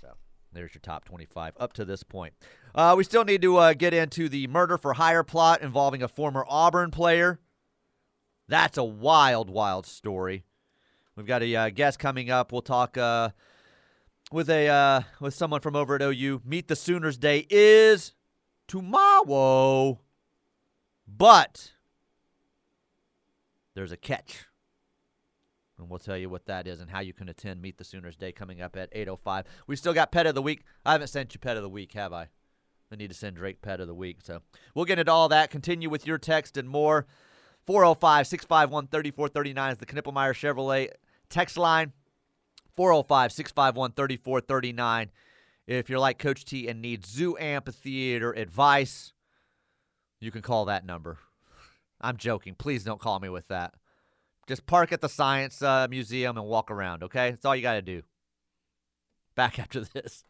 So 0.00 0.14
there's 0.52 0.72
your 0.72 0.80
top 0.80 1.04
25 1.04 1.54
up 1.58 1.74
to 1.74 1.84
this 1.84 2.02
point. 2.02 2.32
Uh, 2.74 2.94
we 2.96 3.04
still 3.04 3.24
need 3.24 3.42
to 3.42 3.56
uh, 3.58 3.74
get 3.74 3.92
into 3.92 4.30
the 4.30 4.46
murder 4.46 4.78
for 4.78 4.94
hire 4.94 5.24
plot 5.24 5.60
involving 5.60 6.02
a 6.02 6.08
former 6.08 6.46
Auburn 6.48 6.90
player. 6.90 7.38
That's 8.48 8.78
a 8.78 8.84
wild, 8.84 9.50
wild 9.50 9.86
story. 9.86 10.44
We've 11.16 11.26
got 11.26 11.42
a 11.42 11.56
uh, 11.56 11.70
guest 11.70 11.98
coming 11.98 12.30
up. 12.30 12.52
We'll 12.52 12.60
talk 12.60 12.98
uh, 12.98 13.30
with 14.30 14.50
a 14.50 14.68
uh, 14.68 15.00
with 15.18 15.32
someone 15.32 15.62
from 15.62 15.74
over 15.74 15.94
at 15.94 16.02
OU. 16.02 16.42
Meet 16.44 16.68
the 16.68 16.76
Sooners 16.76 17.16
Day 17.16 17.46
is 17.48 18.12
tomorrow, 18.68 20.00
but 21.08 21.72
there's 23.74 23.92
a 23.92 23.96
catch. 23.96 24.44
And 25.78 25.88
we'll 25.88 25.98
tell 25.98 26.18
you 26.18 26.28
what 26.28 26.46
that 26.46 26.66
is 26.66 26.80
and 26.80 26.90
how 26.90 27.00
you 27.00 27.14
can 27.14 27.30
attend 27.30 27.62
Meet 27.62 27.78
the 27.78 27.84
Sooners 27.84 28.16
Day 28.16 28.32
coming 28.32 28.60
up 28.60 28.76
at 28.76 28.92
8.05. 28.94 29.44
We 29.66 29.76
still 29.76 29.92
got 29.92 30.10
Pet 30.10 30.26
of 30.26 30.34
the 30.34 30.40
Week. 30.40 30.64
I 30.86 30.92
haven't 30.92 31.08
sent 31.08 31.34
you 31.34 31.40
Pet 31.40 31.56
of 31.56 31.62
the 31.62 31.68
Week, 31.68 31.92
have 31.92 32.14
I? 32.14 32.28
I 32.90 32.96
need 32.96 33.08
to 33.08 33.14
send 33.14 33.36
Drake 33.36 33.60
Pet 33.60 33.80
of 33.80 33.86
the 33.86 33.94
Week. 33.94 34.18
So 34.22 34.40
we'll 34.74 34.86
get 34.86 34.98
into 34.98 35.12
all 35.12 35.28
that. 35.28 35.50
Continue 35.50 35.90
with 35.90 36.06
your 36.06 36.18
text 36.18 36.56
and 36.56 36.68
more. 36.68 37.06
405 37.66 38.26
651 38.26 38.86
3439 38.86 39.72
is 39.72 39.78
the 39.78 39.86
Knippelmeyer 39.86 40.32
Chevrolet 40.32 40.90
text 41.28 41.56
line. 41.56 41.92
405 42.76 43.32
651 43.32 43.92
3439. 43.92 45.10
If 45.66 45.90
you're 45.90 45.98
like 45.98 46.18
Coach 46.18 46.44
T 46.44 46.68
and 46.68 46.80
need 46.80 47.04
zoo 47.04 47.36
amphitheater 47.38 48.32
advice, 48.32 49.12
you 50.20 50.30
can 50.30 50.42
call 50.42 50.66
that 50.66 50.84
number. 50.84 51.18
I'm 52.00 52.16
joking. 52.16 52.54
Please 52.54 52.84
don't 52.84 53.00
call 53.00 53.18
me 53.18 53.28
with 53.28 53.48
that. 53.48 53.74
Just 54.46 54.66
park 54.66 54.92
at 54.92 55.00
the 55.00 55.08
Science 55.08 55.60
uh, 55.60 55.88
Museum 55.90 56.36
and 56.36 56.46
walk 56.46 56.70
around, 56.70 57.02
okay? 57.02 57.30
That's 57.30 57.44
all 57.44 57.56
you 57.56 57.62
got 57.62 57.74
to 57.74 57.82
do. 57.82 58.02
Back 59.34 59.58
after 59.58 59.80
this. 59.80 60.24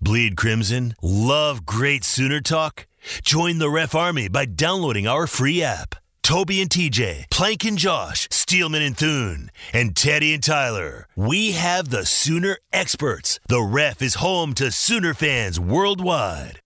Bleed 0.00 0.36
Crimson? 0.36 0.94
Love 1.00 1.64
great 1.64 2.04
Sooner 2.04 2.40
talk? 2.40 2.86
Join 3.22 3.58
the 3.58 3.70
Ref 3.70 3.94
Army 3.94 4.28
by 4.28 4.44
downloading 4.44 5.06
our 5.06 5.26
free 5.26 5.62
app. 5.62 5.94
Toby 6.22 6.60
and 6.60 6.70
TJ, 6.70 7.28
Plank 7.30 7.64
and 7.64 7.76
Josh, 7.76 8.28
Steelman 8.30 8.80
and 8.80 8.96
Thune, 8.96 9.50
and 9.72 9.96
Teddy 9.96 10.32
and 10.34 10.42
Tyler. 10.42 11.08
We 11.16 11.52
have 11.52 11.90
the 11.90 12.06
Sooner 12.06 12.58
experts. 12.72 13.40
The 13.48 13.60
Ref 13.60 14.00
is 14.00 14.14
home 14.14 14.54
to 14.54 14.70
Sooner 14.70 15.14
fans 15.14 15.58
worldwide. 15.58 16.60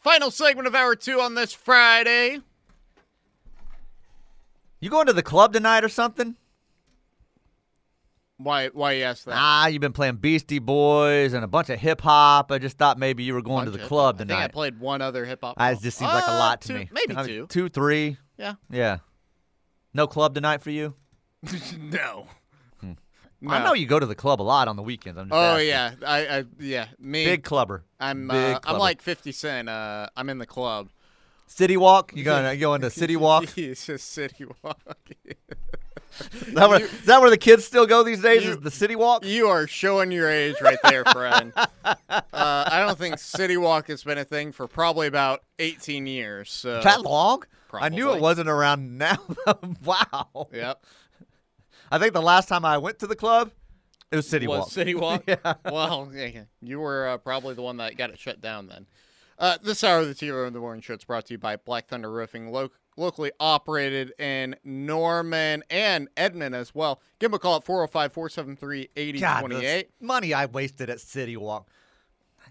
Final 0.00 0.30
segment 0.30 0.66
of 0.66 0.74
hour 0.74 0.96
two 0.96 1.20
on 1.20 1.34
this 1.34 1.52
Friday. 1.52 2.40
You 4.80 4.90
going 4.90 5.06
to 5.06 5.12
the 5.12 5.22
club 5.22 5.52
tonight 5.52 5.84
or 5.84 5.88
something? 5.88 6.36
Why? 8.36 8.68
Why 8.68 8.92
you 8.92 9.04
ask 9.04 9.24
that? 9.24 9.34
Ah, 9.36 9.66
you've 9.68 9.80
been 9.80 9.92
playing 9.92 10.16
Beastie 10.16 10.58
Boys 10.58 11.32
and 11.34 11.44
a 11.44 11.46
bunch 11.48 11.70
of 11.70 11.78
hip 11.78 12.00
hop. 12.00 12.50
I 12.50 12.58
just 12.58 12.76
thought 12.76 12.98
maybe 12.98 13.22
you 13.22 13.32
were 13.34 13.42
going 13.42 13.64
to 13.66 13.70
the 13.70 13.78
club 13.78 14.16
I 14.16 14.18
think 14.18 14.30
tonight. 14.30 14.44
I 14.44 14.48
played 14.48 14.80
one 14.80 15.00
other 15.02 15.24
hip 15.24 15.40
hop. 15.42 15.56
It 15.60 15.80
just 15.80 15.98
seems 15.98 16.10
like 16.12 16.26
a 16.26 16.32
Uh, 16.32 16.38
lot 16.38 16.60
to 16.62 16.68
two- 16.68 16.74
me. 16.74 16.88
Maybe 16.92 17.16
I 17.16 17.22
mean, 17.22 17.26
two. 17.26 17.46
two, 17.46 17.68
three. 17.68 18.16
Yeah. 18.36 18.54
Yeah. 18.70 18.98
No 19.92 20.06
club 20.08 20.34
tonight 20.34 20.62
for 20.62 20.70
you? 20.70 20.94
no. 21.78 22.26
I 23.46 23.62
know 23.62 23.74
you 23.74 23.84
go 23.86 24.00
to 24.00 24.06
the 24.06 24.14
club 24.14 24.40
a 24.40 24.42
lot 24.42 24.68
on 24.68 24.76
the 24.76 24.82
weekends. 24.82 25.18
I'm 25.18 25.26
just 25.28 25.34
Oh 25.36 25.56
asking. 25.56 25.68
yeah, 25.68 25.92
I, 26.06 26.38
I 26.38 26.44
yeah 26.58 26.86
me. 26.98 27.26
Big 27.26 27.44
clubber. 27.44 27.84
I'm 28.00 28.26
big 28.26 28.54
uh, 28.56 28.60
I'm 28.64 28.78
like 28.78 29.02
50 29.02 29.32
Cent. 29.32 29.68
Uh, 29.68 30.06
I'm 30.16 30.30
in 30.30 30.38
the 30.38 30.46
club. 30.46 30.88
City 31.46 31.76
Walk. 31.76 32.12
You 32.16 32.24
going? 32.24 32.50
You 32.54 32.58
going 32.60 32.80
to 32.80 32.88
City 33.02 33.16
Walk? 33.16 33.44
it's 33.58 33.84
just 33.84 34.08
City 34.10 34.46
Walk. 34.62 34.80
Is 36.20 36.54
that, 36.54 36.68
where, 36.68 36.80
is 36.80 37.04
that 37.06 37.20
where 37.20 37.30
the 37.30 37.36
kids 37.38 37.64
still 37.64 37.86
go 37.86 38.02
these 38.02 38.20
days? 38.22 38.44
you- 38.44 38.50
is 38.52 38.58
the 38.58 38.70
City 38.70 38.94
Walk? 38.96 39.24
you 39.24 39.48
are 39.48 39.66
showing 39.66 40.12
your 40.12 40.28
age 40.30 40.56
right 40.60 40.78
there, 40.84 41.04
friend. 41.04 41.52
uh, 41.84 41.94
I 42.32 42.84
don't 42.86 42.98
think 42.98 43.18
City 43.18 43.56
Walk 43.56 43.88
has 43.88 44.04
been 44.04 44.18
a 44.18 44.24
thing 44.24 44.52
for 44.52 44.66
probably 44.68 45.06
about 45.06 45.42
18 45.58 46.06
years. 46.06 46.50
So 46.52 46.80
that 46.80 47.02
long? 47.02 47.44
I 47.72 47.88
knew 47.88 48.12
it 48.12 48.20
wasn't 48.20 48.48
around 48.48 48.98
now. 48.98 49.18
wow. 49.84 50.48
Yep. 50.52 50.84
I 51.90 51.98
think 51.98 52.12
the 52.12 52.22
last 52.22 52.48
time 52.48 52.64
I 52.64 52.78
went 52.78 53.00
to 53.00 53.06
the 53.06 53.16
club, 53.16 53.50
it 54.12 54.16
was 54.16 54.28
City 54.28 54.46
was 54.46 54.60
Walk. 54.60 54.70
City 54.70 54.94
Walk. 54.94 55.24
Yeah. 55.28 55.54
Well, 55.64 56.10
yeah, 56.14 56.42
you 56.62 56.78
were 56.78 57.08
uh, 57.08 57.16
probably 57.18 57.54
the 57.54 57.62
one 57.62 57.78
that 57.78 57.96
got 57.96 58.10
it 58.10 58.18
shut 58.18 58.40
down 58.40 58.68
then. 58.68 58.86
Uh, 59.36 59.58
this 59.62 59.82
hour 59.82 59.98
of 59.98 60.06
the 60.06 60.14
T-Row 60.14 60.46
in 60.46 60.52
the 60.52 60.60
Morning 60.60 60.80
Show 60.80 60.94
is 60.94 61.02
brought 61.04 61.26
to 61.26 61.34
you 61.34 61.38
by 61.38 61.56
Black 61.56 61.88
Thunder 61.88 62.10
Roofing, 62.10 62.52
lo- 62.52 62.70
locally 62.96 63.32
operated 63.40 64.12
in 64.18 64.56
Norman 64.64 65.62
and 65.70 66.08
Edmond 66.16 66.54
as 66.54 66.74
well. 66.74 67.00
Give 67.18 67.30
them 67.30 67.36
a 67.36 67.38
call 67.38 67.56
at 67.56 67.64
405-473-8028. 67.64 69.84
Money 70.00 70.34
I 70.34 70.46
wasted 70.46 70.90
at 70.90 71.00
City 71.00 71.36
Walk. 71.36 71.68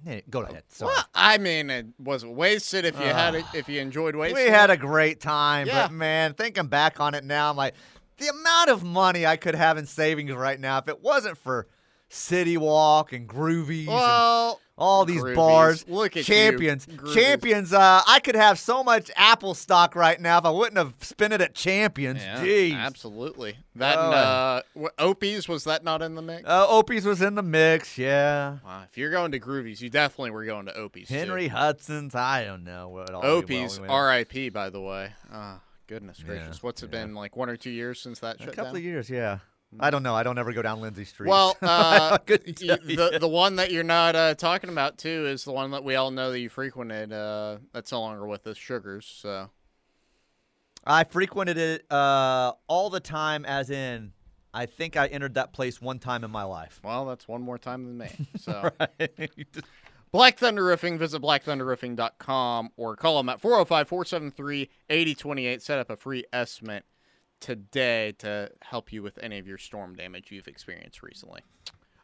I 0.05 0.21
Go 0.29 0.41
ahead. 0.41 0.63
Sorry. 0.67 0.93
Well, 0.93 1.05
I 1.15 1.37
mean, 1.37 1.69
it 1.69 1.85
was 1.97 2.25
wasted 2.25 2.83
if 2.83 2.99
you 2.99 3.05
had 3.05 3.35
it, 3.35 3.45
if 3.53 3.69
you 3.69 3.79
enjoyed 3.79 4.15
wasting. 4.15 4.43
We 4.43 4.49
had 4.49 4.69
a 4.69 4.75
great 4.77 5.21
time, 5.21 5.67
Yeah. 5.67 5.87
but 5.87 5.93
man, 5.93 6.33
thinking 6.33 6.67
back 6.67 6.99
on 6.99 7.13
it 7.13 7.23
now, 7.23 7.49
I'm 7.49 7.55
like, 7.55 7.75
the 8.17 8.27
amount 8.27 8.69
of 8.69 8.83
money 8.83 9.25
I 9.25 9.37
could 9.37 9.55
have 9.55 9.77
in 9.77 9.85
savings 9.85 10.33
right 10.33 10.59
now 10.59 10.77
if 10.79 10.89
it 10.89 11.01
wasn't 11.01 11.37
for 11.37 11.67
City 12.13 12.57
Walk 12.57 13.11
and 13.13 13.27
Groovies 13.27 13.87
and 13.87 14.57
all 14.75 15.05
these 15.05 15.21
Groovies. 15.21 15.35
bars, 15.35 15.85
Look 15.87 16.11
at 16.17 16.27
you, 16.27 16.33
champions, 16.35 16.85
Groovies. 16.87 17.13
champions. 17.13 17.73
Uh, 17.73 18.01
I 18.07 18.19
could 18.19 18.35
have 18.35 18.57
so 18.57 18.83
much 18.83 19.11
Apple 19.15 19.53
stock 19.53 19.95
right 19.95 20.19
now 20.19 20.39
if 20.39 20.45
I 20.45 20.49
wouldn't 20.49 20.77
have 20.77 20.93
spent 21.01 21.31
it 21.33 21.41
at 21.41 21.53
Champions. 21.53 22.21
yeah, 22.21 22.43
Jeez. 22.43 22.75
absolutely. 22.75 23.57
That 23.75 23.97
Oh. 23.97 24.05
and, 24.05 24.13
uh, 24.13 24.61
what, 24.73 24.93
Opie's 24.99 25.47
was 25.47 25.63
that 25.65 25.83
not 25.83 26.01
in 26.01 26.15
the 26.15 26.21
mix? 26.23 26.43
Uh, 26.47 26.65
Opie's 26.67 27.05
was 27.05 27.21
in 27.21 27.35
the 27.35 27.43
mix, 27.43 27.97
yeah. 27.97 28.57
Wow, 28.65 28.83
if 28.89 28.97
you're 28.97 29.11
going 29.11 29.31
to 29.31 29.39
Groovies, 29.39 29.79
you 29.81 29.89
definitely 29.89 30.31
were 30.31 30.45
going 30.45 30.65
to 30.65 30.73
Opie's. 30.75 31.07
too. 31.07 31.13
Henry 31.15 31.47
Hudson's, 31.49 32.15
I 32.15 32.43
don't 32.45 32.63
know 32.63 32.89
what 32.89 33.11
all. 33.11 33.23
Opie's 33.25 33.79
we 33.79 33.87
R.I.P. 33.87 34.49
By 34.49 34.69
the 34.71 34.81
way. 34.81 35.11
Ah, 35.31 35.61
goodness 35.87 36.17
Yeah, 36.19 36.25
gracious. 36.25 36.63
What's 36.63 36.81
it 36.83 36.91
yeah. 36.91 37.03
been 37.05 37.13
like 37.15 37.35
one 37.35 37.49
or 37.49 37.57
two 37.57 37.69
years 37.71 37.99
since 37.99 38.19
that 38.19 38.37
a 38.41 38.47
couple 38.47 38.63
down? 38.65 38.75
of 38.77 38.83
years, 38.83 39.09
yeah. 39.09 39.39
I 39.79 39.89
don't 39.89 40.03
know. 40.03 40.15
I 40.15 40.23
don't 40.23 40.37
ever 40.37 40.51
go 40.53 40.61
down 40.61 40.81
Lindsey 40.81 41.05
Street. 41.05 41.29
Well, 41.29 41.57
uh, 41.61 42.11
I 42.13 42.17
couldn't 42.25 42.61
y- 42.61 42.67
tell 42.75 42.85
you. 42.85 42.95
the 42.95 43.19
the 43.19 43.27
one 43.43 43.55
that 43.57 43.71
you're 43.71 43.83
not 43.83 44.15
uh, 44.15 44.33
talking 44.35 44.69
about 44.69 44.97
too 44.97 45.25
is 45.27 45.43
the 45.45 45.51
one 45.51 45.71
that 45.71 45.83
we 45.83 45.95
all 45.95 46.11
know 46.11 46.31
that 46.31 46.39
you 46.39 46.49
frequented. 46.49 47.11
Uh, 47.13 47.57
that's 47.73 47.91
no 47.91 48.01
longer 48.01 48.25
with 48.27 48.45
us, 48.47 48.57
Sugars. 48.57 49.05
So 49.05 49.49
I 50.85 51.03
frequented 51.03 51.57
it 51.57 51.85
uh, 51.91 52.53
all 52.67 52.89
the 52.89 52.99
time, 52.99 53.45
as 53.45 53.69
in, 53.69 54.13
I 54.53 54.65
think 54.65 54.97
I 54.97 55.07
entered 55.07 55.35
that 55.35 55.53
place 55.53 55.81
one 55.81 55.99
time 55.99 56.23
in 56.23 56.31
my 56.31 56.43
life. 56.43 56.79
well, 56.83 57.05
that's 57.05 57.27
one 57.27 57.41
more 57.41 57.57
time 57.57 57.85
than 57.85 57.97
me. 57.97 58.27
So. 58.37 58.69
Black 60.11 60.37
Thunder 60.37 60.65
Roofing. 60.65 60.99
Visit 60.99 61.21
blackthunderroofing.com 61.23 62.69
or 62.77 62.95
call 62.95 63.17
them 63.17 63.29
at 63.29 63.41
405-473-8028. 63.41 65.61
Set 65.61 65.79
up 65.79 65.89
a 65.89 65.97
free 65.97 66.23
estimate 66.31 66.85
today 67.43 68.13
to 68.19 68.49
help 68.61 68.91
you 68.93 69.03
with 69.03 69.17
any 69.21 69.37
of 69.37 69.45
your 69.47 69.57
storm 69.57 69.95
damage 69.95 70.31
you've 70.31 70.47
experienced 70.47 71.03
recently. 71.03 71.41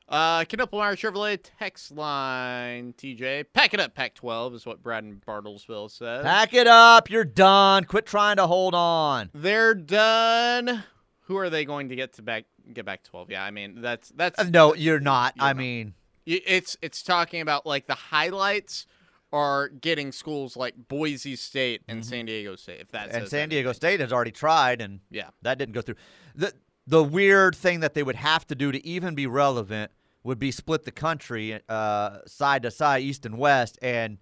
Uh, 0.09 0.39
Knippelmeyer 0.43 0.93
Chevrolet 0.97 1.39
text 1.59 1.91
line, 1.91 2.93
TJ. 2.97 3.45
Pack 3.53 3.73
it 3.73 3.79
up, 3.79 3.93
Pack 3.95 4.15
12 4.15 4.55
is 4.55 4.65
what 4.65 4.81
Brad 4.83 5.03
in 5.03 5.21
Bartlesville 5.25 5.89
says. 5.89 6.23
Pack 6.23 6.53
it 6.53 6.65
up. 6.67 7.09
You're 7.09 7.23
done. 7.23 7.83
Quit 7.85 8.05
trying 8.07 8.37
to 8.37 8.47
hold 8.47 8.73
on. 8.75 9.29
They're 9.33 9.75
done. 9.75 10.83
Who 11.27 11.37
are 11.37 11.49
they 11.49 11.63
going 11.63 11.89
to 11.89 11.95
get 11.95 12.13
to 12.13 12.21
back 12.23 12.45
get 12.73 12.85
back 12.85 13.03
12? 13.03 13.29
Yeah, 13.31 13.43
I 13.43 13.51
mean, 13.51 13.81
that's 13.81 14.09
that's 14.09 14.39
Uh, 14.39 14.43
No, 14.49 14.73
you're 14.73 14.99
not. 14.99 15.35
You're 15.37 15.45
I 15.45 15.49
not. 15.49 15.57
mean, 15.57 15.93
It's 16.25 16.75
it's 16.81 17.03
talking 17.03 17.41
about 17.41 17.67
like 17.67 17.85
the 17.85 17.93
highlights 17.95 18.87
are 19.32 19.69
getting 19.69 20.11
schools 20.11 20.57
like 20.57 20.88
Boise 20.88 21.36
State 21.36 21.82
and 21.88 22.03
San 22.05 22.25
Diego 22.25 22.55
State. 22.55 22.82
If 22.82 22.91
that 22.91 23.09
Mm-hmm. 23.09 23.17
and 23.17 23.27
San 23.30 23.49
Diego. 23.49 23.71
State 23.73 23.99
has 23.99 24.11
already 24.11 24.32
tried, 24.32 24.82
and 24.82 24.99
Yeah. 25.11 25.30
that 25.43 25.57
didn't 25.57 25.73
go 25.73 25.82
through. 25.82 25.95
The 26.36 26.53
the 26.88 27.03
weird 27.03 27.55
thing 27.55 27.82
that 27.82 27.93
they 27.93 28.01
would 28.01 28.15
have 28.15 28.47
to 28.47 28.55
do 28.55 28.71
to 28.71 28.84
even 28.84 29.13
be 29.13 29.27
relevant 29.27 29.91
would 30.23 30.39
be 30.39 30.49
split 30.51 30.84
the 30.86 30.91
country 30.91 31.59
uh, 31.69 32.19
side 32.25 32.63
to 32.63 32.71
side, 32.71 33.03
east 33.03 33.25
and 33.27 33.38
west, 33.38 33.77
and 33.82 34.17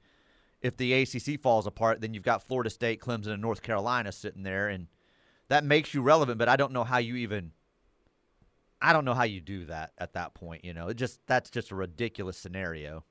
if 0.62 0.76
the 0.76 0.91
ACC 0.93 1.39
falls 1.41 1.66
apart, 1.66 2.01
then 2.01 2.14
you've 2.14 2.24
got 2.24 2.43
Florida 2.43 2.70
State, 2.70 2.99
Clemson, 2.99 3.28
and 3.28 3.41
North 3.41 3.62
Carolina 3.62 4.12
sitting 4.12 4.43
there, 4.43 4.68
and 4.68 4.88
that 5.47 5.64
makes 5.64 5.93
you 5.93 6.01
relevant. 6.01 6.38
But 6.39 6.49
I 6.49 6.58
don't 6.58 6.74
know 6.74 6.84
how 6.84 6.97
you 6.97 7.16
even. 7.16 7.51
I 8.82 8.93
don't 8.93 9.05
know 9.05 9.14
how 9.14 9.24
you 9.24 9.39
do 9.41 9.66
that 9.66 9.93
at 9.97 10.14
that 10.14 10.34
point. 10.34 10.64
You 10.66 10.74
know, 10.74 10.89
it 10.89 10.95
just 10.97 11.20
that's 11.26 11.49
just 11.49 11.72
a 11.72 11.76
ridiculous 11.76 12.38
scenario. 12.38 13.05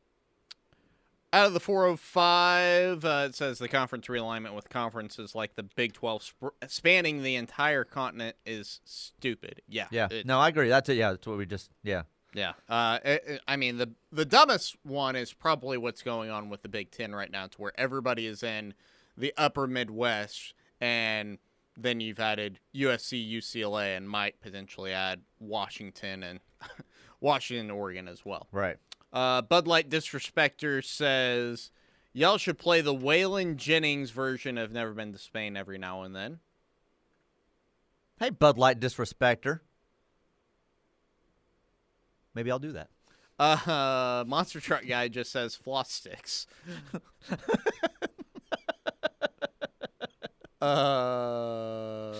Out 1.33 1.47
of 1.49 1.53
the 1.55 1.61
405, 1.61 3.05
uh, 3.05 3.27
it 3.29 3.35
says 3.35 3.59
the 3.59 3.69
conference 3.69 4.07
realignment 4.07 4.55
with 4.55 4.69
conferences 4.71 5.35
like 5.35 5.55
the 5.57 5.63
Big 5.65 5.93
12 5.93 6.23
sp- 6.23 6.57
spanning 6.69 7.23
the 7.23 7.35
entire 7.37 7.85
continent 7.85 8.37
is 8.47 8.81
stupid. 8.85 9.61
Yeah. 9.69 9.89
Yeah, 9.91 10.09
it- 10.11 10.25
no, 10.27 10.39
I 10.39 10.49
agree. 10.49 10.69
That's 10.69 10.89
it. 10.89 10.95
Yeah, 10.97 11.11
that's 11.11 11.27
what 11.27 11.37
we 11.39 11.45
just. 11.47 11.71
Yeah, 11.83 12.03
Yeah. 12.33 12.53
Uh, 12.69 13.01
it- 13.05 13.25
it- 13.27 13.41
I 13.49 13.57
mean, 13.57 13.77
the 13.79 13.93
the 14.13 14.25
dumbest 14.25 14.77
one 14.83 15.17
is 15.17 15.33
probably 15.33 15.77
what's 15.77 16.03
going 16.03 16.31
on 16.31 16.49
with 16.49 16.63
the 16.63 16.69
Big 16.69 16.91
Ten 16.91 17.15
right 17.15 17.31
now, 17.31 17.47
to 17.49 17.59
where 17.61 17.73
everybody 17.77 18.27
is 18.27 18.43
in 18.43 18.75
the 19.17 19.35
upper 19.37 19.67
Midwest, 19.67 20.55
and 20.81 21.39
then 21.77 22.01
you've 22.01 22.21
added 22.21 22.61
USC, 22.75 23.19
UCLA, 23.37 23.97
and 23.97 24.09
might 24.09 24.41
potentially 24.41 24.93
add 24.93 25.23
Washington 25.41 26.23
and 26.23 26.41
Washington, 27.21 27.71
Oregon 27.71 28.09
as 28.09 28.25
well. 28.25 28.47
right. 28.53 28.77
Uh, 29.13 29.43
Bud 29.43 29.67
Light 29.67 29.89
Disrespector 29.89 30.85
says, 30.85 31.71
Y'all 32.13 32.39
should 32.39 32.59
play 32.59 32.81
the 32.81 32.95
Waylon 32.95 33.57
Jennings 33.57 34.11
version 34.11 34.57
of 34.57 34.73
Never 34.73 34.93
Been 34.93 35.13
to 35.13 35.19
Spain 35.19 35.57
every 35.57 35.79
now 35.79 36.03
and 36.03 36.17
then. 36.17 36.39
Hey, 38.19 38.31
Bud 38.31 38.57
Light 38.57 38.81
disrespecter. 38.81 39.61
Maybe 42.35 42.51
I'll 42.51 42.59
do 42.59 42.73
that. 42.73 42.89
Uh, 43.39 44.25
Monster 44.27 44.61
Truck 44.61 44.87
Guy 44.87 45.09
just 45.09 45.31
says 45.31 45.55
floss 45.55 45.93
sticks. 45.93 46.47
uh, 50.63 52.15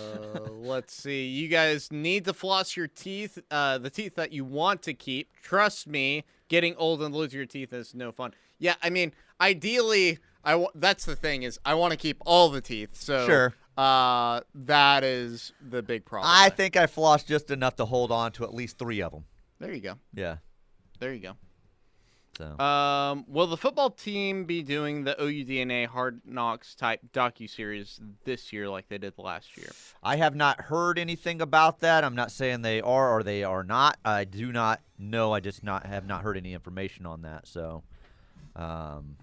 Let's 0.67 0.93
see. 0.93 1.25
You 1.25 1.47
guys 1.47 1.91
need 1.91 2.25
to 2.25 2.33
floss 2.33 2.77
your 2.77 2.87
teeth, 2.87 3.39
uh, 3.49 3.79
the 3.79 3.89
teeth 3.89 4.15
that 4.15 4.31
you 4.31 4.45
want 4.45 4.83
to 4.83 4.93
keep. 4.93 5.31
Trust 5.41 5.87
me, 5.87 6.23
getting 6.47 6.75
old 6.75 7.01
and 7.01 7.13
losing 7.15 7.37
your 7.37 7.45
teeth 7.45 7.73
is 7.73 7.93
no 7.95 8.11
fun. 8.11 8.33
Yeah, 8.59 8.75
I 8.81 8.89
mean, 8.89 9.13
ideally, 9.41 10.19
I 10.43 10.51
w- 10.51 10.69
that's 10.75 11.05
the 11.05 11.15
thing 11.15 11.43
is 11.43 11.59
I 11.65 11.73
want 11.75 11.91
to 11.91 11.97
keep 11.97 12.17
all 12.25 12.49
the 12.49 12.61
teeth. 12.61 12.95
So 12.95 13.25
Sure. 13.25 13.53
uh, 13.77 14.41
that 14.55 15.03
is 15.03 15.53
the 15.61 15.81
big 15.83 16.05
problem. 16.05 16.31
I 16.33 16.49
think 16.49 16.75
I 16.75 16.85
flossed 16.87 17.27
just 17.27 17.51
enough 17.51 17.75
to 17.77 17.85
hold 17.85 18.11
on 18.11 18.31
to 18.33 18.43
at 18.43 18.53
least 18.53 18.77
three 18.77 19.01
of 19.01 19.11
them. 19.11 19.25
there 19.59 19.73
you 19.73 19.81
go. 19.81 19.95
Yeah. 20.13 20.37
There 20.99 21.13
you 21.13 21.19
go. 21.19 21.33
So 22.37 22.59
Um, 22.63 23.25
will 23.27 23.47
the 23.47 23.57
football 23.57 23.89
team 23.89 24.45
be 24.45 24.61
doing 24.61 25.03
the 25.03 25.15
OUDNA 25.19 25.87
Hard 25.87 26.21
Knocks 26.25 26.75
type 26.75 26.99
docu 27.11 27.49
series 27.49 27.99
this 28.25 28.53
year 28.53 28.69
like 28.69 28.87
they 28.89 28.99
did 28.99 29.13
last 29.17 29.57
year? 29.57 29.71
I 30.03 30.17
have 30.17 30.35
not 30.35 30.61
heard 30.61 30.99
anything 30.99 31.41
about 31.41 31.79
that. 31.79 32.03
I'm 32.03 32.15
not 32.15 32.31
saying 32.31 32.61
they 32.61 32.79
are 32.81 33.09
or 33.17 33.23
they 33.23 33.43
are 33.43 33.63
not. 33.63 33.97
I 34.05 34.23
do 34.23 34.51
not 34.51 34.81
know. 34.99 35.33
I 35.33 35.39
just 35.39 35.63
not 35.63 35.87
have 35.87 36.05
not 36.05 36.21
heard 36.21 36.37
any 36.37 36.53
information 36.53 37.05
on 37.07 37.23
that. 37.23 37.47
So, 37.47 37.83
um, 38.55 39.17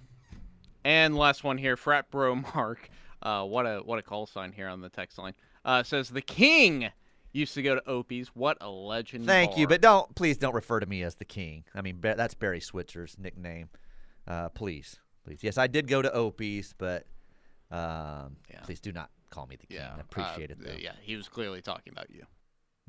And 0.85 1.17
last 1.17 1.45
one 1.45 1.59
here, 1.59 1.77
frat 1.77 2.11
bro 2.11 2.35
Mark. 2.55 2.91
Uh, 3.23 3.45
what 3.45 3.65
a 3.65 3.79
what 3.79 3.99
a 3.99 4.03
call 4.03 4.27
sign 4.27 4.53
here 4.53 4.69
on 4.69 4.81
the 4.81 4.89
text 4.91 5.19
line. 5.19 5.35
Uh, 5.65 5.83
says 5.83 6.11
the 6.11 6.21
king 6.21 6.91
used 7.35 7.55
to 7.55 7.63
go 7.63 7.75
to 7.75 7.89
Opie's. 7.89 8.29
What 8.29 8.59
a 8.61 8.71
legend! 8.71 9.27
thank 9.27 9.57
you, 9.59 9.67
but 9.67 9.81
don't 9.81 10.15
please 10.15 10.39
don't 10.39 10.55
refer 10.55 10.81
to 10.81 10.87
me 10.87 11.03
as 11.03 11.17
the 11.17 11.25
king. 11.25 11.65
I 11.75 11.83
mean 11.83 11.99
that's 12.01 12.35
Barry 12.35 12.61
Switzer's 12.61 13.17
nickname. 13.19 13.69
Uh, 14.27 14.49
please, 14.49 14.97
please. 15.25 15.41
Yes, 15.43 15.59
I 15.59 15.67
did 15.67 15.87
go 15.87 16.01
to 16.01 16.11
Opie's, 16.13 16.75
but 16.79 17.07
um, 17.71 18.37
Yeah. 18.51 18.61
please 18.63 18.81
do 18.81 18.93
not 18.93 19.11
call 19.31 19.47
me 19.47 19.57
the 19.57 19.67
king. 19.67 19.79
yeah, 19.79 19.95
I 19.97 20.01
appreciate 20.01 20.51
uh, 20.51 20.55
it 20.55 20.65
though. 20.65 20.79
Yeah, 20.79 20.93
he 21.03 21.17
was 21.17 21.29
clearly 21.29 21.61
talking 21.61 21.93
about 21.93 22.11
you. 22.11 22.25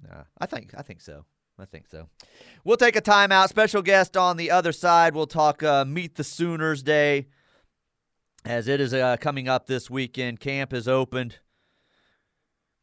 Uh, 0.10 0.24
I 0.38 0.46
think 0.46 0.74
I 0.78 0.82
think 0.82 1.02
so. 1.02 1.26
I 1.58 1.66
think 1.66 1.88
so. 1.88 2.10
We'll 2.66 2.78
take 2.78 2.96
a 2.96 3.02
timeout. 3.02 3.48
Special 3.48 3.82
guest 3.82 4.18
on 4.18 4.36
the 4.38 4.52
other 4.52 4.72
side. 4.74 5.16
We'll 5.16 5.26
talk 5.26 5.64
uh, 5.64 5.86
Meet 5.86 6.16
the 6.16 6.24
Sooners 6.24 6.84
Day 6.84 7.28
as 8.44 8.68
it 8.68 8.82
is 8.82 8.94
uh, 8.94 9.18
coming 9.18 9.48
up 9.48 9.66
this 9.66 9.90
weekend. 9.90 10.40
Camp 10.40 10.74
is 10.74 10.88
opened. 10.88 11.40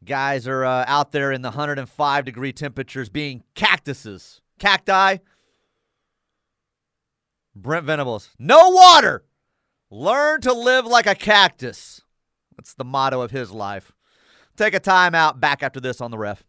Guys 0.05 0.49
are 0.49 0.65
uh, 0.65 0.85
out 0.89 1.13
there 1.13 1.31
in 1.31 1.43
the 1.43 1.51
105 1.51 2.25
degree 2.25 2.53
temperatures 2.53 3.09
being 3.09 3.45
cactuses. 3.55 4.41
Cacti. 4.59 5.19
Brent 7.55 7.87
Venables. 7.87 8.31
No 8.39 8.71
water. 8.71 9.25
Learn 9.91 10.41
to 10.41 10.53
live 10.53 10.87
like 10.87 11.07
a 11.07 11.15
cactus. 11.15 12.01
That's 12.57 12.75
the 12.75 12.85
motto 12.85 13.21
of 13.21 13.31
his 13.31 13.51
life. 13.51 13.93
Take 14.57 14.75
a 14.75 14.81
time 14.81 15.15
out 15.15 15.41
Back 15.41 15.63
after 15.63 15.81
this 15.81 16.01
on 16.01 16.11
the 16.11 16.19
ref. 16.19 16.45